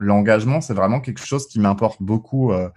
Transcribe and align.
l'engagement, 0.00 0.60
c'est 0.60 0.74
vraiment 0.74 1.00
quelque 1.00 1.24
chose 1.24 1.46
qui 1.46 1.60
m'importe 1.60 2.02
beaucoup 2.02 2.52
euh, 2.52 2.70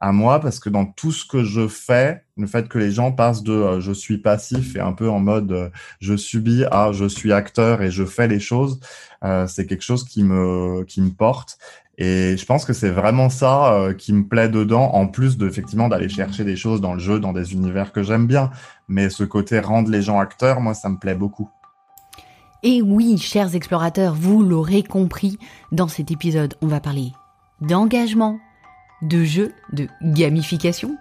à 0.00 0.12
moi 0.12 0.40
parce 0.40 0.58
que 0.58 0.70
dans 0.70 0.86
tout 0.86 1.12
ce 1.12 1.26
que 1.26 1.44
je 1.44 1.68
fais, 1.68 2.24
le 2.36 2.46
fait 2.46 2.68
que 2.68 2.78
les 2.78 2.90
gens 2.90 3.12
passent 3.12 3.42
de 3.42 3.52
euh, 3.52 3.80
je 3.80 3.92
suis 3.92 4.18
passif 4.18 4.74
et 4.74 4.80
un 4.80 4.92
peu 4.92 5.08
en 5.08 5.20
mode 5.20 5.52
euh, 5.52 5.68
je 6.00 6.16
subis 6.16 6.64
à 6.70 6.90
je 6.92 7.04
suis 7.04 7.32
acteur 7.32 7.82
et 7.82 7.90
je 7.90 8.04
fais 8.04 8.26
les 8.26 8.40
choses, 8.40 8.80
c'est 9.46 9.66
quelque 9.66 9.84
chose 9.84 10.04
qui 10.04 10.24
me 10.24 10.84
qui 10.84 11.02
me 11.02 11.10
porte. 11.10 11.58
Et 11.98 12.38
je 12.38 12.46
pense 12.46 12.64
que 12.64 12.72
c'est 12.72 12.88
vraiment 12.88 13.28
ça 13.28 13.88
qui 13.98 14.14
me 14.14 14.26
plaît 14.26 14.48
dedans, 14.48 14.90
en 14.94 15.06
plus 15.06 15.36
de 15.36 15.46
effectivement 15.46 15.88
d'aller 15.88 16.08
chercher 16.08 16.44
des 16.44 16.56
choses 16.56 16.80
dans 16.80 16.94
le 16.94 17.00
jeu, 17.00 17.20
dans 17.20 17.34
des 17.34 17.52
univers 17.52 17.92
que 17.92 18.02
j'aime 18.02 18.26
bien. 18.26 18.50
Mais 18.88 19.10
ce 19.10 19.24
côté 19.24 19.60
rendre 19.60 19.90
les 19.90 20.00
gens 20.00 20.18
acteurs, 20.18 20.62
moi, 20.62 20.72
ça 20.72 20.88
me 20.88 20.96
plaît 20.96 21.14
beaucoup. 21.14 21.50
Et 22.62 22.82
oui, 22.82 23.16
chers 23.16 23.54
explorateurs, 23.54 24.14
vous 24.14 24.42
l'aurez 24.42 24.82
compris, 24.82 25.38
dans 25.72 25.88
cet 25.88 26.10
épisode, 26.10 26.54
on 26.60 26.66
va 26.66 26.80
parler 26.80 27.12
d'engagement, 27.62 28.38
de 29.02 29.24
jeu, 29.24 29.54
de 29.72 29.88
gamification, 30.02 30.96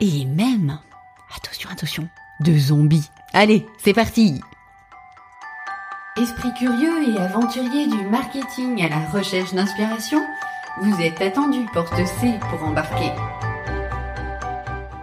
et 0.00 0.24
même, 0.24 0.78
attention, 1.36 1.68
attention, 1.70 2.08
de 2.40 2.56
zombies. 2.56 3.10
Allez, 3.34 3.66
c'est 3.78 3.92
parti 3.92 4.40
Esprit 6.20 6.52
curieux 6.54 7.14
et 7.14 7.18
aventurier 7.18 7.86
du 7.86 8.06
marketing 8.06 8.82
à 8.82 8.88
la 8.88 9.08
recherche 9.10 9.54
d'inspiration, 9.54 10.20
vous 10.80 11.00
êtes 11.00 11.20
attendu 11.20 11.66
porte 11.72 11.94
C 11.96 12.34
pour 12.50 12.66
embarquer. 12.66 13.12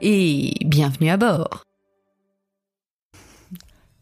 et 0.00 0.54
bienvenue 0.64 1.10
à 1.10 1.16
bord. 1.16 1.62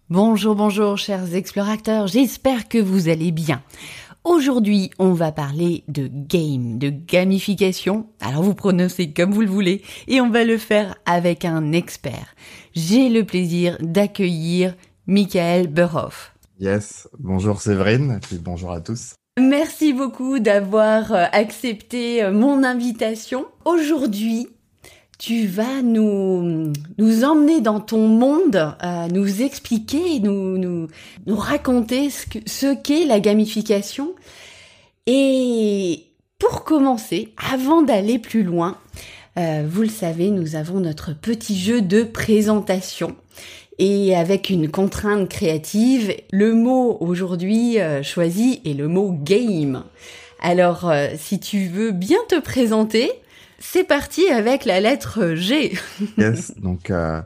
Bonjour, 0.08 0.54
bonjour 0.54 0.96
chers 0.98 1.34
explorateurs, 1.34 2.06
j'espère 2.06 2.68
que 2.68 2.78
vous 2.78 3.08
allez 3.08 3.32
bien. 3.32 3.62
Aujourd'hui, 4.22 4.90
on 4.98 5.12
va 5.12 5.30
parler 5.32 5.84
de 5.88 6.08
game, 6.08 6.78
de 6.78 6.90
gamification. 6.90 8.06
Alors 8.20 8.42
vous 8.42 8.54
prononcez 8.54 9.12
comme 9.12 9.32
vous 9.32 9.42
le 9.42 9.46
voulez 9.48 9.82
et 10.08 10.20
on 10.20 10.30
va 10.30 10.44
le 10.44 10.58
faire 10.58 10.96
avec 11.06 11.44
un 11.44 11.72
expert. 11.72 12.34
J'ai 12.74 13.08
le 13.08 13.24
plaisir 13.24 13.76
d'accueillir 13.80 14.74
Michael 15.06 15.68
Burhoff. 15.68 16.34
Yes, 16.58 17.08
bonjour 17.18 17.60
Séverine 17.60 18.20
et 18.32 18.38
bonjour 18.38 18.72
à 18.72 18.80
tous. 18.80 19.14
Merci 19.38 19.92
beaucoup 19.92 20.38
d'avoir 20.38 21.12
euh, 21.12 21.26
accepté 21.32 22.22
euh, 22.22 22.32
mon 22.32 22.64
invitation. 22.64 23.44
Aujourd'hui, 23.66 24.48
tu 25.18 25.46
vas 25.46 25.82
nous, 25.82 26.72
emmener 27.24 27.60
dans 27.60 27.80
ton 27.80 28.06
monde, 28.06 28.74
euh, 28.84 29.08
nous 29.08 29.42
expliquer, 29.42 30.20
nous, 30.20 30.58
nous, 30.58 30.88
raconter 31.36 32.10
ce 32.10 32.74
qu'est 32.74 33.06
la 33.06 33.20
gamification. 33.20 34.14
Et 35.06 36.04
pour 36.38 36.64
commencer, 36.64 37.32
avant 37.52 37.82
d'aller 37.82 38.18
plus 38.18 38.42
loin, 38.42 38.76
euh, 39.38 39.64
vous 39.68 39.82
le 39.82 39.88
savez, 39.88 40.30
nous 40.30 40.54
avons 40.54 40.80
notre 40.80 41.14
petit 41.14 41.58
jeu 41.58 41.80
de 41.80 42.02
présentation. 42.02 43.16
Et 43.78 44.16
avec 44.16 44.50
une 44.50 44.70
contrainte 44.70 45.28
créative, 45.28 46.14
le 46.30 46.54
mot 46.54 46.96
aujourd'hui 47.00 47.78
euh, 47.78 48.02
choisi 48.02 48.60
est 48.64 48.74
le 48.74 48.88
mot 48.88 49.12
game. 49.12 49.84
Alors, 50.40 50.92
si 51.16 51.40
tu 51.40 51.66
veux 51.66 51.92
bien 51.92 52.18
te 52.28 52.38
présenter, 52.38 53.10
c'est 53.72 53.84
parti 53.84 54.28
avec 54.28 54.64
la 54.64 54.80
lettre 54.80 55.34
G. 55.34 55.76
yes, 56.18 56.52
donc 56.58 56.90
euh, 56.90 57.20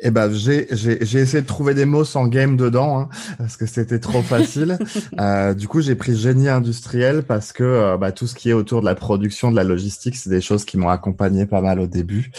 eh 0.00 0.10
ben 0.10 0.30
j'ai 0.30 0.66
j'ai 0.70 1.18
essayé 1.18 1.40
de 1.40 1.46
trouver 1.46 1.72
des 1.72 1.86
mots 1.86 2.04
sans 2.04 2.26
game 2.26 2.56
dedans 2.56 3.00
hein, 3.00 3.08
parce 3.38 3.56
que 3.56 3.66
c'était 3.66 3.98
trop 3.98 4.22
facile. 4.22 4.78
euh, 5.20 5.54
du 5.54 5.68
coup 5.68 5.80
j'ai 5.80 5.94
pris 5.94 6.14
génie 6.14 6.48
industriel 6.48 7.22
parce 7.22 7.52
que 7.52 7.64
euh, 7.64 7.96
bah, 7.96 8.12
tout 8.12 8.26
ce 8.26 8.34
qui 8.34 8.50
est 8.50 8.52
autour 8.52 8.80
de 8.80 8.86
la 8.86 8.94
production, 8.94 9.50
de 9.50 9.56
la 9.56 9.64
logistique, 9.64 10.16
c'est 10.16 10.30
des 10.30 10.40
choses 10.40 10.64
qui 10.64 10.76
m'ont 10.76 10.90
accompagné 10.90 11.46
pas 11.46 11.62
mal 11.62 11.80
au 11.80 11.86
début 11.86 12.30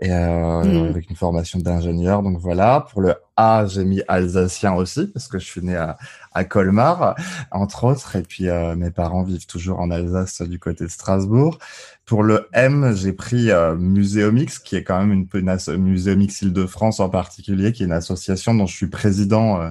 et 0.00 0.12
euh, 0.12 0.64
hmm. 0.64 0.88
avec 0.88 1.08
une 1.08 1.16
formation 1.16 1.58
d'ingénieur. 1.60 2.22
Donc 2.22 2.38
voilà. 2.38 2.86
Pour 2.90 3.00
le 3.00 3.14
A 3.36 3.66
j'ai 3.66 3.84
mis 3.84 4.02
alsacien 4.08 4.74
aussi 4.74 5.06
parce 5.06 5.28
que 5.28 5.38
je 5.38 5.44
suis 5.44 5.60
né 5.60 5.76
à, 5.76 5.96
à 6.34 6.44
Colmar 6.44 7.14
entre 7.50 7.84
autres 7.84 8.16
et 8.16 8.22
puis 8.22 8.48
euh, 8.48 8.74
mes 8.76 8.90
parents 8.90 9.22
vivent 9.22 9.46
toujours 9.46 9.80
en 9.80 9.90
Alsace 9.90 10.42
du 10.42 10.58
côté 10.58 10.84
de 10.84 10.90
Strasbourg. 10.90 11.58
Pour 12.04 12.22
le 12.22 12.48
M, 12.52 12.92
j'ai 12.94 13.14
pris 13.14 13.50
euh, 13.50 13.76
Muséomix, 13.76 14.58
qui 14.58 14.76
est 14.76 14.84
quand 14.84 14.98
même 14.98 15.12
une, 15.12 15.28
une 15.32 15.82
Muséomix 15.82 16.42
Île-de-France 16.42 17.00
en 17.00 17.08
particulier, 17.08 17.72
qui 17.72 17.82
est 17.82 17.86
une 17.86 17.92
association 17.92 18.54
dont 18.54 18.66
je 18.66 18.74
suis 18.76 18.88
président 18.88 19.60
euh, 19.60 19.70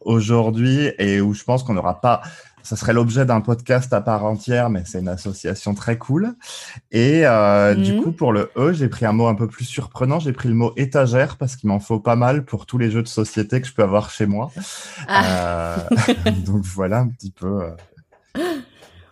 aujourd'hui 0.00 0.90
et 0.98 1.20
où 1.20 1.34
je 1.34 1.44
pense 1.44 1.62
qu'on 1.62 1.74
n'aura 1.74 2.00
pas 2.00 2.22
ça 2.62 2.76
serait 2.76 2.92
l'objet 2.92 3.24
d'un 3.24 3.40
podcast 3.40 3.92
à 3.92 4.00
part 4.00 4.24
entière, 4.24 4.70
mais 4.70 4.82
c'est 4.84 5.00
une 5.00 5.08
association 5.08 5.74
très 5.74 5.98
cool. 5.98 6.34
Et 6.90 7.22
euh, 7.24 7.74
du 7.74 7.94
mhm. 7.94 8.02
coup, 8.02 8.12
pour 8.12 8.32
le 8.32 8.50
E, 8.56 8.72
j'ai 8.72 8.88
pris 8.88 9.06
un 9.06 9.12
mot 9.12 9.26
un 9.26 9.34
peu 9.34 9.48
plus 9.48 9.64
surprenant. 9.64 10.20
J'ai 10.20 10.32
pris 10.32 10.48
le 10.48 10.54
mot 10.54 10.72
étagère 10.76 11.36
parce 11.36 11.56
qu'il 11.56 11.68
m'en 11.68 11.80
faut 11.80 12.00
pas 12.00 12.16
mal 12.16 12.44
pour 12.44 12.66
tous 12.66 12.78
les 12.78 12.90
jeux 12.90 13.02
de 13.02 13.08
société 13.08 13.60
que 13.60 13.66
je 13.66 13.74
peux 13.74 13.82
avoir 13.82 14.10
chez 14.10 14.26
moi. 14.26 14.50
Ah. 15.06 15.76
Euh, 16.08 16.14
donc 16.46 16.62
voilà 16.64 16.98
un 16.98 17.08
petit 17.08 17.30
peu. 17.30 17.62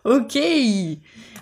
Ok. 0.06 0.38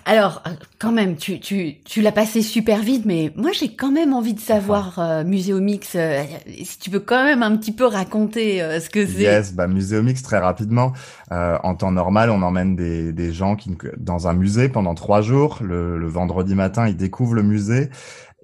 Alors, 0.07 0.41
euh, 0.47 0.51
quand 0.79 0.91
même, 0.91 1.17
tu, 1.17 1.39
tu, 1.39 1.75
tu 1.83 2.01
l'as 2.01 2.11
passé 2.11 2.41
super 2.41 2.81
vite, 2.81 3.05
mais 3.05 3.31
moi 3.35 3.51
j'ai 3.53 3.75
quand 3.75 3.91
même 3.91 4.13
envie 4.13 4.33
de 4.33 4.39
savoir, 4.39 4.99
euh, 4.99 5.23
Muséomix, 5.23 5.93
euh, 5.95 6.23
si 6.63 6.79
tu 6.79 6.89
peux 6.89 6.99
quand 6.99 7.23
même 7.23 7.43
un 7.43 7.55
petit 7.57 7.71
peu 7.71 7.85
raconter 7.85 8.61
euh, 8.61 8.79
ce 8.79 8.89
que 8.89 9.05
c'est. 9.05 9.21
Yes, 9.21 9.53
bah 9.53 9.67
Muséomix, 9.67 10.21
très 10.23 10.39
rapidement. 10.39 10.93
en 11.31 11.75
temps 11.75 11.91
normal, 11.91 12.31
on 12.31 12.41
emmène 12.41 12.75
des, 12.75 13.13
des 13.13 13.33
gens 13.33 13.55
qui, 13.55 13.75
dans 13.97 14.27
un 14.27 14.33
musée 14.33 14.67
pendant 14.67 14.95
trois 14.95 15.21
jours. 15.21 15.59
Le, 15.61 15.97
le 15.97 16.07
vendredi 16.07 16.55
matin, 16.55 16.87
ils 16.87 16.97
découvrent 16.97 17.35
le 17.35 17.43
musée. 17.43 17.89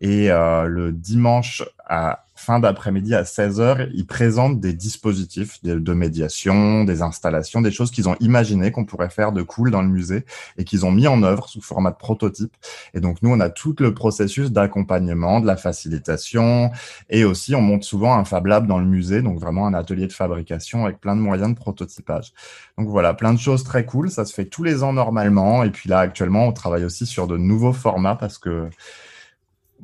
Et 0.03 0.29
le 0.29 0.91
dimanche 0.91 1.63
à 1.87 2.25
fin 2.41 2.59
d'après-midi 2.59 3.13
à 3.13 3.23
16h, 3.23 3.89
ils 3.93 4.05
présentent 4.05 4.59
des 4.59 4.73
dispositifs 4.73 5.61
de, 5.63 5.93
médiation, 5.93 6.83
des 6.83 7.01
installations, 7.01 7.61
des 7.61 7.71
choses 7.71 7.91
qu'ils 7.91 8.09
ont 8.09 8.15
imaginées 8.19 8.71
qu'on 8.71 8.85
pourrait 8.85 9.09
faire 9.09 9.31
de 9.31 9.43
cool 9.43 9.69
dans 9.69 9.81
le 9.81 9.87
musée 9.87 10.25
et 10.57 10.63
qu'ils 10.63 10.85
ont 10.85 10.91
mis 10.91 11.07
en 11.07 11.21
œuvre 11.21 11.47
sous 11.47 11.61
format 11.61 11.91
de 11.91 11.97
prototype. 11.97 12.53
Et 12.93 12.99
donc, 12.99 13.21
nous, 13.21 13.31
on 13.31 13.39
a 13.39 13.49
tout 13.49 13.75
le 13.79 13.93
processus 13.93 14.51
d'accompagnement, 14.51 15.39
de 15.39 15.45
la 15.45 15.55
facilitation 15.55 16.71
et 17.09 17.23
aussi, 17.23 17.53
on 17.53 17.61
monte 17.61 17.83
souvent 17.83 18.15
un 18.15 18.25
Fab 18.25 18.47
Lab 18.47 18.65
dans 18.65 18.79
le 18.79 18.85
musée, 18.85 19.21
donc 19.21 19.39
vraiment 19.39 19.67
un 19.67 19.73
atelier 19.73 20.07
de 20.07 20.13
fabrication 20.13 20.85
avec 20.85 20.99
plein 20.99 21.15
de 21.15 21.21
moyens 21.21 21.51
de 21.51 21.55
prototypage. 21.55 22.33
Donc 22.77 22.87
voilà, 22.87 23.13
plein 23.13 23.33
de 23.33 23.39
choses 23.39 23.63
très 23.63 23.85
cool. 23.85 24.09
Ça 24.09 24.25
se 24.25 24.33
fait 24.33 24.45
tous 24.45 24.63
les 24.63 24.81
ans 24.81 24.93
normalement. 24.93 25.63
Et 25.63 25.69
puis 25.69 25.89
là, 25.89 25.99
actuellement, 25.99 26.47
on 26.47 26.53
travaille 26.53 26.85
aussi 26.85 27.05
sur 27.05 27.27
de 27.27 27.37
nouveaux 27.37 27.73
formats 27.73 28.15
parce 28.15 28.39
que 28.39 28.69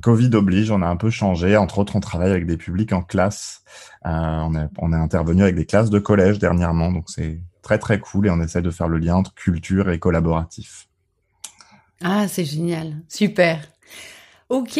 Covid 0.02 0.36
oblige, 0.36 0.72
on 0.72 0.82
a 0.82 0.88
un 0.88 0.96
peu 0.96 1.10
changé. 1.10 1.58
Entre 1.58 1.80
autres, 1.80 1.96
on 1.96 2.00
travaille 2.00 2.32
avec 2.32 2.46
des 2.46 2.58
publics 2.58 2.94
en 2.94 3.02
classe. 3.02 3.64
Euh, 4.06 4.68
on, 4.78 4.94
est, 4.94 4.96
intervenu 4.96 5.44
avec 5.44 5.56
des 5.56 5.66
classes 5.66 5.90
de 5.90 6.00
collège 6.00 6.40
dernièrement, 6.40 6.92
donc 6.92 7.10
c'est 7.10 7.40
très 7.62 7.78
très 7.78 8.00
cool 8.00 8.28
et 8.28 8.30
on 8.30 8.42
essaie 8.42 8.62
de 8.62 8.72
faire 8.72 8.88
le 8.88 8.98
lien 8.98 9.16
entre 9.16 9.34
culture 9.34 9.90
et 9.90 10.00
collaboratif. 10.00 10.88
Ah, 12.02 12.28
c'est 12.28 12.46
génial, 12.46 12.96
super. 13.10 13.60
Ok, 14.50 14.80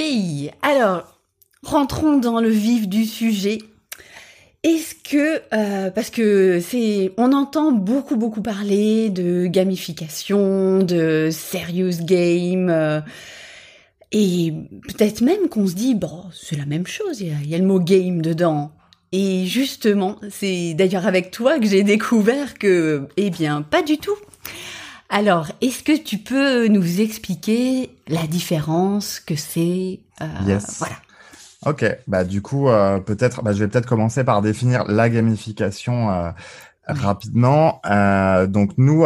alors 0.62 1.20
rentrons 1.64 2.18
dans 2.18 2.40
le 2.40 2.50
vif 2.50 2.88
du 2.88 3.06
sujet. 3.06 3.58
Est-ce 4.64 4.96
que 4.96 5.42
euh, 5.54 5.92
parce 5.92 6.10
que 6.10 6.60
c'est 6.62 7.12
on 7.18 7.34
entend 7.34 7.72
beaucoup 7.72 8.16
beaucoup 8.16 8.42
parler 8.42 9.10
de 9.10 9.48
gamification, 9.48 10.80
de 10.80 11.30
serious 11.32 12.04
game. 12.04 12.70
Euh, 12.70 13.02
et 14.12 14.54
peut-être 14.88 15.22
même 15.22 15.50
qu'on 15.50 15.68
se 15.68 15.74
dit, 15.74 15.96
bon, 15.96 16.24
c'est 16.34 16.56
la 16.56 16.66
même 16.66 16.88
chose, 16.88 17.22
il 17.22 17.48
y, 17.48 17.56
a, 17.56 17.58
le 17.58 17.66
mot 17.66 17.80
game 17.80 18.22
dedans. 18.22 18.72
Et 19.12 19.46
justement, 19.46 20.18
c'est 20.30 20.74
d'ailleurs 20.74 21.08
avec 21.08 21.32
toi 21.32 21.60
que 21.60 21.66
j'ai 21.66 21.84
découvert 21.84 22.58
que, 22.58 23.08
eh 23.18 23.30
bien, 23.30 23.62
pas 23.62 23.82
du 23.82 23.98
tout. 23.98 24.16
Alors, 25.10 25.48
est-ce 25.62 25.84
que 25.84 25.98
tu 25.98 26.18
peux 26.18 26.68
nous 26.68 27.00
expliquer 27.00 27.92
la 28.08 28.28
différence 28.28 29.20
que 29.20 29.36
c'est 29.36 30.02
euh, 30.22 30.26
yes. 30.46 30.78
Voilà. 30.80 30.96
Ok, 31.66 31.86
bah 32.08 32.24
du 32.24 32.42
coup, 32.42 32.70
euh, 32.70 33.00
peut-être, 33.00 33.42
bah, 33.44 33.52
je 33.52 33.60
vais 33.60 33.68
peut-être 33.68 33.88
commencer 33.88 34.24
par 34.24 34.42
définir 34.42 34.84
la 34.86 35.10
gamification 35.10 36.12
euh, 36.12 36.32
rapidement. 36.86 37.82
Euh, 37.86 38.46
donc 38.48 38.72
nous, 38.78 39.06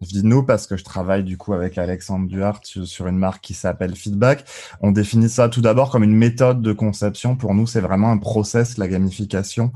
Je 0.00 0.08
dis 0.08 0.24
nous 0.24 0.42
parce 0.42 0.66
que 0.66 0.78
je 0.78 0.84
travaille 0.84 1.24
du 1.24 1.36
coup 1.36 1.52
avec 1.52 1.76
Alexandre 1.76 2.26
Duhart 2.26 2.60
sur 2.64 3.06
une 3.06 3.18
marque 3.18 3.42
qui 3.42 3.52
s'appelle 3.52 3.94
Feedback. 3.94 4.44
On 4.80 4.92
définit 4.92 5.28
ça 5.28 5.50
tout 5.50 5.60
d'abord 5.60 5.90
comme 5.90 6.04
une 6.04 6.16
méthode 6.16 6.62
de 6.62 6.72
conception. 6.72 7.36
Pour 7.36 7.54
nous, 7.54 7.66
c'est 7.66 7.82
vraiment 7.82 8.10
un 8.10 8.16
process, 8.16 8.78
la 8.78 8.88
gamification. 8.88 9.72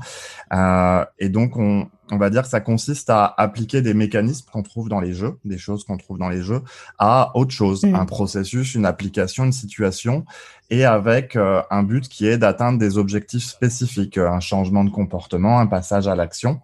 Euh, 0.51 1.05
et 1.19 1.29
donc, 1.29 1.57
on, 1.57 1.87
on 2.11 2.17
va 2.17 2.31
dire 2.31 2.41
que 2.41 2.47
ça 2.47 2.59
consiste 2.59 3.11
à 3.11 3.35
appliquer 3.37 3.83
des 3.83 3.93
mécanismes 3.93 4.49
qu'on 4.51 4.63
trouve 4.63 4.89
dans 4.89 4.99
les 4.99 5.13
jeux, 5.13 5.37
des 5.45 5.59
choses 5.59 5.83
qu'on 5.83 5.97
trouve 5.97 6.17
dans 6.17 6.29
les 6.29 6.41
jeux, 6.41 6.63
à 6.97 7.31
autre 7.35 7.51
chose, 7.51 7.83
mm. 7.83 7.93
un 7.93 8.05
processus, 8.05 8.73
une 8.73 8.87
application, 8.87 9.45
une 9.45 9.51
situation, 9.51 10.25
et 10.71 10.85
avec 10.85 11.35
euh, 11.35 11.61
un 11.69 11.83
but 11.83 12.07
qui 12.09 12.27
est 12.27 12.39
d'atteindre 12.39 12.79
des 12.79 12.97
objectifs 12.97 13.45
spécifiques, 13.45 14.17
un 14.17 14.39
changement 14.39 14.83
de 14.83 14.89
comportement, 14.89 15.59
un 15.59 15.67
passage 15.67 16.07
à 16.07 16.15
l'action. 16.15 16.61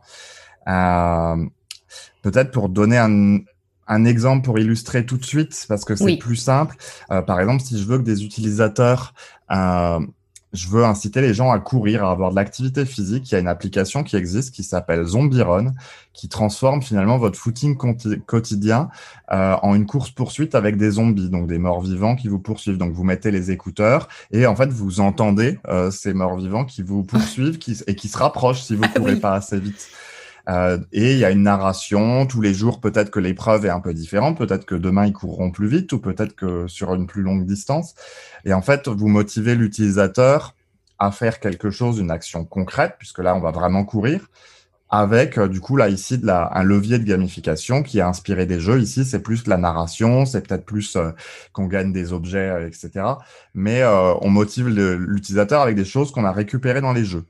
Euh, 0.68 1.46
Peut-être 2.22 2.52
pour 2.52 2.70
donner 2.70 2.98
un, 2.98 3.40
un, 3.88 4.06
exemple 4.06 4.46
pour 4.46 4.60
illustrer 4.60 5.06
tout 5.06 5.18
de 5.18 5.26
suite, 5.26 5.66
parce 5.68 5.86
que 5.86 5.96
c'est 5.96 6.18
plus 6.18 6.36
simple. 6.36 6.76
Euh, 7.12 7.22
par 7.22 7.40
exemple, 7.40 7.62
si 7.62 7.80
je 7.80 7.86
veux 7.86 7.98
que 7.98 8.04
des 8.04 8.24
utilisateurs 8.24 9.14
euh, 9.52 10.00
je 10.54 10.68
veux 10.68 10.84
inciter 10.84 11.22
les 11.22 11.34
gens 11.34 11.50
à 11.50 11.60
courir, 11.60 12.04
à 12.04 12.12
avoir 12.12 12.32
de 12.32 12.36
l'activité 12.36 12.84
physique. 12.84 13.32
Il 13.32 13.36
y 13.36 13.38
a 13.38 13.40
une 13.40 13.48
application 13.48 14.04
qui 14.04 14.18
existe 14.18 14.54
qui 14.54 14.64
s'appelle 14.64 15.06
Zombie 15.06 15.42
Run, 15.42 15.72
qui 16.12 16.28
transforme 16.28 16.82
finalement 16.82 17.18
votre 17.18 17.40
footing 17.40 17.78
quotidien 18.26 18.90
euh, 19.32 19.56
en 19.62 19.76
une 19.76 19.86
course-poursuite 19.86 20.54
avec 20.54 20.76
des 20.76 20.92
zombies, 20.92 21.30
donc 21.30 21.48
des 21.48 21.58
morts-vivants 21.58 22.18
qui 22.18 22.28
vous 22.28 22.40
poursuivent. 22.40 22.78
Donc 22.78 22.92
vous 22.92 23.06
mettez 23.06 23.32
les 23.32 23.52
écouteurs 23.52 24.10
et 24.32 24.46
en 24.46 24.58
fait 24.58 24.70
vous 24.70 25.00
entendez 25.00 25.58
ces 25.90 26.14
morts-vivants 26.14 26.66
qui 26.66 26.84
vous 26.84 27.04
poursuivent 27.06 27.58
qui, 27.58 27.78
et 27.88 27.96
qui 27.96 28.10
se 28.10 28.18
rapprochent 28.18 28.64
si 28.64 28.76
vous 28.76 28.82
ne 28.82 28.90
ah 28.94 29.00
courez 29.00 29.16
pas 29.16 29.36
assez 29.36 29.58
vite. 29.58 29.88
Euh, 30.50 30.78
et 30.92 31.14
il 31.14 31.18
y 31.18 31.26
a 31.26 31.32
une 31.32 31.44
narration 31.44 32.26
tous 32.26 32.42
les 32.42 32.54
jours. 32.54 32.80
Peut-être 32.80 33.12
que 33.12 33.20
l'épreuve 33.20 33.66
est 33.66 33.70
un 33.70 33.80
peu 33.80 33.94
différente. 33.94 34.38
Peut-être 34.38 34.66
que 34.66 34.76
demain 34.76 35.06
ils 35.06 35.14
courront 35.14 35.52
plus 35.52 35.68
vite 35.68 35.92
ou 35.94 36.00
peut-être 36.00 36.36
que 36.36 36.68
sur 36.68 36.94
une 36.94 37.08
plus 37.08 37.22
longue 37.22 37.46
distance. 37.46 37.96
Et 38.46 38.54
en 38.54 38.62
fait, 38.62 38.88
vous 38.88 39.08
motivez 39.08 39.56
l'utilisateur 39.56 40.56
à 41.00 41.12
faire 41.12 41.40
quelque 41.40 41.72
chose, 41.72 42.00
une 42.00 42.12
action 42.12 42.46
concrète, 42.46 42.96
puisque 43.00 43.20
là 43.20 43.36
on 43.36 43.40
va 43.40 43.50
vraiment 43.50 43.84
courir, 43.86 44.30
avec 44.92 45.40
euh, 45.40 45.48
du 45.48 45.60
coup 45.60 45.76
là 45.76 45.90
ici 45.90 46.20
de 46.20 46.28
la, 46.28 46.52
un 46.54 46.64
levier 46.64 47.00
de 47.00 47.04
gamification 47.04 47.82
qui 47.82 47.98
est 47.98 48.04
inspiré 48.04 48.46
des 48.46 48.60
jeux. 48.60 48.80
Ici 48.80 49.04
c'est 49.04 49.22
plus 49.22 49.48
la 49.48 49.58
narration, 49.58 50.26
c'est 50.28 50.48
peut-être 50.48 50.66
plus 50.66 50.96
euh, 50.96 51.12
qu'on 51.54 51.66
gagne 51.66 51.92
des 51.92 52.14
objets, 52.14 52.68
etc. 52.68 53.06
Mais 53.56 53.84
on 53.84 54.30
motive 54.30 54.68
l'utilisateur 54.70 55.62
avec 55.62 55.76
des 55.76 55.86
choses 55.86 56.12
qu'on 56.12 56.26
a 56.26 56.32
récupérées 56.32 56.82
dans 56.82 56.94
les 56.94 57.06
jeux. 57.06 57.26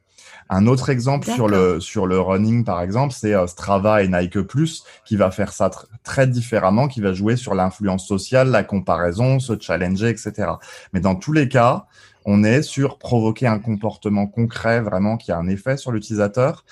Un 0.53 0.67
autre 0.67 0.89
exemple 0.89 1.31
sur 1.31 1.47
le 1.47 1.79
sur 1.79 2.05
le 2.05 2.19
running 2.19 2.65
par 2.65 2.81
exemple, 2.81 3.13
c'est 3.17 3.33
euh, 3.33 3.47
Strava 3.47 4.03
et 4.03 4.09
Nike 4.09 4.41
Plus 4.41 4.83
qui 5.05 5.15
va 5.15 5.31
faire 5.31 5.53
ça 5.53 5.71
très 6.03 6.27
différemment, 6.27 6.89
qui 6.89 6.99
va 6.99 7.13
jouer 7.13 7.37
sur 7.37 7.55
l'influence 7.55 8.05
sociale, 8.05 8.49
la 8.49 8.63
comparaison, 8.63 9.39
se 9.39 9.57
challenger, 9.57 10.09
etc. 10.09 10.51
Mais 10.91 10.99
dans 10.99 11.15
tous 11.15 11.31
les 11.31 11.47
cas, 11.47 11.85
on 12.25 12.43
est 12.43 12.61
sur 12.61 12.97
provoquer 12.97 13.47
un 13.47 13.59
comportement 13.59 14.27
concret 14.27 14.81
vraiment 14.81 15.15
qui 15.15 15.31
a 15.31 15.37
un 15.37 15.47
effet 15.47 15.77
sur 15.77 15.93
l'utilisateur 15.93 16.65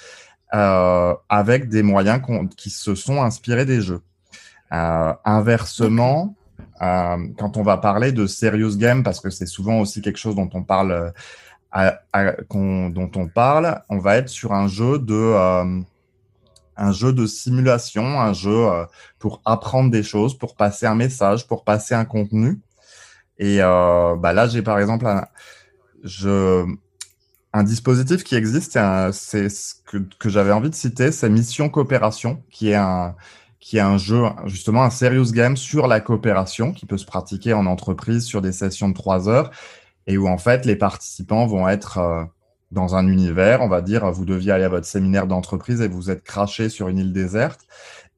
euh, 0.53 1.15
avec 1.29 1.69
des 1.69 1.81
moyens 1.81 2.21
qui 2.57 2.69
se 2.69 2.95
sont 2.95 3.21
inspirés 3.21 3.65
des 3.65 3.81
jeux. 3.81 4.01
Euh, 4.73 5.13
inversement, 5.23 6.35
euh, 6.81 7.17
quand 7.37 7.55
on 7.55 7.63
va 7.63 7.77
parler 7.77 8.11
de 8.11 8.27
serious 8.27 8.75
game, 8.75 9.03
parce 9.03 9.19
que 9.19 9.29
c'est 9.29 9.45
souvent 9.45 9.79
aussi 9.79 10.01
quelque 10.01 10.17
chose 10.17 10.35
dont 10.35 10.49
on 10.53 10.63
parle 10.63 11.13
euh, 11.75 11.91
dont 12.49 13.11
on 13.15 13.27
parle, 13.27 13.81
on 13.89 13.99
va 13.99 14.17
être 14.17 14.29
sur 14.29 14.53
un 14.53 14.67
jeu 14.67 14.97
de 14.97 15.13
euh, 15.13 15.81
un 16.77 16.91
jeu 16.91 17.13
de 17.13 17.27
simulation, 17.27 18.19
un 18.19 18.33
jeu 18.33 18.67
euh, 18.67 18.85
pour 19.19 19.41
apprendre 19.45 19.91
des 19.91 20.01
choses, 20.01 20.37
pour 20.37 20.55
passer 20.55 20.85
un 20.85 20.95
message, 20.95 21.47
pour 21.47 21.63
passer 21.63 21.93
un 21.93 22.05
contenu. 22.05 22.59
Et 23.37 23.61
euh, 23.61 24.15
bah 24.15 24.33
là, 24.33 24.47
j'ai 24.47 24.61
par 24.61 24.79
exemple 24.79 25.05
un 27.53 27.63
dispositif 27.63 28.23
qui 28.23 28.35
existe, 28.35 28.79
c'est 29.11 29.49
ce 29.49 29.75
que, 29.85 29.97
que 29.97 30.29
j'avais 30.29 30.51
envie 30.51 30.69
de 30.69 30.75
citer, 30.75 31.11
c'est 31.11 31.29
Mission 31.29 31.69
Coopération, 31.69 32.41
qui 32.49 32.69
est 32.69 32.75
un 32.75 33.15
qui 33.59 33.77
est 33.77 33.81
un 33.81 33.97
jeu, 33.97 34.23
justement 34.45 34.83
un 34.83 34.89
serious 34.89 35.31
game 35.31 35.57
sur 35.57 35.87
la 35.87 35.99
coopération 35.99 36.71
qui 36.71 36.85
peut 36.85 36.97
se 36.97 37.05
pratiquer 37.05 37.53
en 37.53 37.65
entreprise 37.65 38.23
sur 38.23 38.41
des 38.41 38.53
sessions 38.53 38.87
de 38.89 38.93
trois 38.93 39.27
heures 39.27 39.51
et 40.09 40.17
où 40.17 40.27
en 40.27 40.37
fait 40.37 40.65
les 40.65 40.75
participants 40.75 41.45
vont 41.45 41.69
être 41.69 41.99
euh, 41.99 42.23
dans 42.71 42.95
un 42.95 43.07
univers, 43.07 43.61
on 43.61 43.69
va 43.69 43.81
dire, 43.81 44.11
vous 44.11 44.25
deviez 44.25 44.51
aller 44.51 44.63
à 44.63 44.69
votre 44.69 44.85
séminaire 44.85 45.27
d'entreprise 45.27 45.81
et 45.81 45.87
vous 45.87 46.11
êtes 46.11 46.23
craché 46.23 46.69
sur 46.69 46.87
une 46.87 46.97
île 46.97 47.13
déserte. 47.13 47.61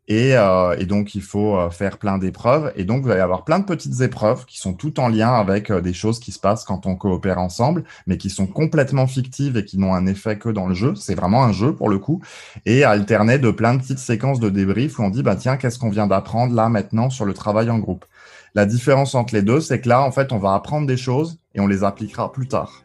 Et, 0.07 0.35
euh, 0.35 0.75
donc, 0.85 1.15
il 1.15 1.21
faut 1.21 1.55
euh, 1.55 1.69
faire 1.69 1.97
plein 1.97 2.17
d'épreuves. 2.17 2.73
Et 2.75 2.83
donc, 2.83 3.03
vous 3.03 3.11
allez 3.11 3.21
avoir 3.21 3.45
plein 3.45 3.59
de 3.59 3.65
petites 3.65 4.01
épreuves 4.01 4.45
qui 4.45 4.59
sont 4.59 4.73
toutes 4.73 4.99
en 4.99 5.07
lien 5.07 5.33
avec 5.33 5.71
des 5.71 5.93
choses 5.93 6.19
qui 6.19 6.33
se 6.33 6.39
passent 6.39 6.65
quand 6.65 6.85
on 6.85 6.95
coopère 6.95 7.37
ensemble, 7.37 7.83
mais 8.07 8.17
qui 8.17 8.29
sont 8.29 8.47
complètement 8.47 9.07
fictives 9.07 9.55
et 9.55 9.63
qui 9.63 9.77
n'ont 9.77 9.93
un 9.93 10.05
effet 10.05 10.37
que 10.37 10.49
dans 10.49 10.67
le 10.67 10.75
jeu. 10.75 10.95
C'est 10.95 11.15
vraiment 11.15 11.43
un 11.45 11.53
jeu 11.53 11.73
pour 11.73 11.87
le 11.87 11.97
coup. 11.97 12.21
Et 12.65 12.83
alterner 12.83 13.37
de 13.37 13.51
plein 13.51 13.75
de 13.75 13.79
petites 13.79 13.99
séquences 13.99 14.41
de 14.41 14.49
débrief 14.49 14.99
où 14.99 15.03
on 15.03 15.09
dit, 15.09 15.23
bah, 15.23 15.37
tiens, 15.37 15.55
qu'est-ce 15.55 15.79
qu'on 15.79 15.89
vient 15.89 16.07
d'apprendre 16.07 16.53
là 16.55 16.67
maintenant 16.67 17.09
sur 17.09 17.23
le 17.23 17.33
travail 17.33 17.69
en 17.69 17.79
groupe? 17.79 18.05
La 18.53 18.65
différence 18.65 19.15
entre 19.15 19.33
les 19.33 19.41
deux, 19.41 19.61
c'est 19.61 19.79
que 19.79 19.87
là, 19.87 20.03
en 20.03 20.11
fait, 20.11 20.33
on 20.33 20.37
va 20.37 20.53
apprendre 20.53 20.85
des 20.85 20.97
choses 20.97 21.39
et 21.55 21.61
on 21.61 21.67
les 21.67 21.83
appliquera 21.83 22.31
plus 22.31 22.47
tard. 22.47 22.83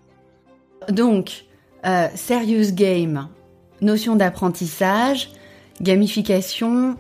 Donc, 0.89 1.47
euh, 1.85 2.07
serious 2.15 2.73
game, 2.73 3.29
notion 3.81 4.15
d'apprentissage, 4.15 5.31
gamification, 5.81 6.97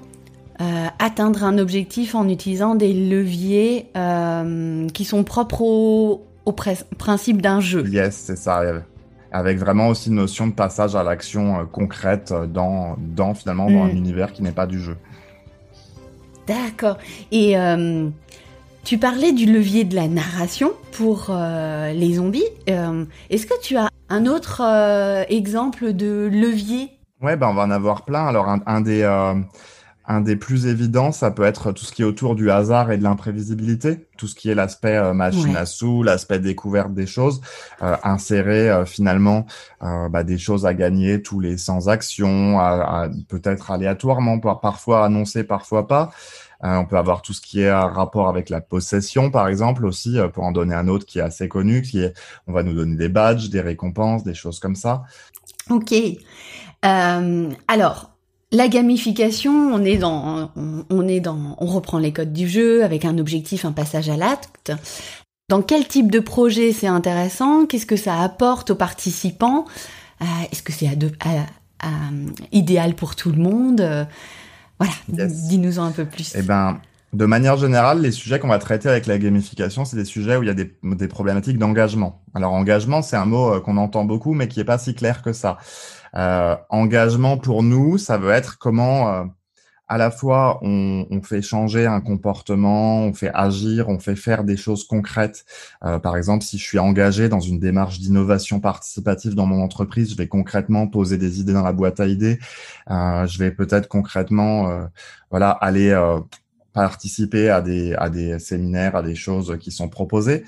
euh, 0.61 0.87
atteindre 0.99 1.45
un 1.45 1.59
objectif 1.59 2.15
en 2.15 2.29
utilisant 2.29 2.75
des 2.75 2.93
leviers 2.93 3.89
euh, 3.97 4.89
qui 4.89 5.05
sont 5.05 5.23
propres 5.23 5.63
au, 5.63 6.27
principe 6.99 7.43
d'un 7.43 7.61
jeu. 7.61 7.87
Yes, 7.87 8.17
c'est 8.17 8.37
ça. 8.37 8.63
Avec 9.31 9.59
vraiment 9.59 9.89
aussi 9.89 10.09
une 10.09 10.17
notion 10.17 10.47
de 10.49 10.53
passage 10.53 10.97
à 10.97 11.05
l'action 11.05 11.67
concrète 11.67 12.33
dans, 12.53 12.97
dans 12.99 13.35
finalement 13.35 13.71
dans 13.71 13.83
un 13.83 13.93
mm. 13.93 13.97
univers 13.97 14.33
qui 14.33 14.43
n'est 14.43 14.53
pas 14.53 14.67
du 14.67 14.81
jeu. 14.81 14.97
D'accord. 16.47 16.99
Et 17.33 17.57
tu 18.87 18.99
parlais 18.99 19.33
du 19.33 19.47
levier 19.47 19.83
de 19.83 19.97
la 19.97 20.06
narration 20.06 20.73
pour 20.93 21.27
euh, 21.31 21.93
les 21.93 22.15
zombies. 22.15 22.47
Euh, 22.71 23.05
est-ce 23.31 23.44
que 23.44 23.61
tu 23.61 23.77
as 23.77 23.91
un 24.09 24.27
autre 24.27 24.62
euh, 24.65 25.25
exemple 25.29 25.93
de 25.93 26.31
levier? 26.33 26.91
Ouais, 27.21 27.37
ben 27.37 27.49
on 27.49 27.55
va 27.55 27.62
en 27.62 27.71
avoir 27.73 28.05
plein. 28.05 28.25
Alors 28.25 28.49
un, 28.49 28.81
des 28.81 29.03
un 29.03 30.21
des 30.21 30.37
plus 30.37 30.69
évidents, 30.69 31.11
ça 31.11 31.33
peut 31.33 31.43
être 31.43 31.73
tout 31.73 31.85
ce 31.85 31.93
qui 31.93 32.03
est 32.03 32.05
autour 32.05 32.37
du 32.37 32.49
hasard 32.49 32.93
et 32.93 32.97
de 32.97 33.03
l'imprévisibilité, 33.03 34.06
tout 34.19 34.29
ce 34.29 34.37
qui 34.37 34.50
est 34.50 34.55
l'aspect 34.55 35.13
machine 35.13 35.56
à 35.56 35.67
sous, 35.67 36.05
l'aspect 36.05 36.39
découverte 36.39 36.94
des 36.94 37.06
choses, 37.06 37.41
insérer 37.81 38.84
finalement 38.84 39.46
bah, 39.81 40.22
des 40.22 40.39
choses 40.39 40.65
à 40.65 40.75
gagner 40.75 41.22
tous 41.22 41.41
les 41.41 41.56
sans 41.56 41.89
action, 41.89 42.58
peut-être 43.29 43.72
aléatoirement, 43.72 44.39
parfois 44.39 45.05
annoncé, 45.05 45.43
parfois 45.43 45.89
pas. 45.89 46.13
Euh, 46.65 46.77
on 46.77 46.86
peut 46.86 46.96
avoir 46.96 47.22
tout 47.22 47.32
ce 47.32 47.41
qui 47.41 47.60
est 47.60 47.72
rapport 47.72 48.29
avec 48.29 48.48
la 48.48 48.60
possession, 48.60 49.31
par 49.31 49.48
exemple, 49.48 49.84
aussi, 49.84 50.19
euh, 50.19 50.29
pour 50.29 50.44
en 50.44 50.53
donner 50.53 50.75
un 50.75 50.89
autre 50.89 51.05
qui 51.06 51.19
est 51.19 51.22
assez 51.22 51.48
connu, 51.48 51.82
qui 51.82 52.01
est, 52.01 52.15
on 52.46 52.53
va 52.53 52.63
nous 52.63 52.72
donner 52.72 52.96
des 52.96 53.08
badges, 53.08 53.51
des 53.51 53.60
récompenses, 53.60 54.25
des 54.25 54.34
choses 54.34 54.58
comme 54.58 54.77
ça. 54.77 55.05
Ok. 55.70 55.93
Euh, 56.84 57.51
alors, 57.69 58.10
la 58.53 58.69
gamification, 58.69 59.53
on 59.53 59.84
est 59.84 59.98
dans, 59.98 60.51
on, 60.89 61.08
est 61.08 61.20
dans, 61.20 61.56
on 61.58 61.67
reprend 61.67 61.98
les 61.98 62.13
codes 62.13 62.32
du 62.32 62.48
jeu 62.48 62.84
avec 62.84 63.05
un 63.05 63.19
objectif, 63.19 63.65
un 63.65 63.72
passage 63.72 64.08
à 64.08 64.17
l'acte. 64.17 64.72
Dans 65.48 65.63
quel 65.63 65.86
type 65.86 66.10
de 66.10 66.20
projet 66.20 66.72
c'est 66.72 66.86
intéressant? 66.86 67.67
Qu'est-ce 67.67 67.86
que 67.86 67.96
ça 67.96 68.20
apporte 68.20 68.70
aux 68.70 68.77
participants? 68.77 69.65
Est-ce 70.20 70.63
que 70.63 70.72
c'est 70.72 70.89
idéal 72.53 72.94
pour 72.94 73.17
tout 73.17 73.31
le 73.31 73.39
monde? 73.39 74.06
Voilà, 74.79 74.93
dis-nous-en 75.09 75.85
un 75.85 75.93
peu 75.93 76.05
plus. 76.05 76.35
Eh 76.37 76.43
ben, 76.43 76.81
de 77.13 77.25
manière 77.25 77.56
générale, 77.56 78.01
les 78.01 78.11
sujets 78.11 78.39
qu'on 78.39 78.49
va 78.49 78.59
traiter 78.59 78.89
avec 78.89 79.06
la 79.06 79.19
gamification, 79.19 79.85
c'est 79.85 79.97
des 79.97 80.05
sujets 80.05 80.37
où 80.37 80.43
il 80.43 80.47
y 80.47 80.51
a 80.51 80.55
des, 80.55 80.77
des 80.83 81.09
problématiques 81.09 81.59
d'engagement. 81.59 82.21
Alors, 82.35 82.53
engagement, 82.53 83.01
c'est 83.01 83.17
un 83.17 83.25
mot 83.25 83.55
euh, 83.55 83.61
qu'on 83.61 83.77
entend 83.79 84.05
beaucoup, 84.05 84.35
mais 84.35 84.49
qui 84.49 84.61
est 84.61 84.65
pas 84.65 84.79
si 84.79 84.95
clair 84.95 85.23
que 85.23 85.33
ça. 85.33 85.56
Euh, 86.15 86.56
engagement 86.69 87.39
pour 87.39 87.63
nous, 87.63 87.97
ça 87.97 88.19
veut 88.19 88.31
être 88.31 88.59
comment 88.59 89.09
euh, 89.09 89.25
à 89.88 89.98
la 89.98 90.10
fois 90.10 90.58
on, 90.62 91.06
fait 91.22 91.43
changer 91.43 91.86
un 91.86 92.00
comportement, 92.00 93.05
on 93.05 93.12
fait 93.12 93.31
agir, 93.34 93.88
on 93.88 93.98
fait 93.98 94.16
faire 94.16 94.44
des 94.44 94.56
choses 94.56 94.84
concrètes. 94.84 95.44
Euh, 95.84 95.98
par 95.98 96.16
exemple, 96.16 96.44
si 96.44 96.58
je 96.58 96.64
suis 96.64 96.78
engagé 96.78 97.28
dans 97.28 97.40
une 97.40 97.58
démarche 97.58 97.98
d'innovation 97.98 98.60
participative 98.60 99.34
dans 99.34 99.46
mon 99.46 99.62
entreprise, 99.62 100.10
je 100.10 100.16
vais 100.16 100.28
concrètement 100.28 100.86
poser 100.86 101.19
des 101.19 101.40
idées 101.40 101.52
dans 101.52 101.62
la 101.62 101.72
boîte 101.72 102.00
à 102.00 102.06
idées. 102.06 102.38
Euh, 102.90 103.26
je 103.26 103.38
vais 103.38 103.50
peut-être 103.50 103.88
concrètement, 103.88 104.70
euh, 104.70 104.86
voilà, 105.31 105.50
aller 105.50 105.90
euh, 105.90 106.20
participer 106.72 107.50
à 107.50 107.60
des 107.62 107.94
à 107.94 108.10
des 108.10 108.38
séminaires, 108.38 108.96
à 108.96 109.02
des 109.02 109.14
choses 109.14 109.56
qui 109.60 109.70
sont 109.70 109.88
proposées. 109.88 110.44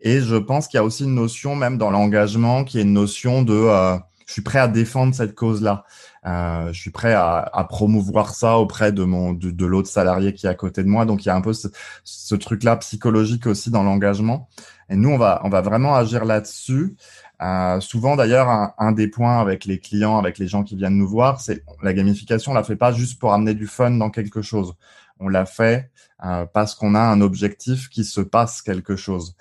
Et 0.00 0.20
je 0.20 0.36
pense 0.36 0.68
qu'il 0.68 0.78
y 0.78 0.80
a 0.80 0.84
aussi 0.84 1.04
une 1.04 1.14
notion, 1.14 1.54
même 1.56 1.78
dans 1.78 1.90
l'engagement, 1.90 2.64
qui 2.64 2.78
est 2.78 2.82
une 2.82 2.92
notion 2.92 3.42
de 3.42 3.98
je 4.26 4.32
suis 4.32 4.42
prêt 4.42 4.58
à 4.58 4.68
défendre 4.68 5.14
cette 5.14 5.34
cause-là. 5.34 5.84
Euh, 6.24 6.72
je 6.72 6.80
suis 6.80 6.90
prêt 6.90 7.12
à, 7.12 7.38
à, 7.38 7.64
promouvoir 7.64 8.34
ça 8.34 8.58
auprès 8.58 8.92
de 8.92 9.02
mon 9.02 9.32
de, 9.32 9.50
de 9.50 9.66
l'autre 9.66 9.88
salarié 9.88 10.32
qui 10.32 10.46
est 10.46 10.50
à 10.50 10.54
côté 10.54 10.84
de 10.84 10.88
moi. 10.88 11.04
Donc 11.04 11.24
il 11.24 11.28
y 11.28 11.30
a 11.30 11.36
un 11.36 11.40
peu 11.40 11.52
ce, 11.52 11.68
ce 12.04 12.34
truc-là 12.34 12.76
psychologique 12.76 13.46
aussi 13.46 13.70
dans 13.70 13.82
l'engagement. 13.82 14.48
Et 14.88 14.96
nous, 14.96 15.10
on 15.10 15.18
va 15.18 15.40
on 15.44 15.48
va 15.48 15.60
vraiment 15.60 15.94
agir 15.96 16.24
là-dessus. 16.24 16.96
Euh, 17.42 17.80
souvent 17.80 18.14
d'ailleurs, 18.14 18.48
un, 18.48 18.72
un, 18.78 18.92
des 18.92 19.08
points 19.08 19.40
avec 19.40 19.64
les 19.64 19.80
clients, 19.80 20.16
avec 20.18 20.38
les 20.38 20.46
gens 20.46 20.62
qui 20.62 20.76
viennent 20.76 20.96
nous 20.96 21.08
voir, 21.08 21.40
c'est 21.40 21.64
la 21.82 21.92
gamification. 21.92 22.52
On 22.52 22.54
la 22.54 22.62
fait 22.62 22.76
pas 22.76 22.92
juste 22.92 23.18
pour 23.18 23.32
amener 23.32 23.54
du 23.54 23.66
fun 23.66 23.90
dans 23.90 24.10
quelque 24.10 24.42
chose. 24.42 24.74
On 25.18 25.28
l'a 25.28 25.44
fait 25.44 25.90
euh, 26.24 26.46
parce 26.46 26.74
qu'on 26.74 26.94
a 26.94 27.00
un 27.00 27.20
objectif 27.20 27.88
qui 27.88 28.04
se 28.04 28.20
passe 28.20 28.62
quelque 28.62 28.96
chose. 28.96 29.34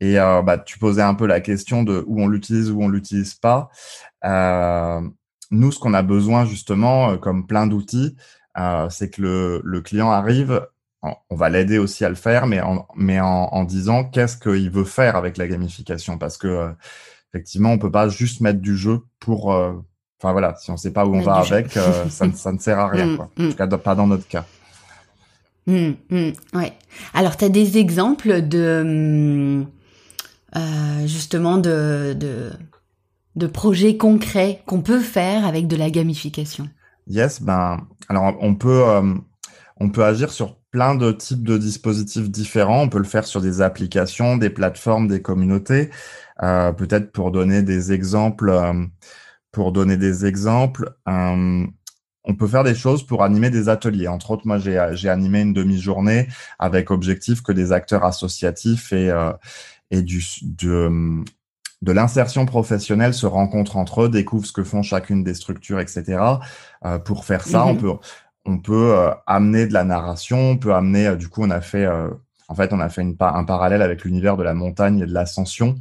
Et 0.00 0.18
euh, 0.18 0.42
bah, 0.42 0.58
tu 0.58 0.78
posais 0.78 1.02
un 1.02 1.14
peu 1.14 1.26
la 1.26 1.40
question 1.40 1.82
de 1.82 2.04
où 2.06 2.20
on 2.20 2.28
l'utilise, 2.28 2.70
où 2.70 2.82
on 2.82 2.88
l'utilise 2.88 3.34
pas. 3.34 3.70
Euh, 4.24 5.00
nous, 5.50 5.72
ce 5.72 5.78
qu'on 5.78 5.94
a 5.94 6.02
besoin 6.02 6.44
justement, 6.44 7.10
euh, 7.10 7.16
comme 7.16 7.46
plein 7.46 7.66
d'outils, 7.66 8.16
euh, 8.58 8.88
c'est 8.90 9.10
que 9.10 9.22
le, 9.22 9.60
le, 9.64 9.80
client 9.80 10.10
arrive, 10.10 10.66
on 11.02 11.36
va 11.36 11.50
l'aider 11.50 11.78
aussi 11.78 12.04
à 12.04 12.08
le 12.08 12.14
faire, 12.14 12.46
mais 12.46 12.60
en, 12.60 12.86
mais 12.96 13.20
en, 13.20 13.48
en 13.52 13.64
disant 13.64 14.04
qu'est-ce 14.04 14.38
qu'il 14.38 14.70
veut 14.70 14.84
faire 14.84 15.16
avec 15.16 15.36
la 15.36 15.46
gamification, 15.46 16.18
parce 16.18 16.38
que 16.38 16.72
effectivement, 17.32 17.72
on 17.72 17.78
peut 17.78 17.90
pas 17.90 18.08
juste 18.08 18.40
mettre 18.40 18.60
du 18.60 18.76
jeu 18.76 19.00
pour, 19.20 19.48
enfin 19.48 20.32
voilà, 20.32 20.54
si 20.56 20.70
on 20.70 20.78
sait 20.78 20.92
pas 20.92 21.04
où 21.04 21.14
on 21.14 21.20
va 21.20 21.34
avec, 21.34 21.72
ça, 22.08 22.30
ça, 22.32 22.52
ne 22.52 22.58
sert 22.58 22.78
à 22.78 22.88
rien, 22.88 23.06
mm, 23.06 23.16
quoi. 23.16 23.30
En 23.38 23.42
mm. 23.42 23.50
tout 23.50 23.56
cas, 23.56 23.66
pas 23.66 23.94
dans 23.94 24.06
notre 24.06 24.26
cas. 24.26 24.46
Mmh, 25.66 25.92
mmh, 26.10 26.30
ouais. 26.54 26.72
Alors, 27.14 27.36
tu 27.36 27.44
as 27.44 27.48
des 27.48 27.78
exemples 27.78 28.42
de 28.46 29.64
euh, 30.56 31.06
justement 31.06 31.58
de, 31.58 32.16
de, 33.34 33.46
projets 33.46 33.96
concrets 33.96 34.62
qu'on 34.66 34.82
peut 34.82 35.00
faire 35.00 35.44
avec 35.44 35.66
de 35.66 35.76
la 35.76 35.90
gamification 35.90 36.68
Yes, 37.06 37.42
ben 37.42 37.86
alors 38.08 38.36
on 38.40 38.54
peut 38.54 38.88
euh, 38.88 39.14
on 39.78 39.90
peut 39.90 40.04
agir 40.04 40.32
sur 40.32 40.56
plein 40.70 40.94
de 40.94 41.12
types 41.12 41.42
de 41.44 41.58
dispositifs 41.58 42.30
différents. 42.30 42.82
On 42.82 42.88
peut 42.88 42.98
le 42.98 43.04
faire 43.04 43.26
sur 43.26 43.40
des 43.40 43.60
applications, 43.60 44.36
des 44.36 44.50
plateformes, 44.50 45.08
des 45.08 45.20
communautés. 45.20 45.90
Euh, 46.42 46.72
Peut-être 46.72 47.12
pour 47.12 47.30
donner 47.30 47.62
des 47.62 47.92
exemples, 47.92 48.52
pour 49.52 49.72
donner 49.72 49.96
des 49.96 50.24
exemples, 50.26 50.94
on 52.24 52.34
peut 52.34 52.46
faire 52.46 52.64
des 52.64 52.74
choses 52.74 53.06
pour 53.06 53.22
animer 53.22 53.50
des 53.50 53.68
ateliers. 53.68 54.08
Entre 54.08 54.30
autres, 54.30 54.46
moi, 54.46 54.58
j'ai 54.58 55.08
animé 55.08 55.42
une 55.42 55.52
demi-journée 55.52 56.28
avec 56.58 56.90
objectif 56.90 57.42
que 57.42 57.52
des 57.52 57.70
acteurs 57.72 58.04
associatifs 58.04 58.92
et 58.92 59.12
et 59.90 60.02
du, 60.02 60.24
de, 60.42 61.22
de 61.82 61.92
l'insertion 61.92 62.46
professionnelle 62.46 63.14
se 63.14 63.26
rencontrent 63.26 63.76
entre 63.76 64.02
eux, 64.02 64.08
découvrent 64.08 64.46
ce 64.46 64.52
que 64.52 64.64
font 64.64 64.82
chacune 64.82 65.22
des 65.22 65.34
structures, 65.34 65.80
etc. 65.80 66.22
Euh, 66.84 66.98
pour 66.98 67.24
faire 67.24 67.44
ça, 67.44 67.66
on 67.66 67.74
mhm. 67.74 67.80
peut, 67.80 67.92
on 68.46 68.58
peut 68.58 68.94
euh, 68.94 69.10
amener 69.26 69.66
de 69.66 69.72
la 69.72 69.84
narration, 69.84 70.50
on 70.50 70.56
peut 70.56 70.74
amener, 70.74 71.08
euh, 71.08 71.16
du 71.16 71.28
coup, 71.28 71.42
on 71.42 71.50
a 71.50 71.60
fait 71.60 71.84
euh, 71.84 72.10
en 72.54 72.56
fait, 72.56 72.72
on 72.72 72.78
a 72.78 72.88
fait 72.88 73.04
un 73.18 73.44
parallèle 73.44 73.82
avec 73.82 74.04
l'univers 74.04 74.36
de 74.36 74.44
la 74.44 74.54
montagne 74.54 75.00
et 75.00 75.06
de 75.06 75.12
l'ascension, 75.12 75.74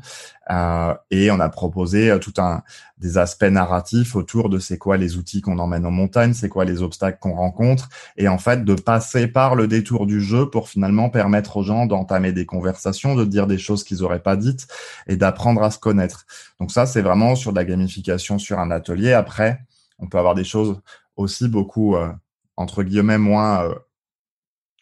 euh, 0.50 0.96
et 1.12 1.30
on 1.30 1.40
a 1.40 1.48
proposé 1.48 2.10
euh, 2.10 2.18
tout 2.18 2.34
un 2.40 2.64
des 2.98 3.20
aspects 3.20 3.44
narratifs 3.44 4.16
autour 4.16 4.50
de 4.50 4.58
c'est 4.58 4.80
quoi 4.80 4.98
les 4.98 5.16
outils 5.16 5.42
qu'on 5.42 5.60
emmène 5.60 5.86
en 5.86 5.92
montagne, 5.92 6.34
c'est 6.34 6.50
quoi 6.50 6.66
les 6.66 6.82
obstacles 6.82 7.20
qu'on 7.20 7.36
rencontre, 7.36 7.90
et 8.18 8.28
en 8.28 8.40
fait 8.40 8.66
de 8.66 8.74
passer 8.74 9.28
par 9.28 9.54
le 9.54 9.68
détour 9.68 10.08
du 10.08 10.20
jeu 10.20 10.50
pour 10.50 10.68
finalement 10.68 11.12
permettre 11.12 11.58
aux 11.58 11.64
gens 11.64 11.86
d'entamer 11.86 12.32
des 12.32 12.48
conversations, 12.48 13.14
de 13.14 13.24
dire 13.24 13.46
des 13.46 13.60
choses 13.60 13.84
qu'ils 13.84 14.02
auraient 14.02 14.24
pas 14.24 14.36
dites 14.36 14.66
et 15.06 15.16
d'apprendre 15.16 15.62
à 15.62 15.70
se 15.70 15.78
connaître. 15.78 16.26
Donc 16.60 16.72
ça, 16.72 16.88
c'est 16.88 17.04
vraiment 17.04 17.36
sur 17.36 17.52
de 17.52 17.58
la 17.58 17.66
gamification 17.66 18.40
sur 18.40 18.58
un 18.58 18.72
atelier. 18.72 19.14
Après, 19.14 19.60
on 20.00 20.08
peut 20.08 20.18
avoir 20.18 20.34
des 20.34 20.44
choses 20.44 20.82
aussi 21.18 21.48
beaucoup 21.48 21.96
euh, 21.96 22.12
entre 22.58 22.82
guillemets 22.82 23.20
moins 23.20 23.70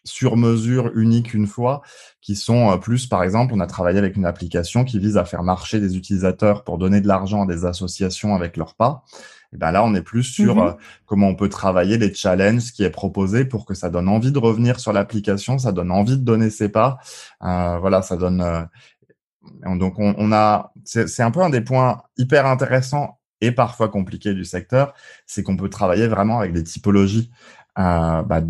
sur 0.04 0.36
mesure 0.36 0.90
unique 0.96 1.34
une 1.34 1.46
fois, 1.46 1.82
qui 2.20 2.36
sont 2.36 2.70
euh, 2.70 2.76
plus, 2.76 3.06
par 3.06 3.22
exemple, 3.22 3.52
on 3.54 3.60
a 3.60 3.66
travaillé 3.66 3.98
avec 3.98 4.16
une 4.16 4.26
application 4.26 4.84
qui 4.84 4.98
vise 4.98 5.16
à 5.16 5.24
faire 5.24 5.42
marcher 5.42 5.80
des 5.80 5.96
utilisateurs 5.96 6.64
pour 6.64 6.78
donner 6.78 7.00
de 7.00 7.08
l'argent 7.08 7.42
à 7.42 7.46
des 7.46 7.64
associations 7.64 8.34
avec 8.34 8.56
leurs 8.56 8.74
pas. 8.74 9.04
Et 9.52 9.58
ben 9.58 9.70
là, 9.70 9.84
on 9.84 9.94
est 9.94 10.02
plus 10.02 10.22
sur 10.22 10.56
mm-hmm. 10.56 10.68
euh, 10.68 10.72
comment 11.06 11.28
on 11.28 11.34
peut 11.34 11.48
travailler 11.48 11.98
les 11.98 12.12
challenges 12.14 12.72
qui 12.72 12.84
est 12.84 12.90
proposé 12.90 13.44
pour 13.44 13.66
que 13.66 13.74
ça 13.74 13.90
donne 13.90 14.08
envie 14.08 14.32
de 14.32 14.38
revenir 14.38 14.80
sur 14.80 14.92
l'application, 14.92 15.58
ça 15.58 15.72
donne 15.72 15.90
envie 15.90 16.16
de 16.16 16.24
donner 16.24 16.50
ses 16.50 16.68
pas. 16.68 16.98
Euh, 17.42 17.78
voilà, 17.78 18.02
ça 18.02 18.16
donne. 18.16 18.40
Euh, 18.40 18.62
donc 19.76 19.98
on, 19.98 20.14
on 20.18 20.32
a, 20.32 20.72
c'est 20.84 21.22
un 21.22 21.30
peu 21.30 21.40
un 21.40 21.50
des 21.50 21.60
points 21.60 22.02
hyper 22.16 22.46
intéressants 22.46 23.18
et 23.42 23.52
parfois 23.52 23.88
compliqués 23.88 24.34
du 24.34 24.44
secteur, 24.44 24.94
c'est 25.26 25.42
qu'on 25.42 25.56
peut 25.56 25.68
travailler 25.68 26.06
vraiment 26.06 26.38
avec 26.38 26.52
des 26.52 26.62
typologies. 26.62 27.30
Euh, 27.78 28.22
bah, 28.22 28.42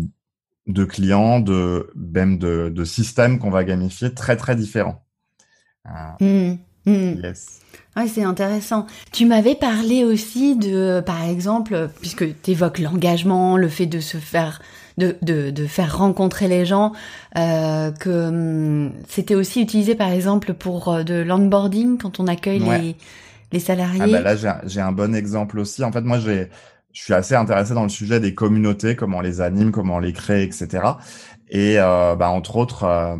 de 0.67 0.85
clients, 0.85 1.39
de 1.39 1.89
même 1.95 2.37
de, 2.37 2.71
de 2.73 2.83
systèmes 2.85 3.39
qu'on 3.39 3.49
va 3.49 3.63
gamifier 3.63 4.13
très 4.13 4.37
très 4.37 4.55
différents. 4.55 5.03
Euh, 5.85 6.55
mmh, 6.85 6.91
mmh. 6.91 7.21
Yes. 7.23 7.59
Ouais, 7.95 8.07
c'est 8.07 8.23
intéressant. 8.23 8.87
Tu 9.11 9.25
m'avais 9.25 9.55
parlé 9.55 10.03
aussi 10.03 10.55
de, 10.55 11.03
par 11.05 11.23
exemple, 11.23 11.89
puisque 12.01 12.25
tu 12.41 12.51
évoques 12.51 12.79
l'engagement, 12.79 13.55
le 13.57 13.67
fait 13.67 13.85
de 13.85 13.99
se 13.99 14.17
faire, 14.17 14.61
de, 14.97 15.15
de, 15.21 15.51
de 15.51 15.67
faire 15.67 15.97
rencontrer 15.97 16.47
les 16.47 16.65
gens, 16.65 16.93
euh, 17.37 17.91
que 17.91 18.29
hum, 18.29 18.93
c'était 19.07 19.35
aussi 19.35 19.61
utilisé 19.61 19.95
par 19.95 20.11
exemple 20.11 20.53
pour 20.53 20.87
euh, 20.87 21.03
de 21.03 21.15
l'onboarding 21.15 21.97
quand 21.99 22.19
on 22.19 22.27
accueille 22.27 22.59
les, 22.59 22.95
les 23.51 23.59
salariés. 23.59 24.01
Ah 24.01 24.07
bah 24.07 24.21
là, 24.21 24.61
j'ai 24.65 24.81
un 24.81 24.91
bon 24.91 25.13
exemple 25.13 25.59
aussi. 25.59 25.83
En 25.83 25.91
fait, 25.91 26.01
moi, 26.01 26.19
j'ai 26.19 26.49
je 26.93 27.01
suis 27.01 27.13
assez 27.13 27.35
intéressé 27.35 27.73
dans 27.73 27.83
le 27.83 27.89
sujet 27.89 28.19
des 28.19 28.35
communautés, 28.35 28.95
comment 28.95 29.17
on 29.17 29.21
les 29.21 29.41
anime, 29.41 29.71
comment 29.71 29.95
on 29.95 29.99
les 29.99 30.13
crée, 30.13 30.43
etc. 30.43 30.67
Et 31.49 31.79
euh, 31.79 32.15
bah, 32.15 32.29
entre 32.29 32.55
autres, 32.55 32.83
euh, 32.83 33.17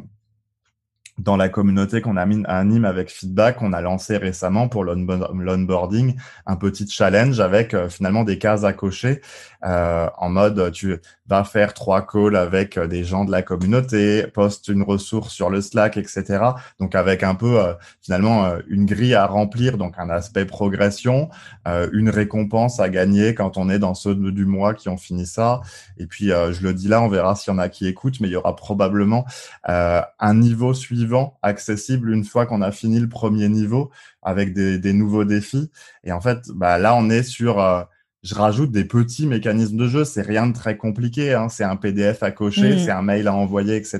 dans 1.20 1.38
la 1.38 1.48
communauté 1.50 2.02
qu'on 2.02 2.18
anime 2.18 2.86
avec 2.86 3.10
Feedback, 3.12 3.62
on 3.62 3.72
a 3.72 3.82
lancé 3.82 4.18
récemment 4.18 4.68
pour 4.68 4.84
l'onboarding 4.84 6.16
un 6.48 6.56
petit 6.56 6.88
challenge 6.90 7.40
avec 7.40 7.74
euh, 7.74 7.88
finalement 7.88 8.24
des 8.24 8.40
cases 8.40 8.64
à 8.64 8.74
cocher 8.74 9.22
euh, 9.64 10.10
en 10.18 10.30
mode 10.30 10.72
tu 10.72 10.98
vas 11.28 11.44
faire 11.44 11.74
trois 11.74 12.06
calls 12.06 12.36
avec 12.36 12.78
euh, 12.78 12.88
des 12.88 13.04
gens 13.04 13.26
de 13.26 13.32
la 13.32 13.42
communauté, 13.42 14.28
poste 14.28 14.68
une 14.68 14.84
ressource 14.84 15.34
sur 15.34 15.50
le 15.50 15.62
Slack, 15.62 15.98
etc. 15.98 16.40
Donc 16.80 16.96
avec 16.96 17.24
un 17.24 17.36
peu 17.36 17.60
euh, 17.60 17.74
finalement 18.02 18.46
euh, 18.46 18.60
une 18.68 18.86
grille 18.86 19.16
à 19.16 19.26
remplir, 19.26 19.78
donc 19.78 19.96
un 19.98 20.10
aspect 20.10 20.46
progression, 20.46 21.30
une 21.66 22.10
récompense 22.10 22.80
à 22.80 22.90
gagner 22.90 23.34
quand 23.36 23.58
on 23.58 23.70
est 23.70 23.80
dans 23.80 23.94
ceux 23.94 24.16
du 24.16 24.46
mois 24.46 24.74
qui 24.74 24.90
ont 24.90 24.98
fini 24.98 25.26
ça. 25.26 25.62
Et 25.98 26.08
puis 26.08 26.28
je 26.28 26.64
le 26.64 26.74
dis 26.74 26.88
là, 26.88 27.02
on 27.02 27.08
verra 27.08 27.36
s'il 27.36 27.54
y 27.54 27.56
en 27.56 27.60
a 27.60 27.70
qui 27.70 27.88
écoutent, 27.88 28.20
mais 28.20 28.28
il 28.28 28.32
y 28.32 28.36
aura 28.36 28.56
probablement 28.56 29.26
un 29.64 30.34
niveau 30.34 30.74
suivant 30.74 31.38
accessible 31.42 32.12
une 32.12 32.26
fois 32.26 32.46
qu'on 32.46 32.62
a 32.62 32.72
fini 32.72 33.00
le 33.00 33.08
premier 33.08 33.50
niveau 33.50 33.92
avec 34.24 34.54
des, 34.54 34.80
des, 34.80 34.94
nouveaux 34.94 35.26
défis. 35.26 35.70
Et 36.04 36.12
en 36.12 36.22
fait, 36.22 36.40
bah, 36.54 36.78
là, 36.78 36.96
on 36.96 37.10
est 37.10 37.24
sur, 37.24 37.60
euh, 37.60 37.84
je 38.24 38.36
rajoute 38.36 38.72
des 38.72 38.86
petits 38.86 39.28
mécanismes 39.28 39.78
de 39.78 39.88
jeu. 39.88 40.06
C'est 40.06 40.22
rien 40.22 40.48
de 40.48 40.54
très 40.54 40.78
compliqué. 40.78 41.34
Hein. 41.34 41.50
C'est 41.50 41.64
un 41.64 41.76
PDF 41.76 42.24
à 42.24 42.32
cocher, 42.32 42.80
c'est 42.80 42.92
un 42.92 43.02
mail 43.02 43.28
à 43.28 43.34
envoyer, 43.34 43.76
etc. 43.76 44.00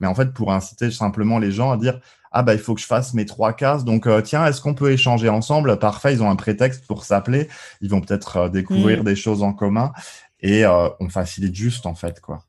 Mais 0.00 0.06
en 0.06 0.14
fait, 0.14 0.32
pour 0.32 0.52
inciter 0.52 0.90
simplement 0.90 1.38
les 1.38 1.50
gens 1.50 1.70
à 1.72 1.76
dire, 1.76 2.00
ah 2.30 2.42
bah 2.42 2.54
il 2.54 2.60
faut 2.60 2.74
que 2.74 2.80
je 2.80 2.86
fasse 2.86 3.14
mes 3.14 3.26
trois 3.26 3.52
cases. 3.52 3.84
Donc 3.84 4.06
euh, 4.06 4.20
tiens, 4.20 4.46
est-ce 4.46 4.60
qu'on 4.60 4.74
peut 4.74 4.92
échanger 4.92 5.28
ensemble? 5.28 5.78
Parfait, 5.78 6.14
ils 6.14 6.22
ont 6.22 6.30
un 6.30 6.36
prétexte 6.36 6.86
pour 6.86 7.04
s'appeler. 7.04 7.48
Ils 7.80 7.90
vont 7.90 8.00
peut-être 8.00 8.36
euh, 8.36 8.48
découvrir 8.48 9.02
des 9.02 9.16
choses 9.16 9.42
en 9.42 9.52
commun 9.52 9.92
et 10.40 10.64
on 10.66 11.08
facilite 11.08 11.56
juste 11.56 11.84
en 11.84 11.96
fait 11.96 12.20
quoi. 12.20 12.44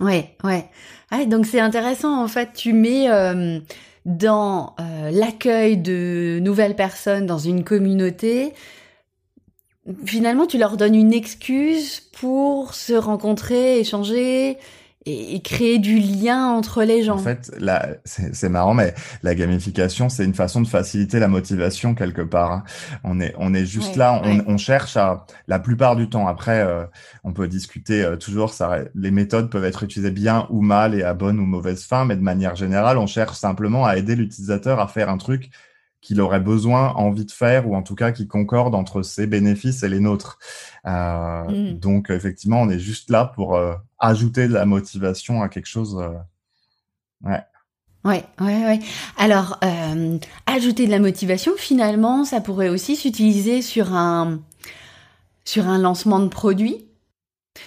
Ouais, 0.00 0.36
ouais. 0.42 0.68
Ah, 1.10 1.24
donc 1.24 1.46
c'est 1.46 1.60
intéressant 1.60 2.22
en 2.22 2.28
fait. 2.28 2.52
Tu 2.54 2.72
mets 2.72 3.10
euh, 3.10 3.60
dans 4.04 4.74
euh, 4.80 5.10
l'accueil 5.10 5.76
de 5.76 6.38
nouvelles 6.42 6.76
personnes 6.76 7.26
dans 7.26 7.38
une 7.38 7.64
communauté. 7.64 8.52
Finalement, 10.06 10.46
tu 10.46 10.56
leur 10.56 10.76
donnes 10.76 10.94
une 10.94 11.12
excuse 11.12 12.00
pour 12.00 12.74
se 12.74 12.94
rencontrer, 12.94 13.80
échanger, 13.80 14.56
et, 15.06 15.40
créer 15.42 15.78
du 15.78 15.98
lien 15.98 16.48
entre 16.48 16.82
les 16.82 17.02
gens. 17.02 17.16
En 17.16 17.18
fait, 17.18 17.52
là, 17.58 17.88
c'est 18.04 18.48
marrant, 18.48 18.74
mais 18.74 18.94
la 19.22 19.34
gamification, 19.34 20.08
c'est 20.08 20.24
une 20.24 20.34
façon 20.34 20.60
de 20.62 20.66
faciliter 20.66 21.18
la 21.18 21.28
motivation 21.28 21.94
quelque 21.94 22.22
part. 22.22 22.52
Hein. 22.52 22.64
On 23.04 23.20
est, 23.20 23.34
on 23.38 23.54
est 23.54 23.66
juste 23.66 23.96
là, 23.96 24.20
on, 24.24 24.42
on, 24.46 24.56
cherche 24.56 24.96
à, 24.96 25.26
la 25.46 25.58
plupart 25.58 25.96
du 25.96 26.08
temps. 26.08 26.26
Après, 26.26 26.60
euh, 26.60 26.84
on 27.22 27.32
peut 27.32 27.48
discuter 27.48 28.02
euh, 28.02 28.16
toujours. 28.16 28.52
Ça, 28.52 28.78
les 28.94 29.10
méthodes 29.10 29.50
peuvent 29.50 29.64
être 29.64 29.82
utilisées 29.82 30.10
bien 30.10 30.46
ou 30.50 30.62
mal 30.62 30.94
et 30.94 31.02
à 31.02 31.14
bonne 31.14 31.38
ou 31.38 31.44
mauvaise 31.44 31.84
fin, 31.84 32.04
mais 32.04 32.16
de 32.16 32.22
manière 32.22 32.56
générale, 32.56 32.98
on 32.98 33.06
cherche 33.06 33.36
simplement 33.36 33.84
à 33.84 33.96
aider 33.96 34.16
l'utilisateur 34.16 34.80
à 34.80 34.88
faire 34.88 35.10
un 35.10 35.18
truc 35.18 35.50
qu'il 36.04 36.20
aurait 36.20 36.40
besoin, 36.40 36.90
envie 36.90 37.24
de 37.24 37.32
faire, 37.32 37.66
ou 37.66 37.74
en 37.74 37.82
tout 37.82 37.94
cas 37.94 38.12
qui 38.12 38.28
concorde 38.28 38.74
entre 38.74 39.02
ses 39.02 39.26
bénéfices 39.26 39.82
et 39.82 39.88
les 39.88 40.00
nôtres. 40.00 40.38
Euh, 40.86 41.44
mm. 41.44 41.78
Donc 41.78 42.10
effectivement, 42.10 42.60
on 42.60 42.68
est 42.68 42.78
juste 42.78 43.10
là 43.10 43.32
pour 43.34 43.56
euh, 43.56 43.74
ajouter 43.98 44.46
de 44.46 44.52
la 44.52 44.66
motivation 44.66 45.42
à 45.42 45.48
quelque 45.48 45.66
chose. 45.66 45.98
Euh, 45.98 47.28
ouais. 47.28 47.40
Ouais, 48.04 48.22
ouais, 48.38 48.64
ouais. 48.66 48.80
Alors, 49.16 49.58
euh, 49.64 50.18
ajouter 50.44 50.84
de 50.84 50.90
la 50.90 50.98
motivation, 50.98 51.52
finalement, 51.56 52.24
ça 52.24 52.42
pourrait 52.42 52.68
aussi 52.68 52.96
s'utiliser 52.96 53.62
sur 53.62 53.94
un 53.94 54.40
sur 55.46 55.68
un 55.68 55.78
lancement 55.78 56.20
de 56.20 56.28
produit. 56.28 56.86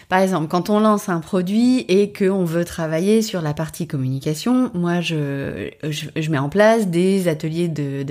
Par 0.10 0.20
exemple, 0.20 0.48
quand 0.48 0.70
on 0.70 0.80
lance 0.80 1.10
un 1.10 1.20
produit 1.20 1.80
et 1.88 2.12
qu'on 2.12 2.44
veut 2.44 2.66
travailler 2.66 3.22
sur 3.22 3.42
la 3.42 3.54
partie 3.54 3.88
communication, 3.88 4.70
moi, 4.74 5.02
je, 5.02 5.70
je, 5.84 6.32
mets 6.32 6.38
en 6.38 6.50
place 6.50 6.88
des 6.88 7.28
ateliers 7.28 7.68
de, 7.68 8.04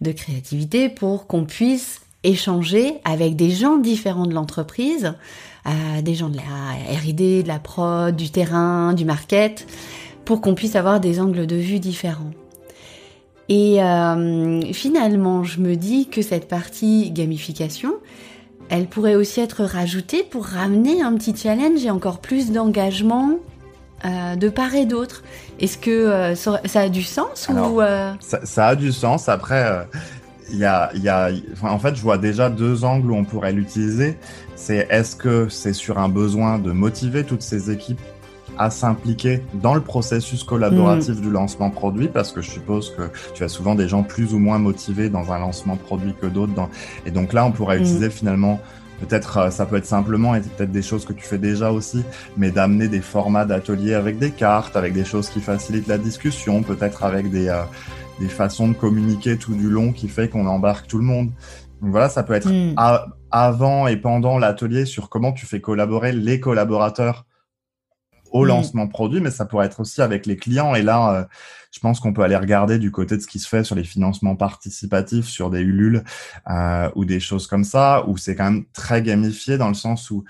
de, 0.00 0.12
créativité 0.12 0.88
pour 0.88 1.26
qu'on 1.26 1.44
puisse 1.44 2.00
échanger 2.24 2.94
avec 3.04 3.36
des 3.36 3.50
gens 3.50 3.78
différents 3.78 4.26
de 4.26 4.34
l'entreprise, 4.34 5.14
euh, 5.66 6.02
des 6.02 6.14
gens 6.14 6.28
de 6.28 6.36
la 6.36 6.42
R&D, 6.42 7.42
de 7.42 7.48
la 7.48 7.58
prod, 7.58 8.14
du 8.14 8.30
terrain, 8.30 8.92
du 8.92 9.04
market, 9.04 9.66
pour 10.24 10.40
qu'on 10.40 10.54
puisse 10.54 10.74
avoir 10.74 11.00
des 11.00 11.20
angles 11.20 11.46
de 11.46 11.56
vue 11.56 11.80
différents. 11.80 12.32
Et 13.48 13.82
euh, 13.82 14.72
finalement, 14.72 15.44
je 15.44 15.60
me 15.60 15.76
dis 15.76 16.08
que 16.08 16.22
cette 16.22 16.48
partie 16.48 17.10
gamification, 17.10 17.94
elle 18.68 18.86
pourrait 18.86 19.14
aussi 19.14 19.40
être 19.40 19.64
rajoutée 19.64 20.22
pour 20.22 20.46
ramener 20.46 21.02
un 21.02 21.14
petit 21.14 21.36
challenge 21.36 21.84
et 21.84 21.90
encore 21.90 22.18
plus 22.18 22.50
d'engagement 22.50 23.38
euh, 24.04 24.36
de 24.36 24.48
part 24.48 24.74
et 24.74 24.86
d'autre. 24.86 25.22
Est-ce 25.60 25.78
que 25.78 25.90
euh, 25.90 26.34
ça, 26.34 26.60
a 26.74 26.88
du 26.88 27.02
sens 27.02 27.48
ou 27.48 27.80
ça, 28.20 28.66
a 28.66 28.74
du 28.74 28.92
sens. 28.92 29.28
Après, 29.28 29.86
il 30.50 30.58
y 30.58 30.64
a, 30.64 30.90
y 30.94 31.08
a, 31.08 31.30
en 31.62 31.78
fait, 31.78 31.94
je 31.94 32.02
vois 32.02 32.18
déjà 32.18 32.50
deux 32.50 32.84
angles 32.84 33.10
où 33.10 33.16
on 33.16 33.24
pourrait 33.24 33.52
l'utiliser. 33.52 34.16
C'est 34.56 34.86
est-ce 34.90 35.16
que 35.16 35.48
c'est 35.48 35.72
sur 35.72 35.98
un 35.98 36.08
besoin 36.08 36.58
de 36.58 36.72
motiver 36.72 37.24
toutes 37.24 37.42
ces 37.42 37.70
équipes 37.70 38.00
à 38.58 38.70
s'impliquer 38.70 39.42
dans 39.54 39.74
le 39.74 39.80
processus 39.80 40.44
collaboratif 40.44 41.16
mm. 41.16 41.20
du 41.20 41.30
lancement 41.30 41.70
produit 41.70 42.08
parce 42.08 42.32
que 42.32 42.40
je 42.40 42.50
suppose 42.50 42.94
que 42.96 43.02
tu 43.34 43.44
as 43.44 43.48
souvent 43.48 43.74
des 43.74 43.88
gens 43.88 44.02
plus 44.02 44.34
ou 44.34 44.38
moins 44.38 44.58
motivés 44.58 45.08
dans 45.08 45.32
un 45.32 45.38
lancement 45.38 45.76
produit 45.76 46.14
que 46.20 46.26
d'autres. 46.26 46.54
Dans... 46.54 46.68
Et 47.06 47.10
donc 47.10 47.32
là, 47.32 47.44
on 47.44 47.52
pourrait 47.52 47.78
mm. 47.78 47.82
utiliser 47.82 48.10
finalement 48.10 48.60
Peut-être 49.00 49.38
euh, 49.38 49.50
ça 49.50 49.66
peut 49.66 49.76
être 49.76 49.86
simplement 49.86 50.34
et 50.34 50.40
peut-être 50.40 50.70
des 50.70 50.82
choses 50.82 51.04
que 51.04 51.12
tu 51.12 51.24
fais 51.24 51.38
déjà 51.38 51.72
aussi, 51.72 52.02
mais 52.36 52.50
d'amener 52.50 52.88
des 52.88 53.00
formats 53.00 53.44
d'ateliers 53.44 53.94
avec 53.94 54.18
des 54.18 54.30
cartes, 54.30 54.76
avec 54.76 54.92
des 54.92 55.04
choses 55.04 55.28
qui 55.28 55.40
facilitent 55.40 55.88
la 55.88 55.98
discussion, 55.98 56.62
peut-être 56.62 57.04
avec 57.04 57.30
des, 57.30 57.48
euh, 57.48 57.62
des 58.20 58.28
façons 58.28 58.68
de 58.68 58.74
communiquer 58.74 59.36
tout 59.36 59.54
du 59.54 59.68
long 59.68 59.92
qui 59.92 60.08
fait 60.08 60.28
qu'on 60.28 60.46
embarque 60.46 60.86
tout 60.86 60.98
le 60.98 61.04
monde. 61.04 61.32
Donc 61.82 61.90
voilà, 61.90 62.08
ça 62.08 62.22
peut 62.22 62.34
être 62.34 62.48
mm. 62.48 62.76
avant 63.30 63.86
et 63.86 63.96
pendant 63.96 64.38
l'atelier 64.38 64.84
sur 64.84 65.08
comment 65.08 65.32
tu 65.32 65.44
fais 65.44 65.60
collaborer 65.60 66.12
les 66.12 66.40
collaborateurs 66.40 67.26
au 68.34 68.44
mm. 68.44 68.48
lancement 68.48 68.88
produit, 68.88 69.20
mais 69.20 69.30
ça 69.30 69.46
pourrait 69.46 69.66
être 69.66 69.80
aussi 69.80 70.02
avec 70.02 70.26
les 70.26 70.36
clients. 70.36 70.74
Et 70.74 70.82
là, 70.82 71.14
euh, 71.14 71.24
je 71.70 71.80
pense 71.80 72.00
qu'on 72.00 72.12
peut 72.12 72.22
aller 72.22 72.36
regarder 72.36 72.78
du 72.78 72.90
côté 72.90 73.16
de 73.16 73.22
ce 73.22 73.26
qui 73.26 73.38
se 73.38 73.48
fait 73.48 73.64
sur 73.64 73.76
les 73.76 73.84
financements 73.84 74.36
participatifs, 74.36 75.26
sur 75.26 75.48
des 75.48 75.60
Ulule 75.60 76.04
euh, 76.50 76.90
ou 76.96 77.06
des 77.06 77.20
choses 77.20 77.46
comme 77.46 77.64
ça, 77.64 78.04
où 78.06 78.18
c'est 78.18 78.34
quand 78.34 78.50
même 78.50 78.64
très 78.72 79.02
gamifié 79.02 79.56
dans 79.56 79.68
le 79.68 79.74
sens 79.74 80.10
où 80.10 80.24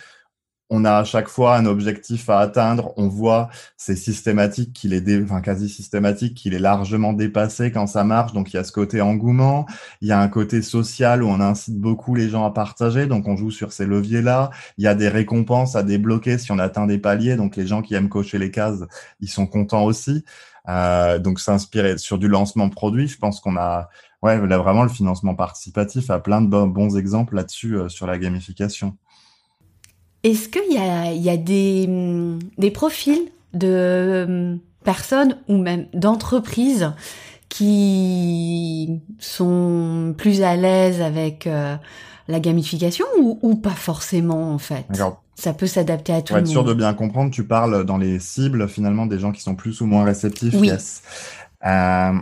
on 0.71 0.85
a 0.85 0.93
à 0.97 1.05
chaque 1.05 1.29
fois 1.29 1.57
un 1.57 1.67
objectif 1.67 2.29
à 2.31 2.39
atteindre. 2.41 2.93
On 2.97 3.09
voit, 3.09 3.51
c'est 3.77 3.97
systématique 3.97 4.73
qu'il 4.73 4.95
est, 4.95 5.23
enfin 5.23 5.41
quasi 5.41 5.69
systématique 5.69 6.35
qu'il 6.35 6.55
est 6.55 6.59
largement 6.59 7.13
dépassé 7.13 7.71
quand 7.71 7.87
ça 7.87 8.05
marche. 8.05 8.33
Donc 8.33 8.53
il 8.53 8.57
y 8.57 8.59
a 8.59 8.65
ce 8.65 8.73
côté 8.73 9.01
engouement, 9.01 9.67
il 10.01 10.09
y 10.09 10.13
a 10.13 10.21
un 10.21 10.29
côté 10.29 10.63
social 10.63 11.23
où 11.23 11.29
on 11.29 11.41
incite 11.41 11.79
beaucoup 11.79 12.15
les 12.15 12.29
gens 12.29 12.45
à 12.45 12.51
partager. 12.51 13.07
Donc 13.07 13.29
on 13.29 13.37
joue 13.37 13.51
sur 13.51 13.73
ces 13.73 13.87
leviers-là. 13.87 14.51
Il 14.79 14.85
y 14.85 14.89
a 14.89 14.95
des 14.95 15.09
récompenses 15.09 15.77
à 15.77 15.83
débloquer 15.83 16.39
si 16.39 16.51
on 16.53 16.59
atteint 16.59 16.87
des 16.87 16.99
paliers. 16.99 17.37
Donc 17.37 17.57
les 17.57 17.67
gens 17.67 17.83
qui 17.83 17.95
aiment 17.95 18.09
cocher 18.09 18.39
les 18.39 18.51
cases, 18.51 18.83
ils 19.21 19.29
sont 19.31 19.47
contents 19.47 19.85
aussi. 19.85 20.25
Euh, 20.69 21.19
donc 21.19 21.41
s'inspirer 21.41 21.99
sur 21.99 22.19
du 22.19 22.27
lancement 22.29 22.71
produit, 22.71 23.07
je 23.07 23.19
pense 23.19 23.41
qu'on 23.41 23.57
a, 23.57 23.91
ouais, 24.23 24.39
vraiment 24.39 24.83
le 24.83 24.89
financement 24.89 25.35
participatif 25.35 26.09
a 26.09 26.21
plein 26.21 26.41
de 26.41 26.49
bons 26.49 26.97
exemples 26.97 27.35
là-dessus 27.35 27.77
euh, 27.77 27.89
sur 27.89 28.07
la 28.07 28.19
gamification. 28.19 28.97
Est-ce 30.25 30.49
qu'il 30.49 30.73
y 30.73 30.79
a, 30.79 31.13
y 31.13 31.31
a 31.31 31.37
des, 31.37 31.89
des 32.59 32.71
profils 32.71 33.23
de 33.53 34.59
personnes 34.83 35.37
ou 35.49 35.59
même 35.59 35.87
d'entreprises 35.93 36.93
qui 37.49 39.01
sont 39.19 40.15
plus 40.17 40.43
à 40.43 40.57
l'aise 40.57 41.01
avec 41.01 41.47
euh, 41.47 41.77
la 42.27 42.41
gamification 42.41 43.05
ou, 43.19 43.39
ou, 43.43 43.55
pas 43.55 43.71
forcément 43.71 44.53
en 44.53 44.59
fait? 44.59 44.87
Ça 45.37 45.53
peut 45.53 45.67
s'adapter 45.67 46.13
à 46.13 46.23
tout 46.23 46.33
le 46.33 46.41
monde. 46.41 46.45
Pour 46.47 46.51
être 46.51 46.65
sûr 46.65 46.65
de 46.65 46.75
bien 46.75 46.95
comprendre, 46.95 47.31
tu 47.31 47.45
parles 47.45 47.85
dans 47.85 47.99
les 47.99 48.19
cibles 48.19 48.69
finalement 48.69 49.07
des 49.07 49.19
gens 49.19 49.31
qui 49.31 49.43
sont 49.43 49.55
plus 49.55 49.81
ou 49.81 49.87
moins 49.87 50.05
réceptifs. 50.05 50.55
Oui. 50.55 50.69
Yes. 50.69 51.03
Euh, 51.67 52.13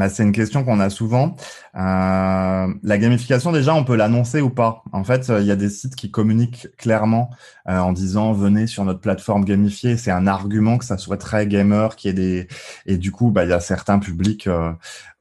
bah, 0.00 0.08
c'est 0.08 0.22
une 0.22 0.32
question 0.32 0.64
qu'on 0.64 0.80
a 0.80 0.88
souvent. 0.88 1.36
Euh, 1.76 2.74
la 2.82 2.98
gamification, 2.98 3.52
déjà, 3.52 3.74
on 3.74 3.84
peut 3.84 3.96
l'annoncer 3.96 4.40
ou 4.40 4.48
pas. 4.48 4.82
En 4.92 5.04
fait, 5.04 5.30
il 5.40 5.44
y 5.44 5.50
a 5.50 5.56
des 5.56 5.68
sites 5.68 5.94
qui 5.94 6.10
communiquent 6.10 6.68
clairement 6.78 7.28
euh, 7.68 7.78
en 7.78 7.92
disant 7.92 8.32
venez 8.32 8.66
sur 8.66 8.86
notre 8.86 9.00
plateforme 9.00 9.44
gamifiée. 9.44 9.98
C'est 9.98 10.10
un 10.10 10.26
argument 10.26 10.78
que 10.78 10.86
ça 10.86 10.96
soit 10.96 11.18
très 11.18 11.46
gamer, 11.46 11.96
qui 11.96 12.08
est 12.08 12.14
des 12.14 12.48
et 12.86 12.96
du 12.96 13.12
coup, 13.12 13.30
bah, 13.30 13.44
il 13.44 13.50
y 13.50 13.52
a 13.52 13.60
certains 13.60 13.98
publics 13.98 14.46
euh, 14.46 14.72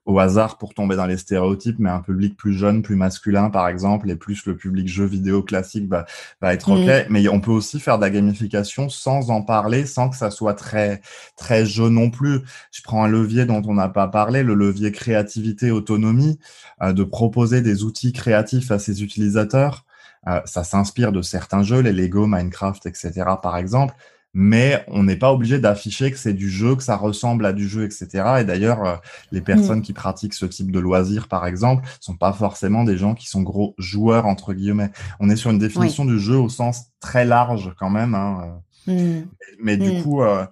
au 0.06 0.18
hasard 0.20 0.58
pour 0.58 0.74
tomber 0.74 0.96
dans 0.96 1.06
les 1.06 1.18
stéréotypes, 1.18 1.78
mais 1.78 1.90
un 1.90 2.02
public 2.02 2.36
plus 2.36 2.54
jeune, 2.54 2.82
plus 2.82 2.96
masculin, 2.96 3.50
par 3.50 3.68
exemple, 3.68 4.10
et 4.10 4.16
plus 4.16 4.46
le 4.46 4.56
public 4.56 4.88
jeu 4.88 5.06
vidéo 5.06 5.44
classique 5.44 5.88
va, 5.88 6.06
va 6.42 6.54
être 6.54 6.72
OK. 6.72 6.88
Mm. 6.88 7.12
Mais 7.12 7.28
on 7.30 7.40
peut 7.40 7.52
aussi 7.52 7.80
faire 7.80 7.98
de 7.98 8.04
la 8.04 8.10
gamification 8.10 8.90
sans 8.90 9.30
en 9.30 9.42
parler, 9.44 9.86
sans 9.86 10.10
que 10.10 10.16
ça 10.16 10.32
soit 10.32 10.56
très, 10.56 11.02
très 11.38 11.66
jeu 11.66 11.90
non 11.90 12.10
plus. 12.10 12.42
Je 12.72 12.82
prends 12.82 13.04
un 13.04 13.08
levier 13.08 13.46
dont 13.46 13.62
on 13.68 13.76
n'a 13.76 13.90
pas 13.90 14.08
parlé, 14.08 14.42
le 14.42 14.56
levier 14.56 14.92
créativité, 14.92 15.70
autonomie, 15.70 16.40
euh, 16.82 16.94
de 16.94 17.04
proposer 17.04 17.62
des 17.62 17.84
outils 17.84 18.14
créatifs 18.14 18.72
à 18.72 18.80
ses 18.80 19.04
utilisateurs. 19.04 19.86
Euh, 20.28 20.42
ça 20.46 20.64
s'inspire 20.64 21.12
de 21.12 21.22
certains 21.22 21.62
jeux, 21.62 21.82
les 21.82 21.94
Lego, 21.94 22.26
Minecraft, 22.26 22.86
etc., 22.86 23.12
par 23.42 23.58
exemple 23.58 23.94
mais 24.34 24.84
on 24.88 25.04
n'est 25.04 25.15
pas 25.15 25.32
obligé 25.34 25.60
d'afficher 25.60 26.12
que 26.12 26.18
c'est 26.18 26.34
du 26.34 26.50
jeu, 26.50 26.76
que 26.76 26.84
ça 26.84 26.96
ressemble 26.96 27.46
à 27.46 27.54
du 27.54 27.68
jeu, 27.68 27.84
etc. 27.84 28.08
Et 28.42 28.44
d'ailleurs, 28.44 28.86
euh, 28.86 28.96
les 29.32 29.42
personnes 29.42 29.80
mm. 29.80 29.84
qui 29.84 29.94
pratiquent 29.94 30.36
ce 30.36 30.46
type 30.46 30.72
de 30.72 30.80
loisirs, 30.80 31.28
par 31.28 31.48
exemple, 31.48 31.88
sont 32.00 32.15
pas 32.15 32.34
forcément 32.34 32.84
des 32.84 32.98
gens 32.98 33.15
qui 33.15 33.28
sont 33.28 33.42
gros 33.42 33.74
joueurs 33.78 34.28
entre 34.28 34.54
guillemets. 34.54 34.92
On 35.20 35.30
est 35.30 35.36
sur 35.36 35.50
une 35.50 35.58
définition 35.58 36.06
du 36.06 36.20
jeu 36.20 36.38
au 36.38 36.50
sens 36.50 36.92
très 37.00 37.26
large 37.26 37.74
quand 37.80 37.89
même. 37.89 38.13
Hein. 38.13 38.62
Euh. 38.88 39.22
Mm. 39.22 39.28
Mais, 39.62 39.78
du 39.78 39.94
mm. 39.94 40.04
coup, 40.04 40.22
euh, 40.22 40.46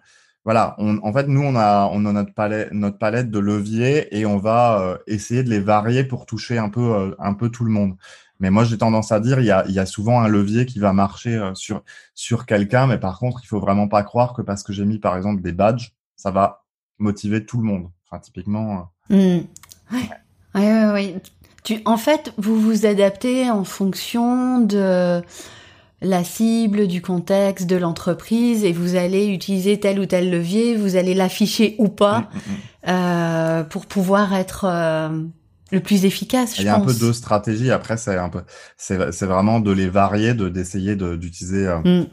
voilà, 0.44 0.76
en 0.80 1.14
fait, 1.14 1.28
nous, 1.28 1.44
on 1.44 1.56
a, 1.56 1.90
on 1.92 2.06
a 2.06 2.14
notre 2.14 2.34
palette, 2.34 2.72
notre 2.72 2.98
palette 2.98 3.30
de 3.30 3.40
leviers 3.40 4.18
et 4.18 4.26
on 4.26 4.38
va 4.38 4.98
essayer 5.06 5.44
de 5.44 5.50
les 5.50 5.60
varier 5.60 6.06
pour 6.06 6.26
toucher 6.26 6.58
un 6.58 6.70
peu, 6.70 7.14
un 7.20 7.34
peu 7.34 7.50
tout 7.50 7.66
le 7.66 7.72
monde. 7.72 7.96
Mais 8.40 8.50
moi, 8.50 8.64
j'ai 8.64 8.78
tendance 8.78 9.12
à 9.12 9.20
dire, 9.20 9.40
il 9.40 9.46
y 9.46 9.52
a, 9.52 9.66
il 9.68 9.74
y 9.74 9.80
a 9.80 9.86
souvent 9.86 10.22
un 10.22 10.28
levier 10.28 10.66
qui 10.66 10.80
va 10.80 10.94
marcher 10.94 11.36
euh, 11.36 11.54
sur, 11.56 11.84
sur 12.14 12.46
quelqu'un, 12.46 12.88
mais 12.88 13.00
par 13.00 13.20
contre, 13.20 13.42
il 13.44 13.48
faut 13.48 13.60
vraiment 13.60 13.88
pas 13.88 14.04
croire 14.04 14.34
que 14.34 14.42
parce 14.42 14.64
que 14.64 14.74
j'ai 14.74 14.86
mis, 14.86 15.00
par 15.00 15.18
exemple, 15.18 15.42
des 15.42 15.52
badges, 15.52 15.94
ça 16.16 16.32
va 16.32 16.66
motiver 17.00 17.46
tout 17.46 17.58
le 17.58 17.64
monde. 17.64 17.90
Enfin, 18.06 18.20
typiquement. 18.20 18.90
Mmh. 19.10 19.16
Ouais. 19.92 20.10
Ouais, 20.56 20.92
ouais, 20.92 21.16
Tu, 21.64 21.82
en 21.86 21.98
fait, 21.98 22.34
vous 22.38 22.60
vous 22.60 22.86
adaptez 22.86 23.50
en 23.52 23.64
fonction 23.64 24.60
de 24.60 25.22
la 26.02 26.24
cible, 26.24 26.88
du 26.88 27.02
contexte, 27.02 27.68
de 27.68 27.76
l'entreprise, 27.76 28.64
et 28.64 28.72
vous 28.72 28.96
allez 28.96 29.28
utiliser 29.28 29.80
tel 29.80 30.00
ou 30.00 30.06
tel 30.06 30.30
levier, 30.30 30.76
vous 30.76 30.96
allez 30.96 31.14
l'afficher 31.14 31.76
ou 31.80 31.90
pas, 31.90 32.20
mmh, 32.20 32.24
mmh, 32.24 32.38
mmh. 32.38 32.90
euh, 32.90 33.64
pour 33.64 33.86
pouvoir 33.88 34.34
être 34.34 34.66
euh, 34.66 35.24
le 35.72 35.80
plus 35.80 36.06
efficace. 36.06 36.56
Je 36.56 36.62
Il 36.62 36.66
y 36.66 36.70
a 36.70 36.76
un 36.76 36.82
peu 36.82 36.94
deux 36.94 37.14
stratégies. 37.14 37.72
Après, 37.72 37.98
c'est 37.98 38.18
un 38.18 38.30
peu, 38.30 38.44
c'est, 38.78 39.12
c'est 39.12 39.26
vraiment 39.26 39.60
de 39.60 39.72
les 39.72 39.90
varier, 39.90 40.34
de 40.34 40.50
d'essayer 40.50 40.96
de, 40.96 41.16
d'utiliser 41.16 41.68
euh, 41.68 41.80
mm. 41.80 42.08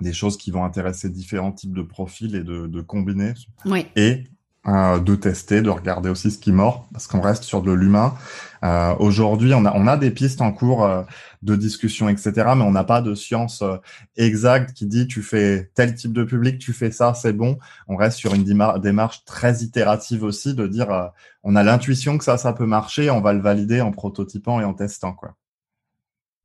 des 0.00 0.12
choses 0.12 0.36
qui 0.36 0.50
vont 0.50 0.64
intéresser 0.64 1.08
différents 1.10 1.52
types 1.52 1.74
de 1.74 1.82
profils 1.82 2.34
et 2.34 2.42
de, 2.42 2.66
de 2.66 2.80
combiner. 2.80 3.34
Oui. 3.64 3.86
Et 3.96 4.24
euh, 4.68 4.98
de 5.00 5.14
tester, 5.14 5.62
de 5.62 5.70
regarder 5.70 6.10
aussi 6.10 6.30
ce 6.30 6.38
qui 6.38 6.52
mord, 6.52 6.88
parce 6.92 7.06
qu'on 7.06 7.20
reste 7.20 7.44
sur 7.44 7.62
de 7.62 7.72
l'humain. 7.72 8.14
Euh, 8.62 8.94
Aujourd'hui, 8.98 9.54
on 9.54 9.64
a, 9.64 9.72
on 9.74 9.86
a 9.86 9.96
des 9.96 10.10
pistes 10.10 10.42
en 10.42 10.52
cours 10.52 10.84
euh, 10.84 11.02
de 11.42 11.56
discussion, 11.56 12.08
etc., 12.08 12.32
mais 12.56 12.62
on 12.62 12.70
n'a 12.70 12.84
pas 12.84 13.00
de 13.00 13.14
science 13.14 13.62
euh, 13.62 13.76
exacte 14.16 14.74
qui 14.74 14.86
dit 14.86 15.06
tu 15.06 15.22
fais 15.22 15.70
tel 15.74 15.94
type 15.94 16.12
de 16.12 16.24
public, 16.24 16.58
tu 16.58 16.72
fais 16.72 16.90
ça, 16.90 17.14
c'est 17.14 17.32
bon. 17.32 17.58
On 17.88 17.96
reste 17.96 18.18
sur 18.18 18.34
une 18.34 18.44
démarche 18.44 19.24
très 19.24 19.62
itérative 19.62 20.24
aussi, 20.24 20.54
de 20.54 20.66
dire 20.66 20.90
euh, 20.90 21.06
on 21.42 21.56
a 21.56 21.62
l'intuition 21.62 22.18
que 22.18 22.24
ça, 22.24 22.36
ça 22.36 22.52
peut 22.52 22.66
marcher, 22.66 23.10
on 23.10 23.22
va 23.22 23.32
le 23.32 23.40
valider 23.40 23.80
en 23.80 23.92
prototypant 23.92 24.60
et 24.60 24.64
en 24.64 24.74
testant, 24.74 25.12
quoi. 25.14 25.34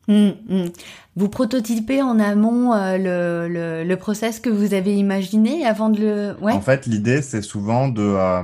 Mmh, 0.08 0.30
mmh. 0.48 0.66
Vous 1.16 1.30
prototypez 1.30 2.02
en 2.02 2.20
amont 2.20 2.74
euh, 2.74 2.98
le, 2.98 3.48
le, 3.52 3.84
le, 3.84 3.98
process 3.98 4.40
que 4.40 4.50
vous 4.50 4.74
avez 4.74 4.96
imaginé 4.96 5.66
avant 5.66 5.90
de 5.90 6.00
le. 6.00 6.36
Ouais. 6.42 6.54
En 6.54 6.62
fait, 6.62 6.86
l'idée, 6.86 7.22
c'est 7.22 7.42
souvent 7.42 7.88
de 7.88 8.04
euh, 8.04 8.44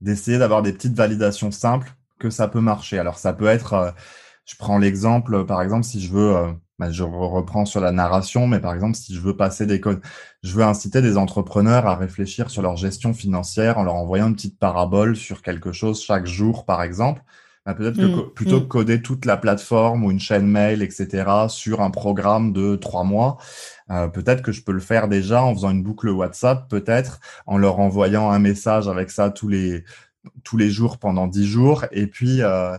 d'essayer 0.00 0.38
d'avoir 0.38 0.62
des 0.62 0.72
petites 0.72 0.94
validations 0.94 1.50
simples 1.50 1.92
que 2.18 2.30
ça 2.30 2.48
peut 2.48 2.60
marcher. 2.60 2.98
Alors, 2.98 3.18
ça 3.18 3.32
peut 3.32 3.46
être, 3.46 3.74
euh, 3.74 3.90
je 4.44 4.56
prends 4.56 4.78
l'exemple, 4.78 5.44
par 5.46 5.62
exemple, 5.62 5.84
si 5.84 6.00
je 6.00 6.12
veux 6.12 6.34
bah, 6.82 6.90
je 6.90 7.04
reprends 7.04 7.64
sur 7.64 7.80
la 7.80 7.92
narration, 7.92 8.48
mais 8.48 8.58
par 8.58 8.74
exemple, 8.74 8.96
si 8.96 9.14
je 9.14 9.20
veux 9.20 9.36
passer 9.36 9.66
des 9.66 9.80
codes, 9.80 10.00
je 10.42 10.52
veux 10.52 10.64
inciter 10.64 11.00
des 11.00 11.16
entrepreneurs 11.16 11.86
à 11.86 11.94
réfléchir 11.94 12.50
sur 12.50 12.60
leur 12.60 12.76
gestion 12.76 13.14
financière 13.14 13.78
en 13.78 13.84
leur 13.84 13.94
envoyant 13.94 14.26
une 14.26 14.34
petite 14.34 14.58
parabole 14.58 15.14
sur 15.14 15.42
quelque 15.42 15.70
chose 15.70 16.02
chaque 16.02 16.26
jour, 16.26 16.64
par 16.64 16.82
exemple. 16.82 17.22
Bah, 17.64 17.74
peut-être 17.74 17.96
que 17.96 18.02
mmh, 18.02 18.34
plutôt 18.34 18.60
que 18.60 18.64
mmh. 18.64 18.68
coder 18.68 19.02
toute 19.02 19.24
la 19.24 19.36
plateforme 19.36 20.04
ou 20.04 20.10
une 20.10 20.18
chaîne 20.18 20.46
mail, 20.46 20.82
etc., 20.82 21.30
sur 21.48 21.80
un 21.80 21.90
programme 21.90 22.52
de 22.52 22.74
trois 22.74 23.04
mois, 23.04 23.38
euh, 23.90 24.08
peut-être 24.08 24.42
que 24.42 24.50
je 24.50 24.62
peux 24.64 24.72
le 24.72 24.80
faire 24.80 25.06
déjà 25.06 25.44
en 25.44 25.54
faisant 25.54 25.70
une 25.70 25.84
boucle 25.84 26.08
WhatsApp, 26.08 26.68
peut-être 26.68 27.20
en 27.46 27.58
leur 27.58 27.78
envoyant 27.78 28.30
un 28.30 28.40
message 28.40 28.88
avec 28.88 29.10
ça 29.10 29.30
tous 29.30 29.48
les 29.48 29.84
tous 30.44 30.56
les 30.56 30.70
jours 30.70 30.98
pendant 30.98 31.26
dix 31.26 31.46
jours, 31.46 31.84
et 31.92 32.06
puis 32.06 32.42
euh, 32.42 32.76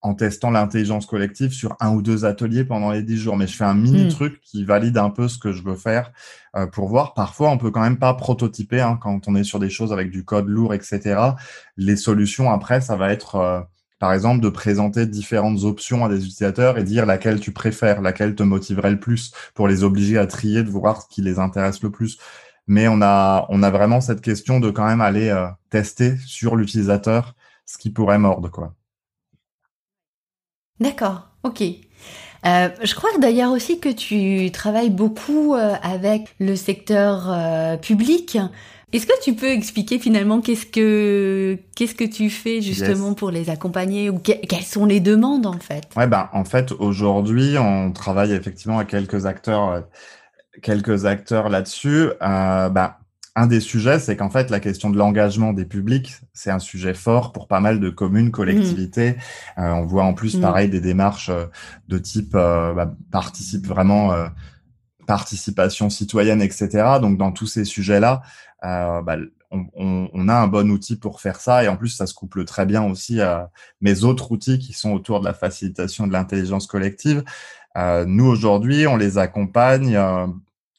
en 0.00 0.14
testant 0.14 0.50
l'intelligence 0.50 1.06
collective 1.06 1.52
sur 1.52 1.76
un 1.80 1.92
ou 1.94 2.02
deux 2.02 2.24
ateliers 2.24 2.64
pendant 2.64 2.92
les 2.92 3.02
dix 3.02 3.18
jours. 3.18 3.36
Mais 3.36 3.46
je 3.46 3.56
fais 3.56 3.64
un 3.64 3.74
mini 3.74 4.06
mmh. 4.06 4.08
truc 4.08 4.40
qui 4.40 4.64
valide 4.64 4.96
un 4.96 5.10
peu 5.10 5.28
ce 5.28 5.38
que 5.38 5.52
je 5.52 5.62
veux 5.62 5.76
faire 5.76 6.12
euh, 6.56 6.66
pour 6.66 6.88
voir. 6.88 7.12
Parfois, 7.12 7.50
on 7.50 7.58
peut 7.58 7.70
quand 7.70 7.82
même 7.82 7.98
pas 7.98 8.14
prototyper 8.14 8.80
hein, 8.80 8.98
quand 9.00 9.28
on 9.28 9.34
est 9.34 9.44
sur 9.44 9.58
des 9.58 9.70
choses 9.70 9.92
avec 9.92 10.10
du 10.10 10.24
code 10.24 10.46
lourd, 10.46 10.72
etc. 10.72 11.20
Les 11.76 11.96
solutions 11.96 12.50
après, 12.50 12.80
ça 12.80 12.96
va 12.96 13.12
être 13.12 13.66
par 13.98 14.12
exemple, 14.12 14.40
de 14.40 14.48
présenter 14.48 15.06
différentes 15.06 15.64
options 15.64 16.04
à 16.04 16.08
des 16.08 16.18
utilisateurs 16.24 16.78
et 16.78 16.84
dire 16.84 17.06
laquelle 17.06 17.40
tu 17.40 17.52
préfères, 17.52 18.00
laquelle 18.00 18.34
te 18.34 18.42
motiverait 18.42 18.92
le 18.92 19.00
plus 19.00 19.32
pour 19.54 19.66
les 19.66 19.82
obliger 19.82 20.18
à 20.18 20.26
trier, 20.26 20.62
de 20.62 20.70
voir 20.70 21.02
ce 21.02 21.08
qui 21.08 21.20
les 21.20 21.38
intéresse 21.38 21.82
le 21.82 21.90
plus. 21.90 22.18
Mais 22.68 22.86
on 22.86 23.00
a, 23.00 23.48
vraiment 23.70 24.00
cette 24.00 24.20
question 24.20 24.60
de 24.60 24.70
quand 24.70 24.86
même 24.86 25.00
aller 25.00 25.30
euh, 25.30 25.46
tester 25.70 26.16
sur 26.26 26.54
l'utilisateur 26.54 27.34
ce 27.64 27.78
qui 27.78 27.90
pourrait 27.90 28.18
mordre, 28.18 28.50
quoi. 28.50 28.74
D'accord, 30.80 31.28
ok. 31.42 31.62
Euh, 32.46 32.68
je 32.82 32.94
crois 32.94 33.10
d'ailleurs 33.18 33.50
aussi 33.50 33.80
que 33.80 33.88
tu 33.88 34.50
travailles 34.52 34.90
beaucoup 34.90 35.54
euh, 35.54 35.74
avec 35.82 36.34
le 36.38 36.54
secteur 36.54 37.80
public. 37.80 38.38
Est-ce 38.92 39.06
que 39.06 39.22
tu 39.22 39.34
peux 39.34 39.50
expliquer 39.50 39.98
finalement 39.98 40.40
qu'est-ce 40.40 40.66
que 40.66 41.58
qu'est-ce 41.76 41.94
que 41.94 42.04
tu 42.04 42.30
fais 42.30 42.62
justement 42.62 43.14
pour 43.14 43.30
les 43.30 43.50
accompagner 43.50 44.08
ou 44.08 44.18
quelles 44.18 44.62
sont 44.62 44.86
les 44.86 45.00
demandes 45.00 45.46
en 45.46 45.58
fait? 45.58 45.84
Ouais 45.96 46.06
ben 46.06 46.30
en 46.32 46.44
fait 46.44 46.72
aujourd'hui 46.72 47.58
on 47.58 47.92
travaille 47.92 48.32
effectivement 48.32 48.78
avec 48.78 48.88
quelques 48.88 49.26
acteurs 49.26 49.68
euh, 49.70 49.80
quelques 50.62 51.04
acteurs 51.04 51.48
là-dessus. 51.48 52.10
Euh, 52.22 52.68
ben, 52.70 52.94
un 53.38 53.46
des 53.46 53.60
sujets, 53.60 54.00
c'est 54.00 54.16
qu'en 54.16 54.30
fait, 54.30 54.50
la 54.50 54.58
question 54.58 54.90
de 54.90 54.98
l'engagement 54.98 55.52
des 55.52 55.64
publics, 55.64 56.16
c'est 56.32 56.50
un 56.50 56.58
sujet 56.58 56.92
fort 56.92 57.32
pour 57.32 57.46
pas 57.46 57.60
mal 57.60 57.78
de 57.78 57.88
communes, 57.88 58.32
collectivités. 58.32 59.12
Mmh. 59.12 59.60
Euh, 59.60 59.74
on 59.74 59.86
voit 59.86 60.02
en 60.02 60.12
plus, 60.12 60.36
mmh. 60.36 60.40
pareil, 60.40 60.68
des 60.68 60.80
démarches 60.80 61.28
euh, 61.28 61.46
de 61.86 61.98
type 61.98 62.32
euh, 62.34 62.74
bah, 62.74 62.92
participe 63.12 63.66
vraiment 63.66 64.12
participation 65.08 65.88
citoyenne, 65.88 66.42
etc. 66.42 66.98
Donc, 67.00 67.16
dans 67.16 67.32
tous 67.32 67.46
ces 67.46 67.64
sujets-là, 67.64 68.20
euh, 68.64 69.00
bah, 69.02 69.16
on, 69.50 69.64
on, 69.74 70.10
on, 70.12 70.28
a 70.28 70.34
un 70.34 70.46
bon 70.46 70.70
outil 70.70 70.96
pour 70.96 71.22
faire 71.22 71.40
ça 71.40 71.64
et 71.64 71.68
en 71.68 71.76
plus 71.78 71.88
ça 71.88 72.06
se 72.06 72.12
couple 72.12 72.44
très 72.44 72.66
bien 72.66 72.84
aussi 72.84 73.22
à 73.22 73.50
mes 73.80 74.04
autres 74.04 74.30
outils 74.32 74.58
qui 74.58 74.74
sont 74.74 74.92
autour 74.92 75.20
de 75.20 75.24
la 75.24 75.32
facilitation 75.32 76.06
de 76.06 76.12
l'intelligence 76.12 76.66
collective. 76.66 77.24
Euh, 77.78 78.04
nous 78.06 78.26
aujourd'hui, 78.26 78.86
on 78.86 78.96
les 78.96 79.16
accompagne 79.16 79.96
euh, 79.96 80.26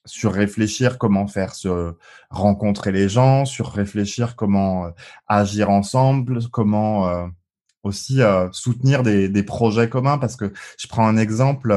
sur 0.05 0.31
réfléchir 0.31 0.99
comment 0.99 1.25
faire 1.25 1.55
se 1.55 1.95
rencontrer 2.29 2.91
les 2.91 3.09
gens, 3.09 3.45
sur 3.45 3.71
réfléchir 3.71 4.35
comment 4.35 4.85
euh, 4.85 4.89
agir 5.27 5.71
ensemble, 5.71 6.47
comment 6.51 7.07
euh, 7.07 7.25
aussi 7.81 8.19
soutenir 8.51 9.01
des, 9.01 9.29
des, 9.29 9.43
projets 9.43 9.89
communs. 9.89 10.17
Parce 10.17 10.35
que 10.35 10.51
je 10.77 10.87
prends 10.87 11.07
un 11.07 11.17
exemple, 11.17 11.73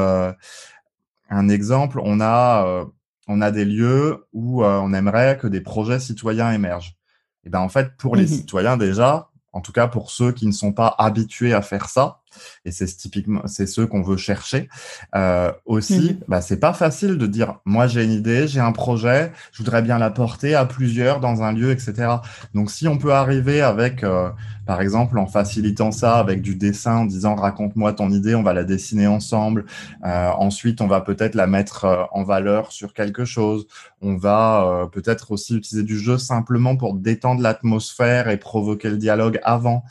un 1.32 1.48
exemple, 1.48 2.00
on 2.02 2.20
a 2.20 2.86
on 3.28 3.40
a 3.40 3.50
des 3.50 3.64
lieux 3.64 4.26
où 4.32 4.64
euh, 4.64 4.78
on 4.78 4.92
aimerait 4.92 5.38
que 5.38 5.46
des 5.46 5.60
projets 5.60 6.00
citoyens 6.00 6.52
émergent. 6.52 6.96
Et 7.44 7.50
ben 7.50 7.60
en 7.60 7.68
fait, 7.68 7.96
pour 7.96 8.16
les 8.16 8.24
mmh 8.24 8.28
citoyens 8.28 8.76
déjà, 8.76 9.30
en 9.52 9.60
tout 9.60 9.72
cas 9.72 9.88
pour 9.88 10.10
ceux 10.10 10.32
qui 10.32 10.46
ne 10.46 10.52
sont 10.52 10.72
pas 10.72 10.94
habitués 10.98 11.54
à 11.54 11.62
faire 11.62 11.88
ça, 11.88 12.20
et 12.64 12.70
c'est 12.70 12.86
typiquement 12.86 13.42
c'est 13.46 13.66
ceux 13.66 13.86
qu'on 13.86 14.02
veut 14.02 14.16
chercher 14.16 14.68
euh, 15.14 15.52
aussi. 15.64 16.12
Mmh 16.12 16.18
bah, 16.28 16.40
c'est 16.40 16.58
pas 16.58 16.72
facile 16.72 17.18
de 17.18 17.26
dire 17.26 17.60
moi 17.64 17.86
j'ai 17.86 18.04
une 18.04 18.12
idée, 18.12 18.46
j'ai 18.46 18.60
un 18.60 18.72
projet, 18.72 19.32
je 19.52 19.58
voudrais 19.58 19.82
bien 19.82 19.98
l'apporter 19.98 20.54
à 20.54 20.64
plusieurs 20.64 21.20
dans 21.20 21.42
un 21.42 21.52
lieu, 21.52 21.70
etc. 21.70 22.16
Donc 22.54 22.70
si 22.70 22.88
on 22.88 22.98
peut 22.98 23.12
arriver 23.12 23.60
avec 23.60 24.02
euh, 24.04 24.30
par 24.66 24.80
exemple 24.80 25.18
en 25.18 25.26
facilitant 25.26 25.90
ça 25.90 26.18
avec 26.18 26.42
du 26.42 26.54
dessin 26.54 26.98
en 26.98 27.04
disant 27.04 27.34
raconte-moi 27.34 27.92
ton 27.92 28.10
idée, 28.10 28.34
on 28.34 28.42
va 28.42 28.52
la 28.52 28.64
dessiner 28.64 29.06
ensemble. 29.06 29.64
Euh, 30.04 30.30
ensuite 30.30 30.80
on 30.80 30.86
va 30.86 31.00
peut-être 31.00 31.34
la 31.34 31.46
mettre 31.46 31.84
euh, 31.84 32.04
en 32.12 32.22
valeur 32.22 32.72
sur 32.72 32.94
quelque 32.94 33.24
chose. 33.24 33.66
On 34.00 34.16
va 34.16 34.64
euh, 34.64 34.86
peut-être 34.86 35.32
aussi 35.32 35.56
utiliser 35.56 35.84
du 35.84 35.98
jeu 35.98 36.18
simplement 36.18 36.76
pour 36.76 36.94
détendre 36.94 37.42
l'atmosphère 37.42 38.28
et 38.28 38.36
provoquer 38.36 38.90
le 38.90 38.96
dialogue 38.96 39.40
avant. 39.42 39.84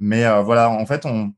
Mais 0.00 0.24
voilà, 0.44 0.70
en 0.70 0.86
fait, 0.86 1.06
on, 1.06 1.32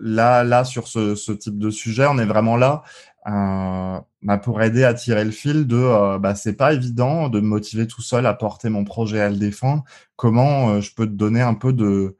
là, 0.00 0.44
là, 0.44 0.64
sur 0.64 0.88
ce, 0.88 1.32
type 1.32 1.58
de 1.58 1.70
sujet, 1.70 2.06
on 2.06 2.18
est 2.18 2.26
vraiment 2.26 2.56
là 2.56 2.82
euh, 3.26 4.00
bah, 4.22 4.38
pour 4.38 4.62
aider 4.62 4.84
à 4.84 4.94
tirer 4.94 5.24
le 5.24 5.30
fil 5.30 5.66
de 5.66 5.76
euh, 5.76 6.18
bah, 6.18 6.34
c'est 6.34 6.54
pas 6.54 6.74
évident 6.74 7.28
de 7.30 7.40
me 7.40 7.46
motiver 7.46 7.86
tout 7.86 8.02
seul 8.02 8.26
à 8.26 8.34
porter 8.34 8.68
mon 8.68 8.84
projet 8.84 9.20
à 9.20 9.30
le 9.30 9.36
défendre. 9.36 9.84
Comment 10.16 10.70
euh, 10.70 10.80
je 10.80 10.94
peux 10.94 11.06
te 11.06 11.12
donner 11.12 11.40
un 11.40 11.54
peu 11.54 11.72
de 11.72 12.16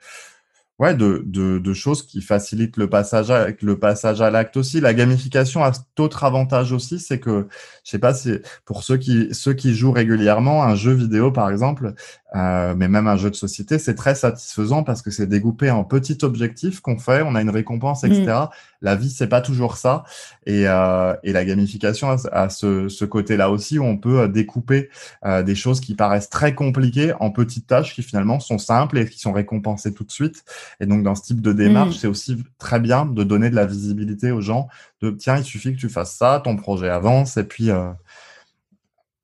ouais, 0.78 0.94
de, 0.94 1.72
choses 1.74 2.07
qui 2.07 2.20
facilitent 2.20 2.76
le 2.76 2.88
passage 2.88 3.30
à, 3.30 4.30
l'acte 4.30 4.57
aussi. 4.57 4.80
La 4.80 4.94
gamification 4.94 5.62
a 5.62 5.72
cet 5.72 6.00
autre 6.00 6.24
avantage 6.24 6.72
aussi, 6.72 6.98
c'est 6.98 7.20
que, 7.20 7.48
je 7.85 7.90
sais 7.90 7.98
pas 7.98 8.14
si 8.14 8.38
pour 8.64 8.83
ceux 8.83 8.96
qui 8.96 9.74
jouent 9.74 9.92
régulièrement, 9.92 10.62
un 10.62 10.74
jeu 10.74 10.92
vidéo 10.92 11.30
par 11.33 11.50
exemple, 11.50 11.94
euh, 12.35 12.75
mais 12.77 12.88
même 12.88 13.07
un 13.07 13.16
jeu 13.16 13.31
de 13.31 13.37
société, 13.37 13.79
c'est 13.79 13.94
très 13.94 14.14
satisfaisant 14.14 14.83
parce 14.83 15.03
que 15.03 15.11
c'est 15.11 15.27
découpé 15.27 15.70
en 15.70 15.85
petits 15.85 16.18
objectifs 16.23 16.81
qu'on 16.81 16.99
fait, 16.99 17.23
on 17.23 17.35
a 17.35 17.42
une 17.42 17.51
récompense, 17.51 18.05
etc. 18.05 18.25
Mmh. 18.25 18.49
La 18.83 18.97
vie, 18.97 19.11
c'est 19.11 19.29
pas 19.29 19.40
toujours 19.40 19.77
ça. 19.77 20.05
Et, 20.47 20.68
euh, 20.68 21.14
et 21.23 21.33
la 21.33 21.44
gamification 21.44 22.09
a, 22.11 22.49
ce, 22.49 22.88
ce 22.88 23.05
côté-là 23.05 23.51
aussi 23.51 23.79
où 23.79 23.85
on 23.85 23.97
peut 23.97 24.20
euh, 24.20 24.29
découper 24.29 24.90
euh, 25.25 25.42
des 25.42 25.55
choses 25.55 25.81
qui 25.81 25.94
paraissent 25.94 26.31
très 26.31 26.55
compliquées 26.55 27.12
en 27.20 27.31
petites 27.31 27.66
tâches 27.66 27.94
qui 27.94 28.03
finalement 28.03 28.40
sont 28.40 28.59
simples 28.59 28.99
et 28.99 29.09
qui 29.09 29.18
sont 29.18 29.33
récompensées 29.33 29.94
tout 29.94 30.05
de 30.05 30.12
suite. 30.12 30.44
Et 30.81 30.87
donc, 30.87 31.03
dans 31.03 31.14
ce 31.14 31.23
type 31.23 31.40
de 31.40 31.53
démarche, 31.53 31.97
mmh. 31.97 31.99
c'est 31.99 32.09
aussi 32.09 32.44
très 32.59 32.81
bien 32.81 33.07
de 33.07 33.25
donner 33.25 33.51
de 33.51 33.57
la 33.57 33.66
visibilité 33.66 34.31
aux 34.31 34.40
gens 34.40 34.68
de 35.01 35.11
tiens, 35.11 35.37
il 35.37 35.44
suffit 35.44 35.75
que 35.75 35.81
tu 35.81 35.88
fasses 35.88 36.14
ça, 36.14 36.40
ton 36.42 36.57
projet 36.57 36.88
avance 36.88 37.37
et 37.37 37.44
puis 37.44 37.70
euh, 37.70 37.90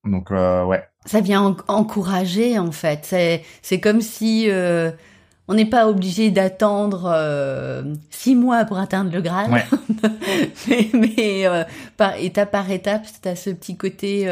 donc 0.05 0.31
euh, 0.31 0.64
ouais. 0.64 0.89
Ça 1.06 1.20
vient 1.20 1.56
encourager 1.68 2.58
en 2.58 2.72
fait. 2.72 3.00
C'est 3.04 3.42
c'est 3.62 3.80
comme 3.80 4.00
si 4.00 4.50
euh, 4.50 4.90
on 5.48 5.54
n'est 5.54 5.66
pas 5.66 5.88
obligé 5.88 6.30
d'attendre 6.30 7.84
six 8.10 8.34
mois 8.34 8.64
pour 8.64 8.78
atteindre 8.78 9.10
le 9.10 9.20
Graal, 9.20 9.50
mais, 10.68 10.90
mais 10.92 11.44
par 11.96 12.16
étape 12.16 12.50
par 12.50 12.70
étape, 12.70 13.04
c'est 13.06 13.28
à 13.28 13.34
ce 13.34 13.50
petit 13.50 13.76
côté 13.76 14.30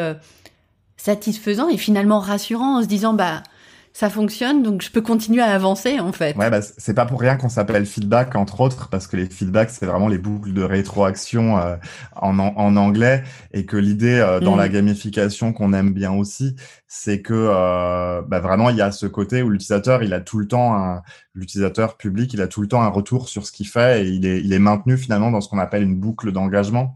satisfaisant 0.97 1.69
et 1.69 1.79
finalement 1.79 2.21
rassurant 2.21 2.79
en 2.79 2.83
se 2.83 2.87
disant 2.87 3.15
bah 3.15 3.43
ça 3.93 4.11
fonctionne, 4.11 4.63
donc 4.63 4.83
je 4.83 4.91
peux 4.91 5.01
continuer 5.01 5.43
à 5.43 5.53
avancer 5.53 6.01
en 6.01 6.13
fait. 6.13 6.37
Ouais, 6.37 6.51
bah, 6.51 6.61
c'est 6.63 6.95
pas 6.95 7.07
pour 7.07 7.21
rien 7.21 7.37
qu'on 7.37 7.49
s'appelle 7.49 7.87
feedback 7.87 8.37
entre 8.37 8.61
autres, 8.61 8.89
parce 8.89 9.07
que 9.07 9.17
les 9.17 9.27
feedbacks 9.27 9.71
c'est 9.71 9.87
vraiment 9.87 10.09
les 10.09 10.19
boucles 10.19 10.53
de 10.53 10.63
rétroaction 10.63 11.59
euh, 11.59 11.77
en, 12.17 12.39
en, 12.39 12.77
anglais, 12.77 13.23
et 13.53 13.67
que 13.67 13.77
l'idée 13.77 14.19
euh, 14.19 14.41
dans 14.41 14.57
la 14.57 14.69
mm. 14.69 14.73
gamification 14.73 15.53
qu'on 15.53 15.73
aime 15.73 15.93
bien 15.93 16.13
aussi, 16.13 16.57
c'est 16.87 17.23
que 17.23 17.35
euh, 17.35 18.23
bah, 18.23 18.41
vraiment 18.41 18.71
il 18.71 18.77
y 18.77 18.83
a 18.83 18.93
ce 18.93 19.07
côté 19.07 19.43
où 19.43 19.51
l'utilisateur 19.51 20.03
il 20.03 20.15
a 20.15 20.21
tout 20.21 20.39
le 20.39 20.47
temps 20.47 21.03
l'utilisateur 21.35 21.97
public 21.97 22.33
il 22.33 22.41
a 22.41 22.49
tout 22.49 22.61
le 22.61 22.69
temps 22.69 22.83
un 22.83 22.89
retour 22.89 23.29
sur 23.29 23.47
ce 23.47 23.53
qu'il 23.53 23.69
fait 23.69 24.05
et 24.05 24.09
il 24.09 24.27
est 24.27 24.41
il 24.41 24.53
est 24.53 24.59
maintenu 24.59 24.97
finalement 24.97 25.31
dans 25.31 25.41
ce 25.41 25.49
qu'on 25.49 25.59
appelle 25.59 25.83
une 25.83 25.97
boucle 25.97 26.33
d'engagement. 26.33 26.95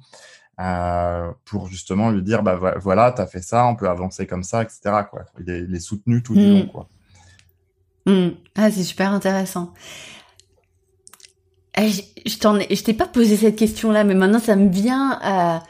Euh, 0.60 1.32
pour 1.46 1.68
justement 1.68 2.10
lui 2.10 2.22
dire 2.22 2.42
bah 2.42 2.60
voilà 2.76 3.10
t'as 3.10 3.26
fait 3.26 3.40
ça 3.40 3.64
on 3.66 3.74
peut 3.74 3.88
avancer 3.88 4.26
comme 4.26 4.42
ça 4.42 4.62
etc 4.62 4.80
quoi. 5.10 5.24
Il 5.40 5.48
est, 5.48 5.60
il 5.60 5.74
est 5.74 5.80
soutenu 5.80 6.22
tout 6.22 6.34
du 6.34 6.46
long 6.46 6.64
mm. 6.64 6.68
quoi. 6.68 6.88
Mm. 8.04 8.28
ah 8.56 8.70
c'est 8.70 8.84
super 8.84 9.12
intéressant. 9.12 9.72
Eh, 11.78 11.88
je 12.26 12.36
t'en 12.36 12.60
je 12.60 12.82
t'ai 12.82 12.92
pas 12.92 13.06
posé 13.06 13.38
cette 13.38 13.56
question 13.56 13.92
là 13.92 14.04
mais 14.04 14.14
maintenant 14.14 14.40
ça 14.40 14.54
me 14.54 14.68
vient 14.68 15.18
à, 15.22 15.62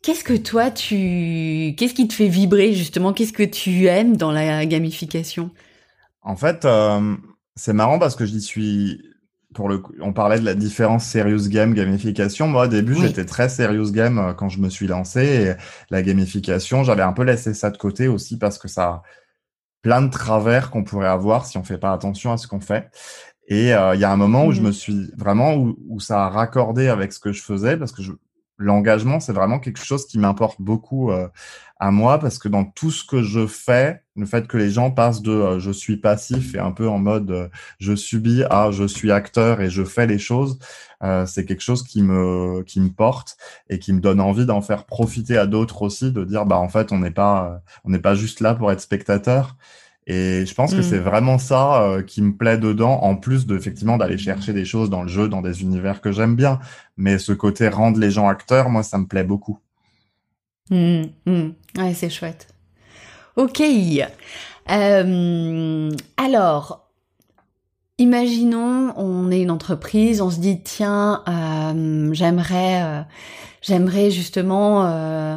qu'est-ce 0.00 0.24
que 0.24 0.36
toi 0.36 0.70
tu 0.70 1.74
qu'est-ce 1.76 1.92
qui 1.92 2.08
te 2.08 2.14
fait 2.14 2.28
vibrer 2.28 2.72
justement? 2.72 3.12
Qu'est-ce 3.12 3.34
que 3.34 3.42
tu 3.42 3.88
aimes 3.88 4.16
dans 4.16 4.32
la 4.32 4.64
gamification? 4.64 5.50
En 6.22 6.36
fait 6.36 6.64
euh, 6.64 7.14
c'est 7.56 7.74
marrant 7.74 7.98
parce 7.98 8.16
que 8.16 8.24
j'y 8.24 8.40
suis 8.40 9.02
pour 9.56 9.70
le 9.70 9.82
on 10.00 10.12
parlait 10.12 10.38
de 10.38 10.44
la 10.44 10.54
différence 10.54 11.06
serious 11.06 11.48
game 11.48 11.72
gamification. 11.72 12.46
Moi, 12.46 12.66
au 12.66 12.68
début, 12.68 12.94
j'étais 12.94 13.24
très 13.24 13.48
serious 13.48 13.90
game 13.90 14.18
euh, 14.18 14.34
quand 14.34 14.50
je 14.50 14.60
me 14.60 14.68
suis 14.68 14.86
lancé 14.86 15.24
et 15.24 15.52
la 15.90 16.02
gamification, 16.02 16.84
j'avais 16.84 17.02
un 17.02 17.14
peu 17.14 17.22
laissé 17.22 17.54
ça 17.54 17.70
de 17.70 17.78
côté 17.78 18.06
aussi 18.06 18.38
parce 18.38 18.58
que 18.58 18.68
ça 18.68 18.84
a 18.84 19.02
plein 19.80 20.02
de 20.02 20.10
travers 20.10 20.70
qu'on 20.70 20.84
pourrait 20.84 21.08
avoir 21.08 21.46
si 21.46 21.56
on 21.56 21.64
fait 21.64 21.78
pas 21.78 21.92
attention 21.92 22.32
à 22.32 22.36
ce 22.36 22.46
qu'on 22.46 22.60
fait. 22.60 22.90
Et 23.48 23.74
euh, 23.74 23.94
il 23.94 24.00
y 24.00 24.04
a 24.04 24.12
un 24.12 24.16
moment 24.16 24.44
où 24.44 24.52
je 24.52 24.60
mmh 24.60 24.64
me 24.64 24.72
suis 24.72 25.10
vraiment 25.16 25.54
où, 25.54 26.00
ça 26.00 26.26
a 26.26 26.28
raccordé 26.28 26.88
avec 26.88 27.12
ce 27.12 27.18
que 27.18 27.32
je 27.32 27.42
faisais 27.42 27.78
parce 27.78 27.92
que 27.92 28.02
je, 28.02 28.12
l'engagement, 28.58 29.20
c'est 29.20 29.32
vraiment 29.32 29.58
quelque 29.58 29.82
chose 29.82 30.06
qui 30.06 30.18
m'importe 30.18 30.60
beaucoup 30.60 31.10
euh, 31.10 31.28
à 31.80 31.90
moi 31.90 32.18
parce 32.18 32.38
que 32.38 32.48
dans 32.48 32.64
tout 32.64 32.90
ce 32.90 33.04
que 33.04 33.22
je 33.22 33.46
fais, 33.46 34.02
le 34.16 34.26
fait 34.26 34.46
que 34.46 34.56
les 34.56 34.70
gens 34.70 34.90
passent 34.90 35.22
de 35.22 35.30
euh, 35.30 35.58
je 35.58 35.70
suis 35.70 35.96
passif 35.96 36.54
et 36.54 36.58
un 36.58 36.72
peu 36.72 36.88
en 36.88 36.98
mode 36.98 37.30
euh, 37.30 37.48
je 37.78 37.94
subis 37.94 38.44
à 38.50 38.70
je 38.70 38.84
suis 38.84 39.12
acteur 39.12 39.60
et 39.60 39.70
je 39.70 39.84
fais 39.84 40.06
les 40.06 40.18
choses, 40.18 40.58
c'est 41.26 41.44
quelque 41.44 41.62
chose 41.62 41.82
qui 41.82 42.02
me 42.02 42.62
qui 42.62 42.80
me 42.80 42.88
porte 42.88 43.36
et 43.68 43.78
qui 43.78 43.92
me 43.92 44.00
donne 44.00 44.20
envie 44.20 44.46
d'en 44.46 44.62
faire 44.62 44.84
profiter 44.84 45.36
à 45.36 45.46
d'autres 45.46 45.82
aussi, 45.82 46.10
de 46.10 46.24
dire 46.24 46.46
bah 46.46 46.56
en 46.56 46.68
fait 46.68 46.90
on 46.90 46.98
n'est 46.98 47.10
pas 47.10 47.62
on 47.84 47.90
n'est 47.90 47.98
pas 47.98 48.14
juste 48.14 48.40
là 48.40 48.54
pour 48.54 48.72
être 48.72 48.80
spectateur. 48.80 49.56
Et 50.08 50.46
je 50.46 50.54
pense 50.54 50.72
que 50.72 50.82
c'est 50.82 51.00
mm. 51.00 51.04
vraiment 51.04 51.38
ça 51.38 51.82
euh, 51.82 52.02
qui 52.02 52.22
me 52.22 52.32
plaît 52.32 52.58
dedans, 52.58 53.00
en 53.02 53.16
plus 53.16 53.46
de 53.46 53.56
effectivement 53.56 53.96
d'aller 53.96 54.18
chercher 54.18 54.52
des 54.52 54.64
choses 54.64 54.88
dans 54.88 55.02
le 55.02 55.08
jeu, 55.08 55.28
dans 55.28 55.42
des 55.42 55.62
univers 55.62 56.00
que 56.00 56.12
j'aime 56.12 56.36
bien. 56.36 56.60
Mais 56.96 57.18
ce 57.18 57.32
côté 57.32 57.68
rendre 57.68 57.98
les 57.98 58.12
gens 58.12 58.28
acteurs, 58.28 58.70
moi, 58.70 58.84
ça 58.84 58.98
me 58.98 59.06
plaît 59.06 59.24
beaucoup. 59.24 59.58
Mm, 60.70 61.02
mm. 61.26 61.54
Ouais, 61.78 61.94
c'est 61.94 62.10
chouette. 62.10 62.46
Ok. 63.36 63.62
Euh, 64.70 65.90
alors, 66.16 66.90
imaginons, 67.98 68.92
on 68.96 69.30
est 69.30 69.40
une 69.40 69.50
entreprise, 69.50 70.20
on 70.20 70.30
se 70.30 70.40
dit 70.40 70.62
tiens, 70.62 71.22
euh, 71.28 72.08
j'aimerais, 72.12 72.82
euh, 72.82 73.02
j'aimerais 73.62 74.10
justement 74.10 74.86
euh, 74.86 75.36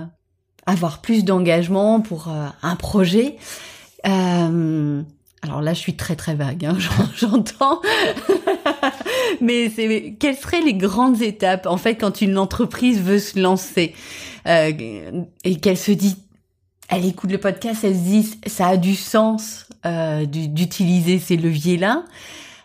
avoir 0.65 1.01
plus 1.01 1.23
d'engagement 1.25 2.01
pour 2.01 2.29
un 2.61 2.75
projet. 2.75 3.37
Euh, 4.07 5.01
alors 5.41 5.61
là, 5.61 5.73
je 5.73 5.79
suis 5.79 5.95
très 5.95 6.15
très 6.15 6.35
vague, 6.35 6.65
hein, 6.65 6.77
j'entends. 7.15 7.81
Mais 9.41 9.69
c'est 9.69 10.15
quelles 10.19 10.35
seraient 10.35 10.61
les 10.61 10.73
grandes 10.73 11.21
étapes 11.21 11.65
en 11.65 11.77
fait 11.77 11.95
quand 11.95 12.21
une 12.21 12.37
entreprise 12.37 13.01
veut 13.01 13.19
se 13.19 13.39
lancer 13.39 13.93
euh, 14.47 14.71
et 15.43 15.55
qu'elle 15.59 15.77
se 15.77 15.91
dit, 15.91 16.17
elle 16.89 17.05
écoute 17.05 17.31
le 17.31 17.37
podcast, 17.37 17.83
elle 17.83 17.95
se 17.95 18.01
dit 18.01 18.39
ça 18.47 18.67
a 18.67 18.77
du 18.77 18.95
sens 18.95 19.67
euh, 19.85 20.25
d'utiliser 20.25 21.19
ces 21.19 21.37
leviers 21.37 21.77
là. 21.77 22.03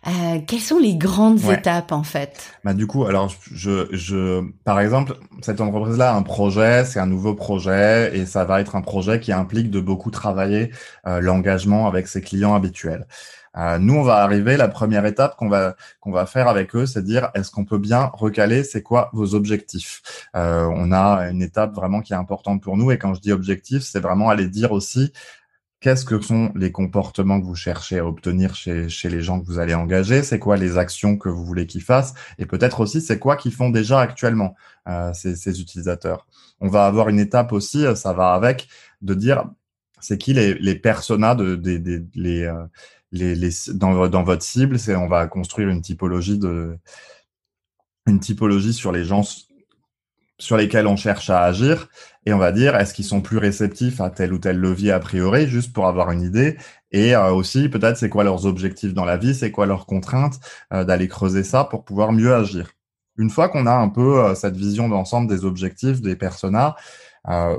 Euh, 0.07 0.38
quelles 0.47 0.61
sont 0.61 0.79
les 0.79 0.97
grandes 0.97 1.43
étapes 1.51 1.93
en 1.93 2.03
fait? 2.03 2.53
Bah 2.62 2.75
du 2.75 2.87
coup, 2.87 3.05
alors 3.05 3.35
je, 3.51 3.88
je, 3.93 4.43
par 4.64 4.81
exemple, 4.81 5.14
cette 5.40 5.61
entreprise-là 5.61 6.12
a 6.12 6.14
un 6.14 6.23
projet, 6.23 6.85
c'est 6.85 7.01
un 7.01 7.07
nouveau 7.07 7.35
projet 7.35 8.17
et 8.17 8.27
ça 8.27 8.45
va 8.45 8.61
être 8.61 8.77
un 8.77 8.83
projet 8.83 9.19
qui 9.19 9.33
implique 9.33 9.71
de 9.71 9.81
beaucoup 9.81 10.11
travailler 10.11 10.71
euh, 11.07 11.21
l'engagement 11.21 11.87
avec 11.87 12.07
ses 12.07 12.21
clients 12.21 12.55
habituels. 12.55 13.07
Euh, 13.57 13.79
nous, 13.79 13.95
on 13.95 14.03
va 14.03 14.17
arriver. 14.17 14.57
La 14.57 14.69
première 14.69 15.07
étape 15.07 15.37
qu'on 15.37 15.49
va 15.49 15.77
qu'on 16.01 16.11
va 16.11 16.27
faire 16.27 16.49
avec 16.49 16.75
eux, 16.75 16.87
c'est 16.87 17.05
dire 17.05 17.31
est-ce 17.35 17.51
qu'on 17.51 17.64
peut 17.64 17.79
bien 17.79 18.11
recaler 18.12 18.64
c'est 18.64 18.83
quoi 18.83 19.11
vos 19.12 19.35
objectifs? 19.35 20.03
Euh, 20.37 20.69
on 20.75 20.93
a 20.93 21.29
une 21.31 21.43
étape 21.43 21.75
vraiment 21.75 22.01
qui 22.01 22.12
est 22.12 22.17
importante 22.17 22.62
pour 22.62 22.77
nous 22.77 22.90
et 22.90 22.99
quand 22.99 23.14
je 23.14 23.21
dis 23.21 23.33
objectif, 23.33 23.83
c'est 23.83 24.01
vraiment 24.01 24.29
aller 24.29 24.49
dire 24.49 24.73
aussi 24.73 25.12
qu'est-ce 25.85 26.07
que 26.07 26.18
sont 26.18 26.51
les 26.55 26.73
comportements 26.73 27.38
que 27.38 27.44
vous 27.44 27.55
cherchez 27.55 27.99
à 27.99 28.07
obtenir 28.07 28.55
chez, 28.55 28.88
chez 28.88 29.11
les 29.11 29.20
gens 29.20 29.38
que 29.38 29.44
vous 29.44 29.59
allez 29.59 29.75
engager, 29.75 30.23
c'est 30.23 30.38
quoi 30.38 30.57
les 30.57 30.79
actions 30.79 31.18
que 31.18 31.29
vous 31.29 31.44
voulez 31.44 31.66
qu'ils 31.66 31.83
fassent, 31.83 32.14
et 32.38 32.47
peut-être 32.47 32.81
aussi 32.81 33.03
c'est 33.03 33.18
quoi 33.18 33.37
qu'ils 33.37 33.53
font 33.53 33.68
déjà 33.68 34.01
actuellement 34.01 34.55
euh, 34.88 35.12
ces, 35.12 35.61
utilisateurs? 35.61 36.27
On 36.59 36.68
va 36.68 36.87
avoir 36.87 37.11
une 37.11 37.18
étape 37.18 37.53
aussi, 37.53 37.85
euh, 37.85 37.94
ça 37.94 38.14
va 38.14 38.33
avec, 38.33 38.66
de 39.03 39.12
dire 39.12 39.44
c'est 40.01 40.16
qui 40.16 40.33
les, 40.33 40.55
les 40.55 40.75
personas 40.75 41.35
de, 41.35 41.61
euh, 41.66 42.66
les, 43.12 43.35
les, 43.35 43.51
dans, 43.75 44.09
dans 44.09 44.23
votre 44.23 44.42
cible, 44.42 44.79
c'est 44.79 44.97
on 44.97 45.07
va 45.07 45.27
construire 45.27 45.68
une 45.68 45.83
typologie 45.83 46.38
de 46.38 46.79
une 48.07 48.20
typologie 48.20 48.73
sur 48.73 48.90
les 48.90 49.05
gens 49.05 49.23
sur 50.38 50.57
lesquels 50.57 50.87
on 50.87 50.97
cherche 50.97 51.29
à 51.29 51.42
agir 51.42 51.88
et 52.27 52.33
on 52.33 52.39
va 52.39 52.53
dire 52.53 52.77
est-ce 52.77 52.95
qu'ils 52.95 53.05
sont 53.05 53.21
plus 53.21 53.39
réceptifs 53.39 54.01
à 54.01 54.11
tel 54.11 54.33
ou 54.33 54.39
tel 54.39 54.59
levier 54.59 54.93
a 54.93 55.01
priori 55.01 55.47
juste 55.47 55.73
pour 55.73 55.87
avoir 55.87 56.11
une 56.11 56.23
idée? 56.23 56.57
Et 56.91 57.15
euh, 57.15 57.33
aussi 57.33 57.69
peut-être 57.69 57.97
c'est 57.97 58.09
quoi 58.09 58.25
leurs 58.25 58.47
objectifs 58.47 58.95
dans 58.95 59.05
la 59.05 59.17
vie? 59.17 59.35
C'est 59.35 59.51
quoi 59.51 59.67
leurs 59.67 59.87
contraintes 59.87 60.41
euh, 60.73 60.85
d'aller 60.85 61.09
creuser 61.09 61.45
ça 61.45 61.65
pour 61.65 61.85
pouvoir 61.85 62.13
mieux 62.13 62.35
agir? 62.35 62.71
Une 63.17 63.31
fois 63.31 63.49
qu'on 63.49 63.67
a 63.67 63.75
un 63.75 63.89
peu 63.89 64.25
euh, 64.25 64.35
cette 64.35 64.57
vision 64.57 64.89
d'ensemble 64.89 65.29
des 65.29 65.45
objectifs 65.45 66.01
des 66.01 66.17
personas 66.17 66.77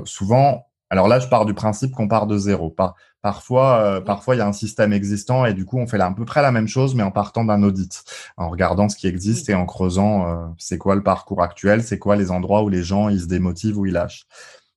souvent 0.04 0.68
alors 0.90 1.08
là 1.08 1.18
je 1.18 1.26
pars 1.26 1.44
du 1.44 1.52
principe 1.52 1.90
qu'on 1.90 2.06
part 2.06 2.28
de 2.28 2.38
zéro 2.38 2.70
pas 2.70 2.94
Parfois, 3.26 3.80
euh, 3.80 4.00
parfois 4.00 4.36
il 4.36 4.38
y 4.38 4.40
a 4.40 4.46
un 4.46 4.52
système 4.52 4.92
existant 4.92 5.44
et 5.46 5.52
du 5.52 5.64
coup 5.64 5.80
on 5.80 5.88
fait 5.88 6.00
à 6.00 6.08
peu 6.12 6.24
près 6.24 6.42
la 6.42 6.52
même 6.52 6.68
chose, 6.68 6.94
mais 6.94 7.02
en 7.02 7.10
partant 7.10 7.44
d'un 7.44 7.64
audit, 7.64 8.04
en 8.36 8.48
regardant 8.48 8.88
ce 8.88 8.94
qui 8.94 9.08
existe 9.08 9.48
et 9.48 9.54
en 9.56 9.66
creusant 9.66 10.28
euh, 10.28 10.46
c'est 10.58 10.78
quoi 10.78 10.94
le 10.94 11.02
parcours 11.02 11.42
actuel, 11.42 11.82
c'est 11.82 11.98
quoi 11.98 12.14
les 12.14 12.30
endroits 12.30 12.62
où 12.62 12.68
les 12.68 12.84
gens 12.84 13.08
ils 13.08 13.22
se 13.22 13.26
démotivent 13.26 13.78
ou 13.78 13.86
ils 13.86 13.94
lâchent. 13.94 14.28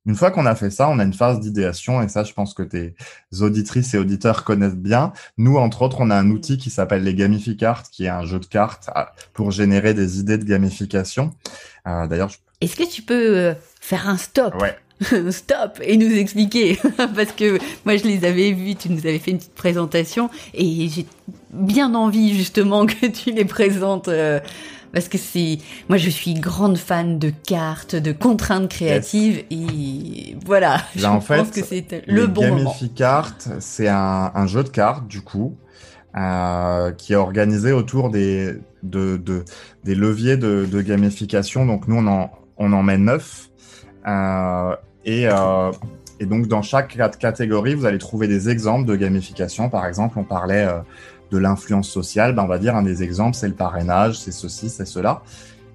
Une 0.08 0.16
fois 0.16 0.32
qu'on 0.32 0.48
a 0.48 0.56
fait 0.56 0.72
ça, 0.72 0.90
on 0.90 0.98
a 0.98 1.04
une 1.04 1.14
phase 1.14 1.40
d'idéation 1.40 2.02
et 2.02 2.08
ça, 2.08 2.24
je 2.24 2.34
pense 2.34 2.56
que 2.56 2.64
tes 2.64 2.96
auditrices 3.40 3.94
et 3.94 4.00
auditeurs 4.00 4.44
connaissent 4.44 4.74
bien. 4.74 5.14
Nous, 5.38 5.58
entre 5.58 5.84
autres, 5.84 5.98
on 6.00 6.10
a 6.10 6.16
un 6.16 6.32
outil 6.32 6.58
qui 6.58 6.72
s'appelle 6.72 7.04
les 7.04 7.14
Gamificards, 7.14 7.84
qui 7.92 8.06
est 8.06 8.10
un 8.10 8.26
jeu 8.26 8.40
de 8.40 8.48
cartes 8.48 8.90
euh, 8.98 9.04
pour 9.34 9.52
générer 9.52 9.94
des 9.94 10.20
idées 10.20 10.40
de 10.40 10.46
gamification. 10.46 11.36
Euh, 11.88 12.08
D'ailleurs, 12.08 12.32
est-ce 12.62 12.76
que 12.76 12.90
tu 12.90 13.04
peux 13.04 13.54
faire 13.80 14.10
un 14.10 14.18
stop? 14.18 14.60
Ouais. 14.60 14.76
stop 15.32 15.80
et 15.82 15.98
nous 15.98 16.12
expliquer 16.12 16.78
parce 16.98 17.32
que 17.32 17.58
moi 17.86 17.96
je 17.96 18.04
les 18.04 18.26
avais 18.26 18.52
vus, 18.52 18.76
tu 18.76 18.90
nous 18.90 19.00
avais 19.00 19.20
fait 19.20 19.32
une 19.32 19.38
petite 19.38 19.56
présentation 19.56 20.30
et 20.54 20.90
j'ai 20.90 21.06
bien 21.52 21.94
envie 21.96 22.36
justement 22.36 22.86
que 22.86 23.06
tu 23.08 23.32
les 23.32 23.46
présentes 23.46 24.10
euh, 24.10 24.40
parce 24.92 25.08
que 25.08 25.18
c'est 25.18 25.60
moi 25.88 25.98
je 25.98 26.10
suis 26.10 26.34
grande 26.34 26.78
fan 26.78 27.18
de 27.18 27.30
cartes, 27.30 27.96
de 27.96 28.12
contraintes 28.12 28.70
créatives 28.70 29.44
et 29.50 30.36
voilà, 30.46 30.82
je 30.96 31.06
en 31.06 31.20
pense 31.20 31.52
que 31.52 31.64
c'est 31.64 32.04
le 32.08 32.28
bon 32.28 32.56
moment. 32.56 32.76
Cartes, 32.96 33.50
c'est 33.60 33.88
un, 33.88 34.32
un, 34.34 34.48
jeu 34.48 34.64
de 34.64 34.70
cartes 34.70 35.08
du 35.08 35.22
coup 35.22 35.56
euh, 36.18 36.92
qui 36.92 37.14
est 37.14 37.18
organisé 37.18 37.72
autour 37.72 38.10
des 38.10 38.54
de, 38.84 39.18
de 39.18 39.46
des 39.84 39.96
leviers 39.96 40.38
de, 40.38 40.66
de, 40.70 40.82
gamification. 40.82 41.66
Donc 41.66 41.88
nous 41.88 41.98
on 41.98 42.08
en 42.08 42.32
on 42.58 42.74
en 42.74 42.84
met 42.84 42.98
neuf. 42.98 43.50
Euh, 44.08 44.76
et, 45.06 45.28
euh, 45.28 45.72
et 46.20 46.26
donc, 46.26 46.48
dans 46.48 46.62
chaque 46.62 46.98
catégorie, 47.20 47.76
vous 47.76 47.86
allez 47.86 47.98
trouver 47.98 48.28
des 48.28 48.50
exemples 48.50 48.86
de 48.86 48.96
gamification. 48.96 49.70
Par 49.70 49.86
exemple, 49.86 50.20
on 50.20 50.24
parlait 50.24 50.66
euh, 50.66 50.80
de 51.32 51.38
l'influence 51.38 51.90
sociale. 51.90 52.36
Ben, 52.36 52.44
on 52.44 52.48
va 52.48 52.58
dire 52.58 52.76
un 52.76 52.84
des 52.84 53.04
exemples, 53.04 53.36
c'est 53.36 53.48
le 53.48 53.54
parrainage, 53.54 54.20
c'est 54.20 54.32
ceci, 54.32 54.70
c'est 54.70 54.86
cela. 54.86 55.22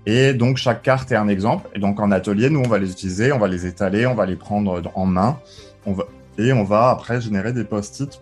Et 0.07 0.35
donc, 0.35 0.59
chaque 0.59 0.83
carte 0.83 1.11
est 1.13 1.17
un 1.17 1.29
exemple. 1.29 1.69
Et 1.75 1.79
donc, 1.79 1.99
en 2.01 2.11
atelier, 2.11 2.51
nous, 2.51 2.61
on 2.61 2.69
va 2.69 2.79
les 2.79 2.91
utiliser, 2.91 3.33
on 3.33 3.39
va 3.39 3.49
les 3.49 3.67
étaler, 3.67 4.07
on 4.07 4.15
va 4.15 4.27
les 4.27 4.37
prendre 4.37 4.83
en 4.95 5.07
main. 5.07 5.39
On 5.87 5.95
va, 5.95 6.05
et 6.37 6.53
on 6.53 6.65
va 6.65 6.91
après 6.91 7.21
générer 7.21 7.53
des 7.53 7.65
post-it 7.65 8.21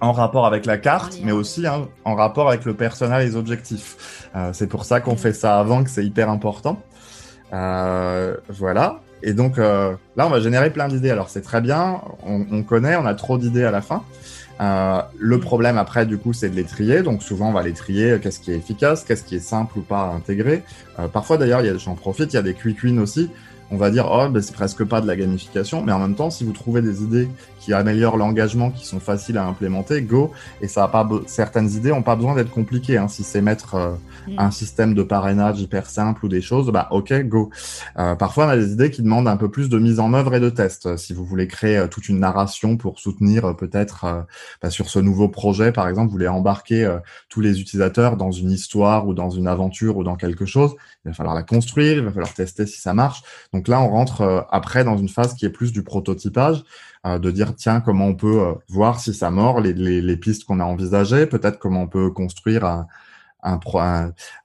en 0.00 0.12
rapport 0.12 0.46
avec 0.46 0.66
la 0.66 0.76
carte, 0.76 1.18
mais 1.22 1.32
aussi 1.32 1.66
hein, 1.66 1.88
en 2.04 2.14
rapport 2.14 2.48
avec 2.48 2.64
le 2.64 2.74
personnel 2.74 3.22
et 3.22 3.24
les 3.26 3.36
objectifs. 3.36 4.28
Euh, 4.34 4.50
c'est 4.52 4.66
pour 4.66 4.84
ça 4.84 5.00
qu'on 5.00 5.16
fait 5.16 5.32
ça 5.32 5.58
avant, 5.58 5.84
que 5.84 5.90
c'est 5.90 6.04
hyper 6.04 6.28
important. 6.28 6.82
Euh, 7.52 8.36
voilà. 8.48 9.00
Et 9.22 9.32
donc 9.32 9.58
euh, 9.58 9.94
là, 10.16 10.26
on 10.26 10.30
va 10.30 10.40
générer 10.40 10.70
plein 10.70 10.88
d'idées. 10.88 11.10
Alors 11.10 11.28
c'est 11.28 11.42
très 11.42 11.60
bien, 11.60 12.00
on, 12.26 12.46
on, 12.50 12.62
connaît, 12.62 12.96
on 12.96 13.06
a 13.06 13.14
trop 13.14 13.38
d'idées 13.38 13.64
à 13.64 13.70
la 13.70 13.82
fin. 13.82 14.02
Euh, 14.60 15.02
le 15.18 15.38
problème 15.38 15.78
après, 15.78 16.06
du 16.06 16.18
coup, 16.18 16.32
c'est 16.32 16.48
de 16.48 16.56
les 16.56 16.64
trier. 16.64 17.02
Donc 17.02 17.22
souvent, 17.22 17.50
on 17.50 17.52
va 17.52 17.62
les 17.62 17.72
trier. 17.72 18.12
Euh, 18.12 18.18
qu'est-ce 18.18 18.40
qui 18.40 18.52
est 18.52 18.56
efficace, 18.56 19.04
qu'est-ce 19.04 19.24
qui 19.24 19.36
est 19.36 19.40
simple 19.40 19.78
ou 19.78 19.82
pas 19.82 20.02
à 20.02 20.14
intégrer. 20.14 20.62
Euh, 20.98 21.08
parfois, 21.08 21.36
d'ailleurs, 21.36 21.62
j'en 21.78 21.94
profite, 21.94 22.32
il 22.32 22.36
y 22.36 22.38
a 22.38 22.42
des 22.42 22.54
quick 22.54 22.82
wins 22.82 22.98
aussi. 22.98 23.30
On 23.70 23.76
va 23.76 23.90
dire, 23.90 24.08
oh, 24.10 24.28
ben, 24.28 24.40
c'est 24.40 24.54
presque 24.54 24.84
pas 24.84 25.00
de 25.00 25.08
la 25.08 25.16
gamification, 25.16 25.82
mais 25.82 25.90
en 25.90 25.98
même 25.98 26.14
temps, 26.14 26.30
si 26.30 26.44
vous 26.44 26.52
trouvez 26.52 26.82
des 26.82 27.02
idées 27.02 27.28
qui 27.58 27.74
améliorent 27.74 28.16
l'engagement, 28.16 28.70
qui 28.70 28.86
sont 28.86 29.00
faciles 29.00 29.38
à 29.38 29.44
implémenter, 29.44 30.02
go. 30.02 30.30
Et 30.60 30.68
ça 30.68 30.84
a 30.84 30.88
pas 30.88 31.08
certaines 31.26 31.68
idées 31.70 31.90
ont 31.90 32.02
pas 32.02 32.14
besoin 32.14 32.36
d'être 32.36 32.52
compliquées. 32.52 32.96
Hein. 32.96 33.08
Si 33.08 33.24
c'est 33.24 33.40
mettre 33.40 33.98
euh, 34.28 34.32
mm. 34.32 34.38
un 34.38 34.50
système 34.50 34.94
de 34.94 35.02
parrainage 35.02 35.60
hyper 35.60 35.86
simple 35.86 36.24
ou 36.24 36.28
des 36.28 36.40
choses, 36.40 36.70
bah 36.70 36.88
ok, 36.90 37.12
go. 37.24 37.50
Euh, 37.98 38.14
parfois, 38.14 38.46
on 38.46 38.48
a 38.48 38.56
des 38.56 38.72
idées 38.72 38.90
qui 38.90 39.02
demandent 39.02 39.28
un 39.28 39.36
peu 39.36 39.50
plus 39.50 39.68
de 39.68 39.78
mise 39.78 40.00
en 40.00 40.12
œuvre 40.14 40.34
et 40.34 40.40
de 40.40 40.50
test. 40.50 40.96
Si 40.96 41.12
vous 41.12 41.24
voulez 41.24 41.48
créer 41.48 41.78
euh, 41.78 41.86
toute 41.86 42.08
une 42.08 42.18
narration 42.18 42.76
pour 42.76 42.98
soutenir 42.98 43.44
euh, 43.44 43.52
peut-être 43.54 44.26
bah, 44.62 44.70
sur 44.70 44.90
ce 44.90 44.98
nouveau 44.98 45.28
projet, 45.28 45.72
par 45.72 45.88
exemple, 45.88 46.06
vous 46.06 46.12
voulez 46.12 46.28
embarquer 46.28 46.96
tous 47.28 47.40
les 47.40 47.60
utilisateurs 47.60 48.16
dans 48.16 48.30
une 48.30 48.50
histoire 48.50 49.06
ou 49.06 49.14
dans 49.14 49.30
une 49.30 49.46
aventure 49.46 49.96
ou 49.96 50.04
dans 50.04 50.16
quelque 50.16 50.46
chose, 50.46 50.74
il 51.04 51.08
va 51.08 51.14
falloir 51.14 51.34
la 51.34 51.42
construire, 51.42 51.98
il 51.98 52.04
va 52.04 52.10
falloir 52.10 52.32
tester 52.32 52.66
si 52.66 52.80
ça 52.80 52.94
marche. 52.94 53.22
Donc 53.52 53.68
là, 53.68 53.80
on 53.80 53.88
rentre 53.88 54.46
après 54.50 54.84
dans 54.84 54.96
une 54.96 55.08
phase 55.08 55.34
qui 55.34 55.46
est 55.46 55.50
plus 55.50 55.72
du 55.72 55.82
prototypage. 55.82 56.62
Euh, 57.06 57.18
de 57.18 57.30
dire 57.30 57.54
tiens 57.54 57.80
comment 57.80 58.06
on 58.06 58.14
peut 58.14 58.40
euh, 58.40 58.54
voir 58.68 58.98
si 58.98 59.14
ça 59.14 59.30
mord 59.30 59.60
les, 59.60 59.72
les, 59.74 60.00
les 60.00 60.16
pistes 60.16 60.44
qu'on 60.44 60.58
a 60.58 60.64
envisagées, 60.64 61.26
peut-être 61.26 61.58
comment 61.58 61.82
on 61.82 61.86
peut 61.86 62.10
construire 62.10 62.64
un, 62.64 62.88
un, 63.46 63.60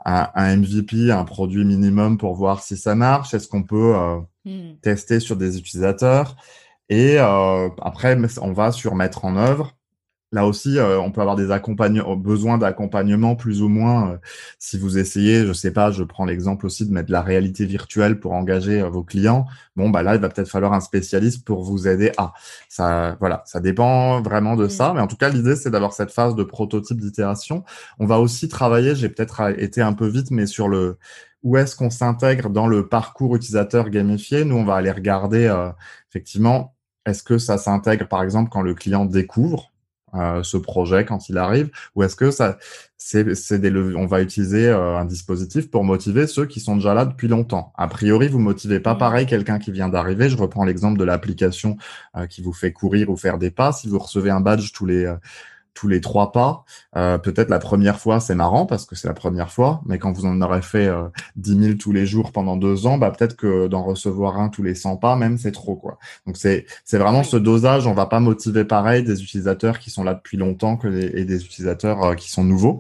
un, 0.06 0.30
un, 0.36 0.58
MVP, 0.58 1.12
un 1.12 1.26
produit 1.26 1.66
minimum 1.66 2.18
pour 2.18 2.36
voir 2.36 2.62
si 2.62 2.78
ça 2.78 2.96
marche, 2.96 3.34
est-ce 3.34 3.48
qu'on 3.48 3.64
peut 3.64 3.96
euh, 3.96 4.20
hmm. 4.46 4.78
tester 4.82 5.20
sur 5.20 5.36
des 5.36 5.58
utilisateurs? 5.58 6.36
Et 6.90 7.18
après 7.20 8.18
on 8.42 8.52
va 8.52 8.74
sur 8.74 8.96
mettre 8.96 9.24
en 9.24 9.38
œuvre 9.38 9.78
là 10.32 10.46
aussi, 10.48 10.78
euh, 10.78 11.00
on 11.00 11.12
peut 11.12 11.22
avoir 11.22 11.36
des 11.36 11.52
accompagnements, 11.52 12.16
besoin 12.16 12.58
d'accompagnement 12.58 13.36
plus 13.36 13.62
ou 13.62 13.68
moins. 13.68 14.14
Euh, 14.14 14.18
si 14.60 14.78
vous 14.78 14.98
essayez, 14.98 15.46
je 15.46 15.54
sais 15.54 15.72
pas, 15.72 15.92
je 15.92 16.04
prends 16.04 16.26
l'exemple 16.26 16.66
aussi 16.66 16.88
de 16.88 16.94
mettre 16.94 17.08
de 17.08 17.12
la 17.12 17.22
réalité 17.22 17.66
virtuelle 17.66 18.20
pour 18.20 18.34
engager 18.34 18.82
euh, 18.82 18.90
vos 18.90 19.04
clients. 19.04 19.46
Bon, 19.76 19.90
bah 19.90 20.04
là, 20.04 20.16
il 20.16 20.22
va 20.22 20.30
peut-être 20.30 20.50
falloir 20.50 20.74
un 20.74 20.80
spécialiste 20.80 21.46
pour 21.46 21.64
vous 21.64 21.88
aider 21.88 22.12
à. 22.18 22.34
Ça, 22.70 23.18
voilà, 23.20 23.44
ça 23.46 23.60
dépend 23.60 24.22
vraiment 24.22 24.56
de 24.56 24.68
ça. 24.68 24.94
Mais 24.94 25.02
en 25.02 25.08
tout 25.08 25.18
cas, 25.18 25.30
l'idée, 25.30 25.56
c'est 25.56 25.70
d'avoir 25.72 25.94
cette 25.94 26.12
phase 26.12 26.36
de 26.36 26.44
prototype 26.44 27.00
d'itération. 27.00 27.64
On 28.00 28.06
va 28.06 28.20
aussi 28.20 28.48
travailler. 28.48 28.96
J'ai 28.96 29.10
peut-être 29.10 29.42
été 29.60 29.82
un 29.82 29.94
peu 29.94 30.08
vite, 30.08 30.32
mais 30.32 30.46
sur 30.46 30.68
le 30.68 30.98
où 31.44 31.58
est-ce 31.58 31.76
qu'on 31.76 31.90
s'intègre 31.90 32.50
dans 32.52 32.68
le 32.68 32.88
parcours 32.88 33.36
utilisateur 33.36 33.90
gamifié. 33.90 34.46
Nous, 34.46 34.56
on 34.56 34.64
va 34.64 34.76
aller 34.76 34.92
regarder 34.92 35.52
effectivement. 36.10 36.76
Est-ce 37.08 37.24
que 37.24 37.40
ça 37.40 37.58
s'intègre, 37.58 38.08
par 38.08 38.22
exemple, 38.24 38.52
quand 38.52 38.62
le 38.62 38.76
client 38.76 39.06
découvre 39.06 39.71
euh, 40.14 40.44
ce 40.44 40.58
projet 40.58 41.06
quand 41.06 41.30
il 41.30 41.38
arrive 41.38 41.70
ou 41.96 42.04
est-ce 42.04 42.16
que 42.16 42.32
ça 42.32 42.58
c'est 42.98 43.34
c'est 43.36 43.60
des 43.60 43.72
on 43.96 44.06
va 44.06 44.22
utiliser 44.22 44.68
euh, 44.68 44.98
un 44.98 45.06
dispositif 45.06 45.72
pour 45.72 45.84
motiver 45.84 46.28
ceux 46.28 46.46
qui 46.46 46.60
sont 46.60 46.76
déjà 46.76 46.94
là 46.94 47.06
depuis 47.06 47.28
longtemps. 47.28 47.74
A 47.78 47.88
priori 47.88 48.28
vous 48.28 48.40
motivez 48.40 48.80
pas 48.80 48.94
mmh. 48.94 48.98
pareil 48.98 49.26
quelqu'un 49.26 49.58
qui 49.58 49.72
vient 49.72 49.90
d'arriver. 49.90 50.30
Je 50.30 50.38
reprends 50.38 50.66
l'exemple 50.66 51.00
de 51.00 51.04
l'application 51.04 51.78
euh, 52.16 52.28
qui 52.28 52.42
vous 52.42 52.54
fait 52.54 52.74
courir 52.74 53.10
ou 53.10 53.18
faire 53.18 53.38
des 53.38 53.52
pas. 53.52 53.72
Si 53.72 53.88
vous 53.88 54.00
recevez 54.00 54.30
un 54.30 54.42
badge 54.42 54.72
tous 54.74 54.86
les 54.86 55.12
tous 55.74 55.88
les 55.88 56.02
trois 56.02 56.32
pas. 56.32 56.64
Euh, 56.96 57.18
peut-être 57.18 57.50
la 57.50 57.60
première 57.60 58.00
fois, 58.00 58.20
c'est 58.20 58.36
marrant 58.36 58.66
parce 58.66 58.86
que 58.86 58.96
c'est 58.96 59.08
la 59.08 59.14
première 59.14 59.52
fois, 59.52 59.82
mais 59.86 59.98
quand 59.98 60.12
vous 60.12 60.26
en 60.26 60.42
aurez 60.42 60.62
fait 60.62 60.88
euh, 60.88 61.04
10 61.38 61.60
000 61.64 61.74
tous 61.76 61.92
les 61.92 62.06
jours 62.06 62.32
pendant 62.32 62.58
deux 62.58 62.86
ans, 62.86 62.98
bah, 62.98 63.12
peut-être 63.12 63.36
que 63.36 63.68
d'en 63.68 63.84
recevoir 63.84 64.40
un 64.40 64.50
tous 64.50 64.64
les 64.64 64.76
100 64.76 64.98
pas, 64.98 65.16
même, 65.16 65.38
c'est 65.38 65.52
trop. 65.52 65.76
quoi. 65.76 65.98
Donc 66.28 66.38
c'est 66.38 66.66
c'est 66.86 66.98
vraiment 66.98 67.24
ce 67.24 67.38
dosage. 67.38 67.88
On 67.88 67.94
va 67.94 68.06
pas 68.06 68.20
motiver 68.20 68.66
pareil 68.66 69.04
des 69.04 69.24
utilisateurs 69.24 69.80
qui 69.80 69.90
sont 69.90 70.04
là 70.04 70.14
depuis 70.14 70.38
longtemps 70.38 70.78
que 70.78 70.88
et 70.88 71.26
des 71.26 71.44
utilisateurs 71.44 72.04
euh, 72.04 72.16
qui 72.16 72.30
sont 72.30 72.44
nouveaux. 72.44 72.78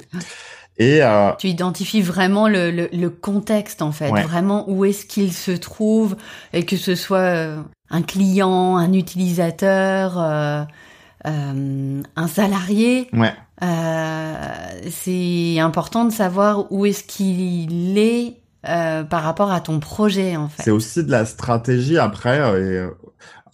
Et 0.77 1.03
euh, 1.03 1.31
tu 1.37 1.47
identifies 1.47 2.01
vraiment 2.01 2.47
le, 2.47 2.71
le, 2.71 2.89
le 2.91 3.09
contexte 3.09 3.81
en 3.81 3.91
fait, 3.91 4.09
vraiment 4.09 4.69
où 4.69 4.85
est-ce 4.85 5.05
qu'il 5.05 5.31
se 5.33 5.51
trouve 5.51 6.15
et 6.53 6.65
que 6.65 6.77
ce 6.77 6.95
soit 6.95 7.17
euh, 7.17 7.61
un 7.89 8.01
client, 8.01 8.77
un 8.77 8.93
utilisateur 8.93 10.19
euh, 10.19 10.63
un 11.23 12.27
salarié, 12.27 13.07
ouais. 13.13 13.33
euh, 13.63 14.53
c'est 14.89 15.59
important 15.59 16.05
de 16.05 16.11
savoir 16.11 16.71
où 16.71 16.85
est-ce 16.85 17.03
qu'il 17.03 17.97
est 17.97 18.37
euh, 18.67 19.03
par 19.03 19.23
rapport 19.23 19.51
à 19.51 19.59
ton 19.59 19.79
projet 19.79 20.35
en 20.35 20.47
fait. 20.47 20.63
C'est 20.63 20.71
aussi 20.71 21.03
de 21.03 21.11
la 21.11 21.25
stratégie 21.25 21.97
après, 21.97 22.39
euh, 22.39 22.89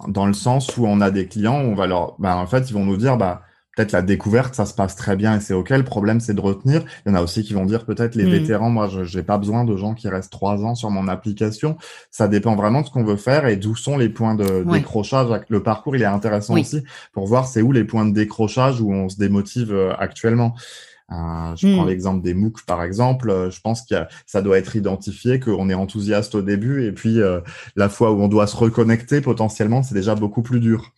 dans 0.07 0.25
le 0.25 0.33
sens 0.33 0.75
où 0.77 0.85
on 0.85 0.99
a 1.01 1.11
des 1.11 1.27
clients, 1.27 1.55
on 1.55 1.75
va 1.75 1.87
leur, 1.87 2.15
bah, 2.19 2.35
en 2.35 2.45
fait, 2.45 2.69
ils 2.69 2.73
vont 2.73 2.85
nous 2.85 2.97
dire, 2.97 3.17
bah 3.17 3.41
peut-être 3.77 3.91
la 3.91 4.01
découverte, 4.01 4.55
ça 4.55 4.65
se 4.65 4.73
passe 4.73 4.95
très 4.95 5.15
bien 5.15 5.37
et 5.37 5.39
c'est 5.39 5.53
ok. 5.53 5.69
Le 5.69 5.83
problème, 5.83 6.19
c'est 6.19 6.33
de 6.33 6.41
retenir. 6.41 6.83
Il 7.05 7.09
y 7.09 7.11
en 7.11 7.15
a 7.15 7.21
aussi 7.21 7.43
qui 7.43 7.53
vont 7.53 7.65
dire 7.65 7.85
peut-être 7.85 8.15
les 8.15 8.25
mm. 8.25 8.29
vétérans, 8.29 8.69
moi, 8.71 8.89
je 8.89 9.17
n'ai 9.17 9.23
pas 9.23 9.37
besoin 9.37 9.65
de 9.65 9.77
gens 9.77 9.93
qui 9.93 10.09
restent 10.09 10.31
trois 10.31 10.63
ans 10.65 10.73
sur 10.73 10.89
mon 10.89 11.07
application. 11.07 11.77
Ça 12.09 12.27
dépend 12.27 12.55
vraiment 12.55 12.81
de 12.81 12.87
ce 12.87 12.91
qu'on 12.91 13.03
veut 13.03 13.17
faire 13.17 13.45
et 13.45 13.55
d'où 13.55 13.75
sont 13.75 13.97
les 13.97 14.09
points 14.09 14.33
de 14.33 14.65
décrochage. 14.71 15.27
Le 15.47 15.61
parcours, 15.61 15.95
il 15.95 16.01
est 16.01 16.05
intéressant 16.05 16.55
aussi 16.55 16.83
pour 17.13 17.27
voir 17.27 17.45
c'est 17.45 17.61
où 17.61 17.71
les 17.71 17.83
points 17.83 18.05
de 18.05 18.13
décrochage 18.13 18.81
où 18.81 18.91
on 18.91 19.09
se 19.09 19.17
démotive 19.17 19.71
euh, 19.71 19.93
actuellement. 19.99 20.55
Euh, 21.09 21.55
je 21.55 21.73
prends 21.73 21.85
hmm. 21.85 21.87
l'exemple 21.87 22.21
des 22.21 22.33
MOOC 22.33 22.65
par 22.65 22.83
exemple. 22.83 23.29
Euh, 23.29 23.49
je 23.49 23.61
pense 23.61 23.83
que 23.83 23.95
ça 24.25 24.41
doit 24.41 24.57
être 24.57 24.75
identifié 24.75 25.39
qu'on 25.39 25.69
est 25.69 25.73
enthousiaste 25.73 26.35
au 26.35 26.41
début 26.41 26.85
et 26.85 26.91
puis 26.91 27.21
euh, 27.21 27.39
la 27.77 27.87
fois 27.87 28.11
où 28.11 28.21
on 28.21 28.27
doit 28.27 28.45
se 28.45 28.57
reconnecter 28.57 29.21
potentiellement, 29.21 29.83
c'est 29.83 29.95
déjà 29.95 30.15
beaucoup 30.15 30.41
plus 30.41 30.59
dur. 30.59 30.91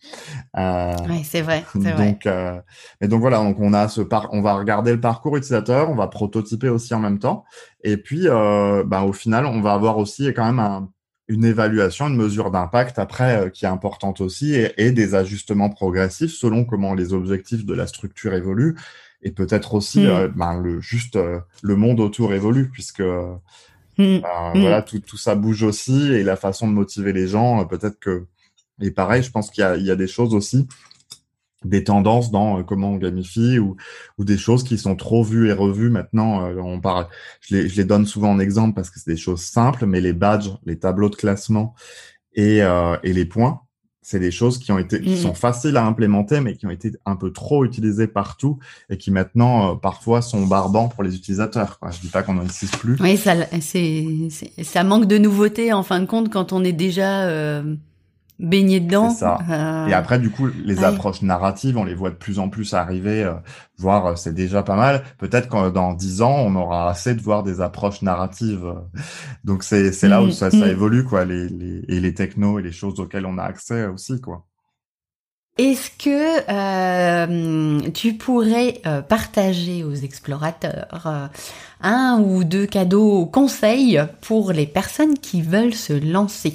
Euh, 0.56 0.92
oui, 1.08 1.22
c'est 1.22 1.42
vrai. 1.42 1.64
Donc, 1.76 2.24
vrai. 2.24 2.62
et 3.00 3.06
donc 3.06 3.20
voilà, 3.20 3.38
donc 3.38 3.60
on 3.60 3.72
a 3.72 3.86
ce 3.86 4.00
par, 4.00 4.28
on 4.32 4.42
va 4.42 4.54
regarder 4.54 4.92
le 4.92 5.00
parcours 5.00 5.36
utilisateur, 5.36 5.90
on 5.90 5.94
va 5.94 6.08
prototyper 6.08 6.68
aussi 6.68 6.92
en 6.92 7.00
même 7.00 7.20
temps, 7.20 7.44
et 7.84 7.96
puis 7.96 8.26
bah, 8.26 9.02
au 9.02 9.12
final, 9.12 9.46
on 9.46 9.60
va 9.60 9.74
avoir 9.74 9.98
aussi 9.98 10.26
quand 10.34 10.44
même 10.44 10.58
un, 10.58 10.88
une 11.28 11.44
évaluation, 11.44 12.08
une 12.08 12.16
mesure 12.16 12.50
d'impact 12.50 12.98
après 12.98 13.50
qui 13.54 13.64
est 13.64 13.68
importante 13.68 14.20
aussi 14.20 14.54
et, 14.54 14.72
et, 14.76 14.90
des 14.90 15.14
ajustements 15.14 15.70
progressifs 15.70 16.32
selon 16.32 16.64
comment 16.64 16.94
les 16.94 17.12
objectifs 17.12 17.64
de 17.64 17.74
la 17.74 17.86
structure 17.86 18.34
évoluent 18.34 18.74
et 19.22 19.30
peut-être 19.30 19.74
aussi 19.74 20.00
hmm. 20.00 20.10
euh, 20.10 20.28
ben, 20.28 20.58
le 20.58 20.80
juste 20.80 21.16
euh, 21.16 21.40
le 21.62 21.76
monde 21.76 22.00
autour 22.00 22.32
évolue 22.32 22.70
puisque 22.70 23.00
euh, 23.00 23.34
hmm. 23.98 24.20
ben, 24.20 24.52
hmm. 24.54 24.60
voilà 24.60 24.82
tout, 24.82 25.00
tout 25.00 25.16
ça 25.16 25.34
bouge 25.34 25.62
aussi 25.62 26.12
et 26.12 26.22
la 26.22 26.36
façon 26.36 26.68
de 26.68 26.72
motiver 26.72 27.12
les 27.12 27.26
gens 27.26 27.64
peut-être 27.66 27.98
que 27.98 28.26
et 28.80 28.90
pareil 28.90 29.22
je 29.22 29.30
pense 29.30 29.50
qu'il 29.50 29.62
y 29.62 29.64
a, 29.64 29.76
il 29.76 29.84
y 29.84 29.90
a 29.90 29.96
des 29.96 30.06
choses 30.06 30.34
aussi 30.34 30.66
des 31.62 31.84
tendances 31.84 32.30
dans 32.30 32.62
comment 32.64 32.92
on 32.92 32.96
gamifie 32.96 33.58
ou, 33.58 33.76
ou 34.16 34.24
des 34.24 34.38
choses 34.38 34.64
qui 34.64 34.78
sont 34.78 34.96
trop 34.96 35.22
vues 35.22 35.50
et 35.50 35.52
revues 35.52 35.90
maintenant 35.90 36.48
on 36.58 36.80
parle 36.80 37.06
je 37.42 37.56
les, 37.56 37.68
je 37.68 37.76
les 37.76 37.84
donne 37.84 38.06
souvent 38.06 38.30
en 38.30 38.38
exemple 38.38 38.74
parce 38.74 38.88
que 38.88 38.98
c'est 38.98 39.10
des 39.10 39.18
choses 39.18 39.42
simples 39.42 39.84
mais 39.84 40.00
les 40.00 40.14
badges 40.14 40.52
les 40.64 40.78
tableaux 40.78 41.10
de 41.10 41.16
classement 41.16 41.74
et, 42.32 42.60
et 43.02 43.12
les 43.12 43.26
points 43.26 43.60
c'est 44.10 44.18
des 44.18 44.32
choses 44.32 44.58
qui 44.58 44.72
ont 44.72 44.78
été 44.78 45.00
qui 45.00 45.12
mm. 45.12 45.16
sont 45.18 45.34
faciles 45.34 45.76
à 45.76 45.86
implémenter 45.86 46.40
mais 46.40 46.56
qui 46.56 46.66
ont 46.66 46.70
été 46.70 46.90
un 47.06 47.14
peu 47.14 47.32
trop 47.32 47.64
utilisées 47.64 48.08
partout 48.08 48.58
et 48.88 48.96
qui 48.96 49.12
maintenant 49.12 49.70
euh, 49.70 49.74
parfois 49.76 50.20
sont 50.20 50.46
barbants 50.46 50.88
pour 50.88 51.04
les 51.04 51.14
utilisateurs 51.14 51.78
quoi. 51.78 51.92
Je 51.92 52.00
dis 52.00 52.08
pas 52.08 52.24
qu'on 52.24 52.34
n'en 52.34 52.44
utilise 52.44 52.72
plus. 52.72 52.96
Oui, 53.00 53.16
ça 53.16 53.36
c'est 53.60 54.04
ça 54.64 54.82
manque 54.82 55.06
de 55.06 55.16
nouveauté 55.16 55.72
en 55.72 55.84
fin 55.84 56.00
de 56.00 56.06
compte 56.06 56.28
quand 56.28 56.52
on 56.52 56.64
est 56.64 56.72
déjà 56.72 57.28
euh, 57.28 57.76
baigner 58.40 58.80
dedans. 58.80 59.10
ça. 59.10 59.38
Euh, 59.50 59.86
et 59.86 59.92
après, 59.92 60.18
du 60.18 60.30
coup, 60.30 60.48
les 60.64 60.82
approches 60.84 61.22
narratives, 61.22 61.76
on 61.76 61.84
les 61.84 61.94
voit 61.94 62.10
de 62.10 62.16
plus 62.16 62.38
en 62.38 62.48
plus 62.48 62.74
arriver, 62.74 63.22
euh, 63.22 63.34
voire 63.78 64.06
euh, 64.06 64.16
c'est 64.16 64.34
déjà 64.34 64.62
pas 64.62 64.76
mal. 64.76 65.02
Peut-être 65.18 65.48
que 65.48 65.70
dans 65.70 65.92
dix 65.92 66.22
ans, 66.22 66.36
on 66.38 66.54
aura 66.56 66.90
assez 66.90 67.14
de 67.14 67.20
voir 67.20 67.42
des 67.42 67.60
approches 67.60 68.02
narratives. 68.02 68.74
Donc 69.44 69.62
c'est 69.62 69.92
c'est 69.92 70.08
là 70.08 70.22
où 70.22 70.26
mm, 70.26 70.32
ça, 70.32 70.50
ça 70.50 70.56
mm. 70.56 70.70
évolue 70.70 71.04
quoi, 71.04 71.24
les, 71.24 71.48
les 71.48 71.84
et 71.88 72.00
les 72.00 72.14
technos 72.14 72.58
et 72.58 72.62
les 72.62 72.72
choses 72.72 72.98
auxquelles 73.00 73.26
on 73.26 73.38
a 73.38 73.44
accès 73.44 73.86
aussi 73.86 74.20
quoi. 74.20 74.46
Est-ce 75.58 75.90
que 75.90 76.40
euh, 76.48 77.90
tu 77.90 78.14
pourrais 78.14 78.80
partager 79.08 79.84
aux 79.84 79.94
explorateurs 79.94 81.30
un 81.82 82.22
ou 82.24 82.44
deux 82.44 82.66
cadeaux 82.66 83.26
conseils 83.26 84.00
pour 84.22 84.52
les 84.52 84.66
personnes 84.66 85.18
qui 85.18 85.42
veulent 85.42 85.74
se 85.74 85.92
lancer? 85.92 86.54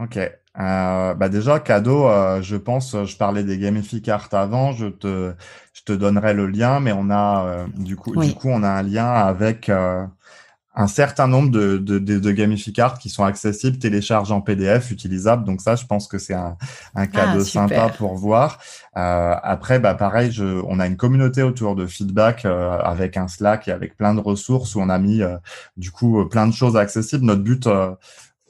Ok. 0.00 0.18
Euh, 0.60 1.14
bah 1.14 1.30
déjà 1.30 1.60
cadeau, 1.60 2.06
euh, 2.06 2.42
je 2.42 2.56
pense, 2.56 2.94
je 3.04 3.16
parlais 3.16 3.42
des 3.42 3.56
gamificart 3.56 4.28
avant, 4.32 4.72
je 4.72 4.86
te, 4.86 5.32
je 5.72 5.82
te 5.82 5.92
donnerai 5.92 6.34
le 6.34 6.46
lien, 6.46 6.78
mais 6.78 6.92
on 6.92 7.08
a 7.08 7.46
euh, 7.46 7.66
du 7.74 7.96
coup, 7.96 8.14
du 8.20 8.34
coup, 8.34 8.48
on 8.50 8.62
a 8.62 8.68
un 8.68 8.82
lien 8.82 9.10
avec 9.10 9.70
euh, 9.70 10.04
un 10.74 10.86
certain 10.88 11.26
nombre 11.26 11.50
de, 11.50 11.78
de, 11.78 11.98
de, 11.98 12.18
de 12.18 12.98
qui 12.98 13.08
sont 13.08 13.24
accessibles, 13.24 13.78
télécharges 13.78 14.30
en 14.30 14.42
PDF, 14.42 14.90
utilisables. 14.90 15.44
Donc 15.44 15.62
ça, 15.62 15.74
je 15.74 15.86
pense 15.86 16.06
que 16.06 16.18
c'est 16.18 16.34
un, 16.34 16.58
un 16.94 17.06
cadeau 17.06 17.40
ah, 17.40 17.44
sympa 17.44 17.88
pour 17.88 18.14
voir. 18.16 18.58
après, 18.94 19.78
bah 19.78 19.94
pareil, 19.94 20.32
je, 20.32 20.44
on 20.66 20.80
a 20.80 20.86
une 20.86 20.98
communauté 20.98 21.42
autour 21.42 21.76
de 21.76 21.86
feedback 21.86 22.44
avec 22.44 23.16
un 23.16 23.28
Slack 23.28 23.68
et 23.68 23.72
avec 23.72 23.96
plein 23.96 24.14
de 24.14 24.20
ressources 24.20 24.74
où 24.74 24.80
on 24.80 24.90
a 24.90 24.98
mis 24.98 25.22
du 25.78 25.90
coup 25.90 26.26
plein 26.26 26.46
de 26.46 26.52
choses 26.52 26.76
accessibles. 26.76 27.24
Notre 27.24 27.42
but 27.42 27.68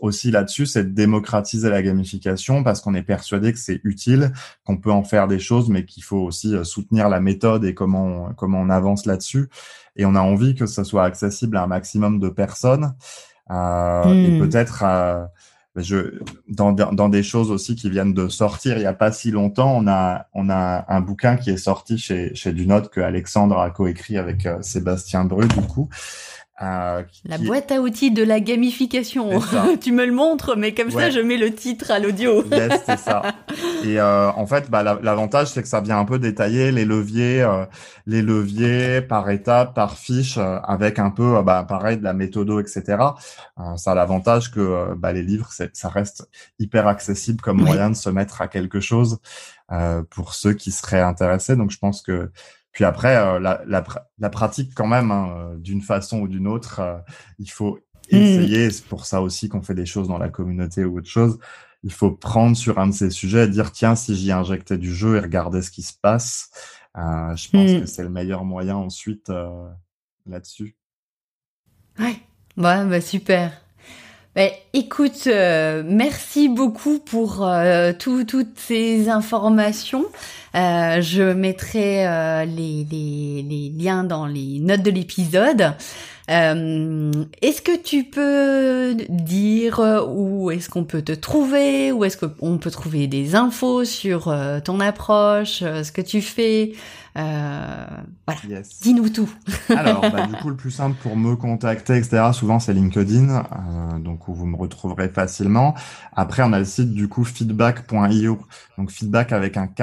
aussi 0.02 0.30
là-dessus, 0.30 0.66
c'est 0.66 0.84
de 0.84 0.90
démocratiser 0.90 1.70
la 1.70 1.80
gamification 1.80 2.62
parce 2.62 2.80
qu'on 2.80 2.92
est 2.92 3.02
persuadé 3.02 3.52
que 3.52 3.58
c'est 3.58 3.80
utile, 3.84 4.32
qu'on 4.64 4.76
peut 4.76 4.90
en 4.90 5.04
faire 5.04 5.28
des 5.28 5.38
choses, 5.38 5.70
mais 5.70 5.84
qu'il 5.84 6.02
faut 6.02 6.18
aussi 6.18 6.54
euh, 6.54 6.64
soutenir 6.64 7.08
la 7.08 7.20
méthode 7.20 7.64
et 7.64 7.72
comment 7.72 8.04
on, 8.04 8.34
comment 8.34 8.60
on 8.60 8.68
avance 8.68 9.06
là-dessus. 9.06 9.48
Et 9.96 10.04
on 10.04 10.14
a 10.14 10.20
envie 10.20 10.54
que 10.54 10.66
ça 10.66 10.84
soit 10.84 11.04
accessible 11.04 11.56
à 11.56 11.62
un 11.62 11.68
maximum 11.68 12.18
de 12.18 12.28
personnes. 12.28 12.94
Euh, 13.50 14.12
Et 14.12 14.32
hmm. 14.32 14.40
peut-être 14.40 14.82
euh, 14.84 15.24
je, 15.76 16.18
dans, 16.48 16.72
dans 16.72 17.08
des 17.08 17.22
choses 17.22 17.50
aussi 17.50 17.76
qui 17.76 17.88
viennent 17.88 18.12
de 18.12 18.28
sortir 18.28 18.76
il 18.76 18.80
n'y 18.80 18.86
a 18.86 18.92
pas 18.92 19.12
si 19.12 19.30
longtemps, 19.30 19.74
on 19.74 19.86
a, 19.88 20.26
on 20.34 20.50
a 20.50 20.84
un 20.88 21.00
bouquin 21.00 21.36
qui 21.36 21.50
est 21.50 21.56
sorti 21.56 21.96
chez, 21.96 22.34
chez 22.34 22.52
Dunote 22.52 22.90
que 22.90 23.00
Alexandre 23.00 23.58
a 23.58 23.70
coécrit 23.70 24.18
avec 24.18 24.46
euh, 24.46 24.60
Sébastien 24.62 25.24
Bru, 25.24 25.48
du 25.48 25.62
coup, 25.62 25.88
euh, 26.62 27.02
la 27.24 27.38
boîte 27.38 27.72
à 27.72 27.80
outils 27.80 28.12
de 28.12 28.22
la 28.22 28.38
gamification. 28.38 29.30
tu 29.80 29.92
me 29.92 30.06
le 30.06 30.12
montres, 30.12 30.56
mais 30.56 30.72
comme 30.74 30.90
ça, 30.90 31.10
je 31.10 31.18
mets 31.18 31.36
le 31.36 31.52
titre 31.52 31.90
à 31.90 31.98
l'audio. 31.98 32.44
yes, 32.50 32.82
c'est 32.86 32.98
ça. 32.98 33.22
Et 33.84 33.98
euh, 33.98 34.30
en 34.30 34.46
fait, 34.46 34.70
bah, 34.70 34.82
l'avantage, 35.02 35.48
c'est 35.48 35.62
que 35.62 35.68
ça 35.68 35.80
vient 35.80 35.98
un 35.98 36.04
peu 36.04 36.18
détailler 36.18 36.70
les 36.70 36.84
leviers, 36.84 37.42
euh, 37.42 37.64
les 38.06 38.22
leviers 38.22 39.00
par 39.00 39.28
étape, 39.30 39.74
par 39.74 39.98
fiche, 39.98 40.38
euh, 40.38 40.58
avec 40.60 41.00
un 41.00 41.10
peu, 41.10 41.38
euh, 41.38 41.42
bah, 41.42 41.64
pareil, 41.68 41.96
de 41.96 42.04
la 42.04 42.12
méthodo, 42.12 42.60
etc. 42.60 42.98
ça 43.76 43.92
a 43.92 43.94
l'avantage 43.94 44.50
que 44.50 44.94
bah, 44.94 45.12
les 45.12 45.22
livres, 45.22 45.50
ça 45.50 45.88
reste 45.88 46.28
hyper 46.58 46.86
accessible 46.86 47.40
comme 47.40 47.60
moyen 47.60 47.90
de 47.90 47.96
se 47.96 48.10
mettre 48.10 48.40
à 48.40 48.48
quelque 48.48 48.80
chose 48.80 49.18
pour 50.10 50.34
ceux 50.34 50.52
qui 50.52 50.70
seraient 50.70 51.00
intéressés. 51.00 51.56
Donc, 51.56 51.70
je 51.70 51.78
pense 51.78 52.02
que 52.02 52.30
puis 52.72 52.84
après, 52.84 53.16
euh, 53.16 53.38
la, 53.38 53.62
la, 53.66 53.84
la, 54.18 54.30
pratique 54.30 54.72
quand 54.74 54.86
même, 54.86 55.10
hein, 55.10 55.34
euh, 55.36 55.58
d'une 55.58 55.82
façon 55.82 56.20
ou 56.20 56.28
d'une 56.28 56.46
autre, 56.46 56.80
euh, 56.80 56.98
il 57.38 57.50
faut 57.50 57.78
hmm. 58.10 58.16
essayer. 58.16 58.70
C'est 58.70 58.86
pour 58.86 59.04
ça 59.04 59.20
aussi 59.20 59.48
qu'on 59.48 59.62
fait 59.62 59.74
des 59.74 59.86
choses 59.86 60.08
dans 60.08 60.18
la 60.18 60.30
communauté 60.30 60.84
ou 60.84 60.98
autre 60.98 61.08
chose. 61.08 61.38
Il 61.82 61.92
faut 61.92 62.10
prendre 62.10 62.56
sur 62.56 62.78
un 62.78 62.86
de 62.86 62.92
ces 62.92 63.10
sujets 63.10 63.44
et 63.44 63.48
dire 63.48 63.72
tiens, 63.72 63.94
si 63.94 64.14
j'y 64.16 64.32
injectais 64.32 64.78
du 64.78 64.94
jeu 64.94 65.16
et 65.16 65.20
regarder 65.20 65.62
ce 65.62 65.70
qui 65.70 65.82
se 65.82 65.92
passe. 66.00 66.50
je 66.94 67.50
pense 67.50 67.70
mmh. 67.70 67.80
que 67.80 67.86
c'est 67.86 68.04
le 68.04 68.08
meilleur 68.08 68.44
moyen 68.44 68.76
ensuite 68.76 69.30
là-dessus. 70.26 70.76
Ouais, 71.98 72.16
ouais 72.56 72.86
bah 72.86 73.00
super. 73.00 73.52
Bah, 74.34 74.44
écoute, 74.72 75.26
euh, 75.26 75.82
merci 75.84 76.48
beaucoup 76.48 76.98
pour 77.00 77.46
euh, 77.46 77.92
toutes 77.92 78.34
ces 78.56 79.10
informations. 79.10 80.06
Euh, 80.54 81.02
je 81.02 81.34
mettrai 81.34 82.06
les, 82.46 82.86
les, 82.90 83.44
les, 83.46 83.72
liens 83.76 84.04
dans 84.04 84.26
les 84.26 84.58
notes 84.60 84.82
de 84.82 84.90
l'épisode. 84.90 85.74
est-ce 86.28 87.60
que 87.60 87.76
tu 87.76 88.04
peux 88.04 88.94
dire 89.10 90.06
où 90.08 90.50
est-ce 90.50 90.70
qu'on 90.70 90.84
peut 90.84 91.02
te 91.02 91.12
trouver, 91.12 91.92
où 91.92 92.02
est-ce 92.06 92.16
qu'on 92.16 92.56
peut 92.56 92.70
trouver 92.70 93.08
des 93.08 93.34
infos 93.34 93.84
sur 93.84 94.34
ton 94.64 94.80
approche, 94.80 95.58
ce 95.58 95.92
que 95.92 96.00
tu 96.00 96.22
fais? 96.22 96.72
Euh, 97.18 97.86
voilà. 98.26 98.62
Dis-nous 98.80 99.10
tout. 99.10 99.30
Alors, 99.68 100.00
bah, 100.00 100.26
du 100.26 100.34
coup, 100.34 100.48
le 100.48 100.56
plus 100.56 100.70
simple 100.70 100.96
pour 101.02 101.16
me 101.16 101.36
contacter, 101.36 101.96
etc., 101.96 102.30
souvent 102.32 102.58
c'est 102.58 102.72
LinkedIn, 102.72 103.28
euh, 103.30 103.98
donc 103.98 104.28
où 104.28 104.34
vous 104.34 104.46
me 104.46 104.56
retrouverez 104.56 105.08
facilement. 105.08 105.74
Après, 106.16 106.42
on 106.42 106.52
a 106.52 106.58
le 106.58 106.64
site 106.64 106.92
du 106.92 107.08
coup 107.08 107.24
feedback.io, 107.24 108.38
donc 108.78 108.90
feedback 108.90 109.32
avec 109.32 109.56
un 109.56 109.66
K. 109.66 109.82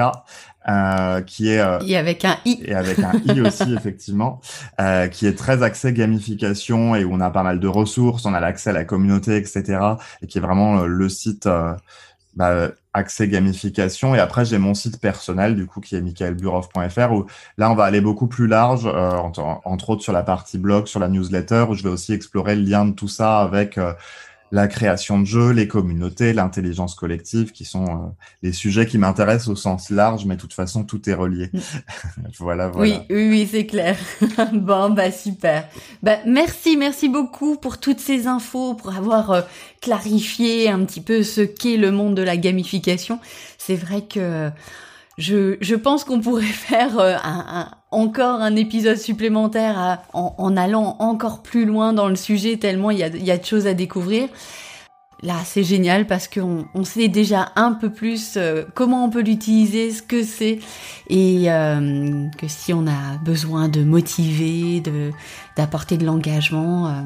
Euh, 0.68 1.22
qui 1.22 1.48
est 1.48 1.58
euh, 1.58 1.78
et 1.86 1.96
avec 1.96 2.22
un 2.26 2.36
i 2.44 2.60
et 2.62 2.74
avec 2.74 2.98
un 2.98 3.12
i 3.24 3.40
aussi 3.40 3.72
effectivement 3.76 4.42
euh, 4.78 5.08
qui 5.08 5.26
est 5.26 5.32
très 5.32 5.62
axé 5.62 5.94
gamification 5.94 6.94
et 6.94 7.02
où 7.02 7.14
on 7.14 7.20
a 7.20 7.30
pas 7.30 7.42
mal 7.42 7.60
de 7.60 7.66
ressources 7.66 8.26
on 8.26 8.34
a 8.34 8.40
l'accès 8.40 8.68
à 8.68 8.74
la 8.74 8.84
communauté 8.84 9.36
etc 9.36 9.78
et 10.20 10.26
qui 10.26 10.36
est 10.36 10.40
vraiment 10.42 10.82
le 10.82 11.08
site 11.08 11.48
bah, 12.34 12.70
accès 12.92 13.28
gamification. 13.28 14.14
Et 14.14 14.18
après, 14.18 14.44
j'ai 14.44 14.58
mon 14.58 14.74
site 14.74 15.00
personnel, 15.00 15.54
du 15.56 15.66
coup, 15.66 15.80
qui 15.80 15.96
est 15.96 16.00
michaelburov.fr, 16.00 17.12
où 17.12 17.26
là, 17.56 17.70
on 17.70 17.74
va 17.74 17.84
aller 17.84 18.00
beaucoup 18.00 18.26
plus 18.26 18.46
large, 18.46 18.86
euh, 18.86 19.12
entre, 19.64 19.90
autres 19.90 20.02
sur 20.02 20.12
la 20.12 20.22
partie 20.22 20.58
blog, 20.58 20.86
sur 20.86 21.00
la 21.00 21.08
newsletter, 21.08 21.66
où 21.68 21.74
je 21.74 21.82
vais 21.82 21.88
aussi 21.88 22.12
explorer 22.12 22.56
le 22.56 22.62
lien 22.62 22.84
de 22.84 22.92
tout 22.92 23.08
ça 23.08 23.40
avec 23.40 23.78
euh, 23.78 23.92
la 24.52 24.66
création 24.66 25.20
de 25.20 25.24
jeux, 25.24 25.50
les 25.50 25.68
communautés, 25.68 26.32
l'intelligence 26.32 26.94
collective, 26.94 27.52
qui 27.52 27.64
sont 27.64 27.84
euh, 27.84 28.08
les 28.42 28.52
sujets 28.52 28.86
qui 28.86 28.98
m'intéressent 28.98 29.48
au 29.48 29.56
sens 29.56 29.90
large, 29.90 30.24
mais 30.24 30.36
de 30.36 30.40
toute 30.40 30.54
façon, 30.54 30.84
tout 30.84 31.08
est 31.08 31.14
relié. 31.14 31.50
Mm. 31.52 31.58
voilà, 32.38 32.68
voilà. 32.70 32.98
Oui, 32.98 32.98
oui, 33.10 33.28
oui 33.28 33.48
c'est 33.50 33.66
clair. 33.66 33.96
bon, 34.52 34.90
bah 34.90 35.12
super. 35.12 35.68
Bah 36.02 36.18
merci, 36.26 36.76
merci 36.76 37.08
beaucoup 37.08 37.56
pour 37.56 37.78
toutes 37.78 38.00
ces 38.00 38.26
infos, 38.26 38.74
pour 38.74 38.94
avoir 38.94 39.30
euh, 39.30 39.42
clarifié 39.80 40.68
un 40.68 40.84
petit 40.84 41.00
peu 41.00 41.22
ce 41.22 41.40
qu'est 41.40 41.76
le 41.76 41.92
monde 41.92 42.16
de 42.16 42.22
la 42.22 42.36
gamification. 42.36 43.20
C'est 43.58 43.76
vrai 43.76 44.02
que 44.02 44.50
je, 45.18 45.56
je 45.60 45.74
pense 45.74 46.04
qu'on 46.04 46.20
pourrait 46.20 46.42
faire 46.44 46.98
euh, 46.98 47.16
un, 47.22 47.70
encore 47.90 48.40
un 48.40 48.56
épisode 48.56 48.96
supplémentaire 48.96 50.02
en, 50.12 50.56
allant 50.56 50.96
encore 50.98 51.42
plus 51.42 51.64
loin 51.64 51.92
dans 51.92 52.08
le 52.08 52.16
sujet, 52.16 52.56
tellement 52.56 52.90
il 52.90 52.98
y 52.98 53.02
a, 53.02 53.08
y 53.08 53.30
a 53.30 53.38
de 53.38 53.44
choses 53.44 53.66
à 53.66 53.74
découvrir. 53.74 54.28
Là, 55.22 55.34
c'est 55.44 55.64
génial 55.64 56.06
parce 56.06 56.28
qu'on 56.28 56.64
on 56.74 56.82
sait 56.82 57.08
déjà 57.08 57.52
un 57.54 57.72
peu 57.72 57.90
plus 57.90 58.34
euh, 58.38 58.64
comment 58.74 59.04
on 59.04 59.10
peut 59.10 59.20
l'utiliser, 59.20 59.90
ce 59.90 60.02
que 60.02 60.24
c'est, 60.24 60.60
et 61.10 61.52
euh, 61.52 62.26
que 62.38 62.48
si 62.48 62.72
on 62.72 62.86
a 62.86 63.18
besoin 63.22 63.68
de 63.68 63.84
motiver, 63.84 64.80
de 64.80 65.10
d'apporter 65.58 65.98
de 65.98 66.06
l'engagement, 66.06 67.04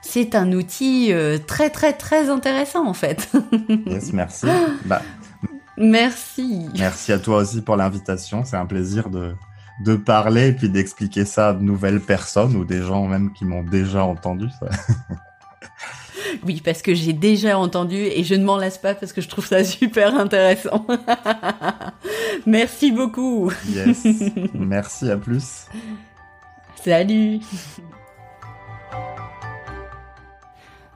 c'est 0.00 0.36
un 0.36 0.52
outil 0.52 1.12
très 1.48 1.70
très 1.70 1.92
très 1.92 2.30
intéressant 2.30 2.86
en 2.86 2.94
fait. 2.94 3.28
yes, 3.86 4.12
merci. 4.12 4.46
Bah, 4.84 5.02
Merci. 5.80 6.68
Merci 6.78 7.12
à 7.12 7.18
toi 7.18 7.38
aussi 7.38 7.62
pour 7.62 7.76
l'invitation. 7.76 8.44
C'est 8.44 8.56
un 8.56 8.66
plaisir 8.66 9.08
de, 9.08 9.34
de 9.84 9.96
parler 9.96 10.48
et 10.48 10.52
puis 10.52 10.68
d'expliquer 10.68 11.24
ça 11.24 11.48
à 11.48 11.52
de 11.54 11.62
nouvelles 11.62 12.00
personnes 12.00 12.54
ou 12.54 12.64
des 12.64 12.82
gens 12.82 13.06
même 13.06 13.32
qui 13.32 13.44
m'ont 13.44 13.62
déjà 13.62 14.04
entendu. 14.04 14.46
Ça. 14.60 14.68
Oui, 16.44 16.62
parce 16.64 16.82
que 16.82 16.94
j'ai 16.94 17.12
déjà 17.12 17.58
entendu 17.58 17.96
et 17.96 18.24
je 18.24 18.34
ne 18.34 18.44
m'en 18.44 18.56
lasse 18.56 18.78
pas 18.78 18.94
parce 18.94 19.12
que 19.12 19.20
je 19.20 19.28
trouve 19.28 19.46
ça 19.46 19.64
super 19.64 20.14
intéressant. 20.14 20.86
Merci 22.46 22.92
beaucoup. 22.92 23.50
Yes. 23.68 24.06
Merci, 24.54 25.10
à 25.10 25.16
plus. 25.16 25.66
Salut. 26.82 27.40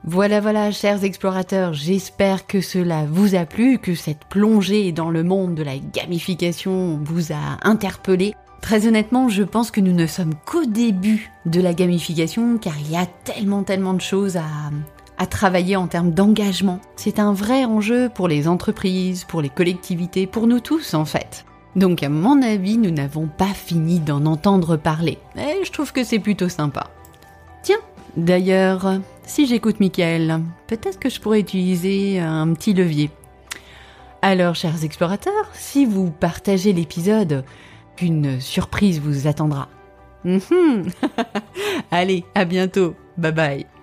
Voilà, 0.07 0.39
voilà, 0.39 0.71
chers 0.71 1.03
explorateurs, 1.03 1.73
j'espère 1.73 2.45
que 2.45 2.61
cela 2.61 3.05
vous 3.09 3.33
a 3.33 3.45
plu, 3.45 3.79
que 3.79 3.95
cette 3.95 4.25
plongée 4.25 4.91
dans 4.91 5.09
le 5.09 5.23
monde 5.23 5.55
de 5.55 5.63
la 5.63 5.79
gamification 5.79 6.99
vous 7.03 7.33
a 7.33 7.57
interpellé. 7.63 8.35
Très 8.61 8.85
honnêtement, 8.85 9.29
je 9.29 9.41
pense 9.41 9.71
que 9.71 9.81
nous 9.81 9.93
ne 9.93 10.05
sommes 10.05 10.35
qu'au 10.45 10.65
début 10.65 11.31
de 11.47 11.59
la 11.59 11.73
gamification, 11.73 12.59
car 12.59 12.75
il 12.79 12.91
y 12.91 12.95
a 12.95 13.07
tellement, 13.07 13.63
tellement 13.63 13.95
de 13.95 14.01
choses 14.01 14.37
à, 14.37 15.25
travailler 15.25 15.75
en 15.75 15.87
termes 15.87 16.11
d'engagement. 16.11 16.79
C'est 16.97 17.17
un 17.17 17.33
vrai 17.33 17.65
enjeu 17.65 18.07
pour 18.13 18.27
les 18.27 18.47
entreprises, 18.47 19.23
pour 19.23 19.41
les 19.41 19.49
collectivités, 19.49 20.27
pour 20.27 20.45
nous 20.45 20.59
tous 20.59 20.93
en 20.93 21.05
fait. 21.05 21.45
Donc 21.75 22.03
à 22.03 22.09
mon 22.09 22.43
avis, 22.43 22.77
nous 22.77 22.91
n'avons 22.91 23.25
pas 23.25 23.55
fini 23.55 23.99
d'en 23.99 24.27
entendre 24.27 24.77
parler. 24.77 25.17
Et 25.35 25.65
je 25.65 25.71
trouve 25.71 25.91
que 25.91 26.03
c'est 26.03 26.19
plutôt 26.19 26.47
sympa. 26.47 26.91
Tiens, 27.63 27.79
d'ailleurs, 28.17 28.99
si 29.23 29.45
j'écoute 29.45 29.79
Michael, 29.79 30.41
peut-être 30.67 30.99
que 30.99 31.09
je 31.09 31.19
pourrais 31.19 31.39
utiliser 31.39 32.19
un 32.19 32.53
petit 32.53 32.73
levier. 32.73 33.09
Alors, 34.21 34.55
chers 34.55 34.83
explorateurs, 34.83 35.49
si 35.53 35.85
vous 35.85 36.09
partagez 36.09 36.73
l'épisode, 36.73 37.45
une 38.01 38.39
surprise 38.41 38.99
vous 38.99 39.27
attendra. 39.27 39.69
Mhm. 40.23 40.89
Allez, 41.91 42.25
à 42.33 42.45
bientôt. 42.45 42.95
Bye 43.17 43.31
bye. 43.31 43.74